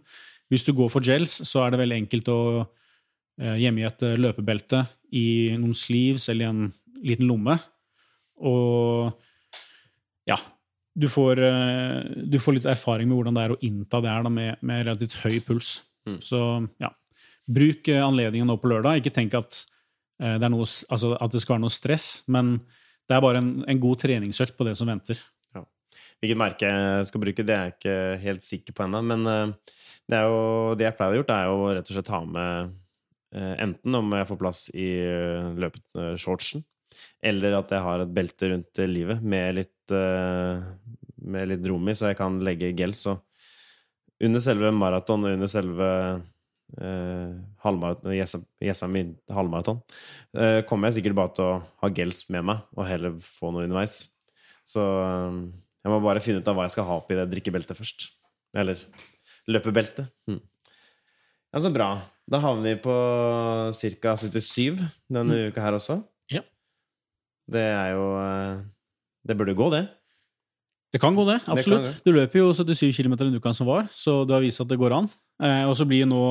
Hvis 0.53 0.66
du 0.66 0.72
går 0.76 0.90
for 0.92 1.05
gels, 1.05 1.40
så 1.49 1.64
er 1.64 1.74
det 1.74 1.80
veldig 1.82 2.01
enkelt 2.05 2.28
å 2.30 2.40
eh, 2.62 3.57
gjemme 3.62 3.82
i 3.82 3.86
et 3.88 4.05
eh, 4.07 4.18
løpebelte 4.20 4.84
i 5.16 5.28
noen 5.59 5.74
sleeves 5.76 6.28
eller 6.30 6.47
i 6.47 6.51
en 6.53 6.68
liten 7.07 7.26
lomme. 7.28 7.57
Og 8.47 9.11
ja, 10.28 10.38
du 10.97 11.09
får, 11.12 11.42
eh, 11.42 11.99
du 12.30 12.38
får 12.42 12.59
litt 12.59 12.70
erfaring 12.70 13.11
med 13.11 13.18
hvordan 13.18 13.36
det 13.36 13.47
er 13.47 13.57
å 13.57 13.61
innta 13.66 14.03
det 14.05 14.12
her 14.12 14.26
da, 14.26 14.32
med, 14.32 14.62
med 14.62 14.86
relativt 14.86 15.18
høy 15.24 15.40
puls. 15.44 15.80
Mm. 16.07 16.20
Så 16.22 16.40
ja, 16.82 16.92
bruk 17.47 17.88
eh, 17.92 18.03
anledningen 18.05 18.51
nå 18.51 18.59
på 18.62 18.70
lørdag. 18.70 19.01
Ikke 19.03 19.14
tenk 19.14 19.34
at, 19.38 19.64
eh, 20.20 20.36
det, 20.38 20.47
er 20.47 20.53
noe, 20.53 20.66
altså, 20.66 21.16
at 21.18 21.34
det 21.34 21.42
skal 21.42 21.57
være 21.57 21.66
noe 21.66 21.74
stress, 21.74 22.11
men 22.30 22.59
det 23.07 23.18
er 23.18 23.22
bare 23.22 23.42
en, 23.42 23.51
en 23.66 23.82
god 23.82 24.03
treningsøkt 24.03 24.57
på 24.59 24.66
det 24.66 24.78
som 24.78 24.90
venter. 24.90 25.18
Hvilket 26.16 26.38
merke 26.40 26.68
jeg 26.70 27.09
skal 27.11 27.20
bruke, 27.22 27.44
det 27.44 27.53
er 27.53 27.66
jeg 27.66 27.74
ikke 27.74 27.97
helt 28.22 28.44
sikker 28.44 28.76
på 28.76 28.86
ennå. 28.86 29.03
Men 29.05 29.26
eh, 29.28 29.74
det, 30.11 30.22
jo, 30.22 30.40
det 30.78 30.86
jeg 30.88 30.96
pleier 30.98 31.16
å 31.16 31.20
gjøre, 31.20 31.36
er 31.36 31.50
jo 31.50 31.70
rett 31.74 31.90
og 31.90 31.98
slett 31.98 32.12
ha 32.14 32.20
med 32.28 32.74
eh, 33.34 33.54
enten 33.64 33.98
om 33.98 34.14
jeg 34.18 34.28
får 34.30 34.40
plass 34.40 34.62
i 34.74 34.88
uh, 35.02 35.50
løpeshortsen, 35.59 36.62
eller 37.26 37.59
at 37.59 37.72
jeg 37.74 37.82
har 37.82 38.02
et 38.02 38.14
belte 38.14 38.52
rundt 38.52 38.82
eh, 38.82 38.90
livet 38.90 39.24
med 39.24 39.59
litt, 39.59 39.94
eh, 39.94 40.62
med 41.26 41.50
litt 41.50 41.66
rom 41.66 41.90
i, 41.90 41.96
så 41.96 42.12
jeg 42.12 42.20
kan 42.20 42.38
legge 42.44 42.74
gels. 42.78 43.02
Og 43.11 44.24
under 44.26 44.42
selve 44.42 44.70
maraton 44.72 45.26
og 45.26 45.34
under 45.34 45.50
selve 45.50 45.88
eh, 46.78 47.34
halvmaraton, 47.64 48.14
Jessheim 48.14 48.98
i 49.00 49.04
halvmaraton, 49.34 49.82
eh, 50.38 50.61
kommer 50.68 50.88
jeg 50.88 51.00
sikkert 51.00 51.18
bare 51.18 51.34
til 51.36 51.48
å 51.48 51.59
ha 51.82 51.92
gels 51.98 52.22
med 52.32 52.46
meg, 52.52 52.62
og 52.76 52.88
heller 52.88 53.18
få 53.22 53.50
noe 53.50 53.66
underveis. 53.66 54.04
Så 54.66 54.82
eh, 54.82 55.42
jeg 55.82 55.92
må 55.92 56.00
bare 56.04 56.22
finne 56.22 56.42
ut 56.42 56.48
av 56.50 56.57
hva 56.59 56.66
jeg 56.66 56.76
skal 56.76 56.88
ha 56.88 57.00
oppi 57.00 57.18
det 57.18 57.28
drikkebeltet 57.34 57.78
først. 57.78 58.09
Eller 58.57 58.80
løpebeltet. 59.51 60.09
Mm. 60.28 60.40
Ja, 61.55 61.62
så 61.62 61.70
bra. 61.72 61.90
Da 62.26 62.40
havner 62.42 62.74
vi 62.74 62.80
på 62.82 62.94
ca. 64.03 64.16
77 64.18 64.82
denne 65.12 65.47
uka 65.49 65.62
her 65.62 65.76
også. 65.78 66.01
Ja. 66.32 66.42
Det 67.47 67.62
er 67.62 67.94
jo 67.94 68.09
eh, 68.18 68.64
Det 69.26 69.36
burde 69.38 69.55
gå, 69.55 69.70
det. 69.70 69.86
Det 70.92 71.01
kan 71.03 71.14
gå, 71.14 71.24
det. 71.28 71.40
Absolutt. 71.47 71.86
det. 71.86 71.94
Du 72.07 72.14
løper 72.14 72.40
jo 72.40 72.53
77 72.55 72.92
km 72.97 73.16
den 73.20 73.38
uka 73.38 73.53
som 73.55 73.66
var, 73.68 73.88
så 73.92 74.24
du 74.24 74.34
har 74.34 74.42
vist 74.42 74.62
at 74.62 74.68
det 74.70 74.78
går 74.80 74.94
an. 74.97 75.09
Eh, 75.42 75.64
og 75.68 75.76
så 75.78 75.86
blir 75.86 76.05
jo 76.05 76.11
nå 76.11 76.26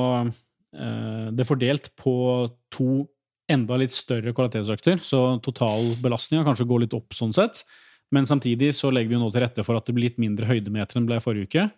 eh, 0.74 1.28
det 1.36 1.46
fordelt 1.48 1.92
på 1.96 2.14
to 2.72 3.06
enda 3.52 3.76
litt 3.78 3.94
større 3.94 4.32
kvalitetsøkter, 4.34 4.98
så 4.98 5.36
totalbelastninga 5.44 6.44
kanskje 6.48 6.66
går 6.66 6.82
litt 6.82 6.96
opp 6.98 7.14
sånn 7.14 7.34
sett. 7.36 7.62
Men 8.14 8.26
samtidig 8.26 8.72
så 8.74 8.90
legger 8.90 9.12
vi 9.12 9.16
jo 9.18 9.22
nå 9.22 9.30
til 9.34 9.44
rette 9.44 9.64
for 9.66 9.78
at 9.78 9.86
det 9.86 9.94
blir 9.94 10.08
litt 10.08 10.18
mindre 10.22 10.48
høydemeter 10.48 10.98
enn 10.98 11.06
det 11.06 11.14
ble 11.14 11.22
forrige 11.22 11.50
uke. 11.50 11.68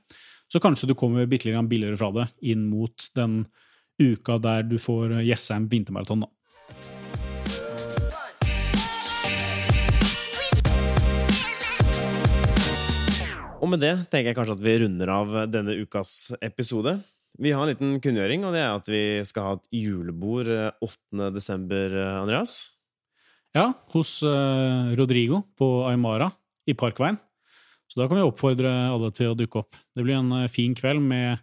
Så 0.48 0.60
kanskje 0.64 0.88
du 0.88 0.94
kommer 0.96 1.28
bitte 1.28 1.50
litt 1.50 1.68
billigere 1.68 1.98
fra 2.00 2.08
det 2.14 2.28
inn 2.48 2.68
mot 2.70 3.10
den 3.16 3.42
uka 4.00 4.38
der 4.40 4.64
du 4.64 4.78
får 4.80 5.18
Jessheim 5.26 5.68
vintermaraton, 5.68 6.24
da. 6.24 6.32
Og 13.58 13.66
med 13.72 13.82
det 13.82 13.92
tenker 14.08 14.30
jeg 14.30 14.38
kanskje 14.38 14.54
at 14.54 14.64
vi 14.64 14.76
runder 14.84 15.10
av 15.12 15.38
denne 15.50 15.74
ukas 15.82 16.32
episode. 16.40 16.94
Vi 17.38 17.52
har 17.52 17.66
en 17.66 17.72
liten 17.72 17.98
kunngjøring, 18.02 18.46
og 18.46 18.54
det 18.54 18.62
er 18.62 18.72
at 18.72 18.88
vi 18.88 19.02
skal 19.28 19.44
ha 19.44 19.56
et 19.58 19.68
julebord 19.82 20.48
eh, 20.50 20.70
8. 20.80 21.28
desember, 21.34 21.92
eh, 21.92 22.16
Andreas. 22.22 22.54
Ja, 23.54 23.72
hos 23.92 24.22
eh, 24.26 24.94
Rodrigo 24.98 25.42
på 25.58 25.68
Aymara 25.90 26.30
i 26.70 26.74
Parkveien. 26.78 27.18
Så 27.88 28.00
da 28.00 28.08
kan 28.08 28.18
vi 28.20 28.26
oppfordre 28.26 28.70
alle 28.92 29.10
til 29.16 29.32
å 29.32 29.36
dukke 29.38 29.62
opp. 29.62 29.78
Det 29.96 30.04
blir 30.04 30.18
en 30.18 30.32
eh, 30.42 30.50
fin 30.52 30.74
kveld 30.76 31.00
med 31.04 31.40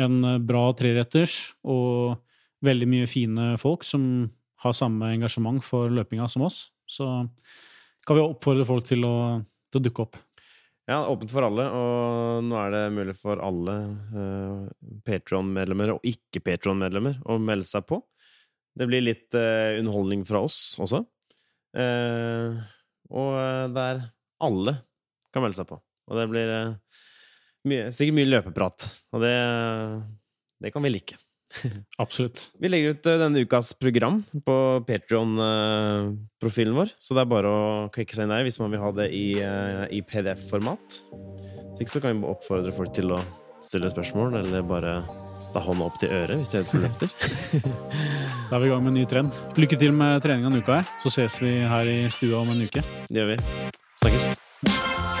en 0.00 0.24
eh, 0.28 0.40
bra 0.44 0.68
treretters 0.76 1.54
og 1.64 2.20
veldig 2.64 2.88
mye 2.90 3.08
fine 3.08 3.54
folk 3.60 3.86
som 3.88 4.04
har 4.60 4.76
samme 4.76 5.14
engasjement 5.14 5.64
for 5.64 5.92
løpinga 5.92 6.28
som 6.28 6.44
oss. 6.44 6.66
Så 6.84 7.06
kan 8.06 8.18
vi 8.18 8.24
oppfordre 8.24 8.66
folk 8.68 8.84
til 8.84 9.06
å, 9.08 9.14
til 9.72 9.80
å 9.80 9.84
dukke 9.86 10.04
opp. 10.04 10.18
Ja, 10.90 11.04
åpent 11.06 11.30
for 11.30 11.46
alle, 11.46 11.68
og 11.70 12.44
nå 12.44 12.56
er 12.58 12.72
det 12.74 12.82
mulig 12.92 13.14
for 13.14 13.38
alle 13.44 13.76
uh, 14.10 14.64
Patron-medlemmer 15.06 15.92
og 15.94 16.06
ikke-Patron-medlemmer 16.10 17.20
å 17.30 17.36
melde 17.38 17.68
seg 17.68 17.86
på. 17.86 18.00
Det 18.74 18.88
blir 18.90 19.04
litt 19.04 19.36
uh, 19.38 19.78
underholdning 19.78 20.24
fra 20.26 20.42
oss 20.42 20.74
også. 20.82 21.04
Uh, 21.78 22.58
og 23.06 23.36
det 23.38 23.76
der 23.76 24.02
alle 24.42 24.74
kan 25.34 25.44
melde 25.44 25.58
seg 25.58 25.68
på. 25.70 25.80
Og 26.10 26.18
det 26.18 26.28
blir 26.30 26.52
eh, 26.54 27.00
mye, 27.70 27.90
sikkert 27.94 28.18
mye 28.18 28.30
løpeprat. 28.30 28.86
Og 29.14 29.24
det, 29.24 29.34
det 30.64 30.72
kan 30.74 30.84
vi 30.84 30.94
like. 30.94 31.18
Absolutt. 32.02 32.50
Vi 32.62 32.70
legger 32.70 32.94
ut 32.94 33.06
eh, 33.10 33.18
denne 33.20 33.44
ukas 33.44 33.72
program 33.78 34.20
på 34.46 34.56
Patreon-profilen 34.86 36.76
vår, 36.76 36.94
så 36.98 37.16
det 37.16 37.24
er 37.24 37.32
bare 37.32 37.50
å 37.50 37.64
klikke 37.94 38.16
seg 38.16 38.26
inn 38.26 38.34
der 38.34 38.46
hvis 38.46 38.60
man 38.62 38.74
vil 38.74 38.82
ha 38.84 38.92
det 39.02 39.10
i, 39.16 39.26
eh, 39.42 39.86
i 39.98 40.02
PDF-format. 40.06 41.00
Hvis 41.70 41.84
ikke 41.86 41.96
så 41.96 42.04
kan 42.04 42.18
vi 42.18 42.30
oppfordre 42.30 42.74
folk 42.74 42.94
til 42.96 43.14
å 43.14 43.20
stille 43.64 43.90
spørsmål, 43.92 44.40
eller 44.40 44.64
bare 44.66 45.00
ta 45.50 45.62
hånda 45.64 45.86
opp 45.88 45.98
til 45.98 46.12
øret 46.14 46.38
hvis 46.38 46.52
de 46.54 46.60
er 46.60 46.68
for 46.68 46.84
løpter. 46.84 47.10
Da 48.50 48.58
er 48.58 48.64
vi 48.64 48.66
i 48.66 48.70
gang 48.72 48.82
med 48.82 48.90
en 48.90 48.96
ny 48.98 49.04
trend. 49.06 49.36
Lykke 49.62 49.78
til 49.78 49.94
med 49.94 50.18
treninga 50.24 50.50
denne 50.50 50.64
uka 50.64 50.80
her, 50.80 50.90
så 51.04 51.12
ses 51.14 51.38
vi 51.38 51.54
her 51.70 51.86
i 51.86 52.00
stua 52.10 52.42
om 52.42 52.50
en 52.50 52.66
uke. 52.66 52.82
Det 53.06 53.22
gjør 53.22 53.34
vi. 53.36 53.40
Snakkes. 54.02 55.19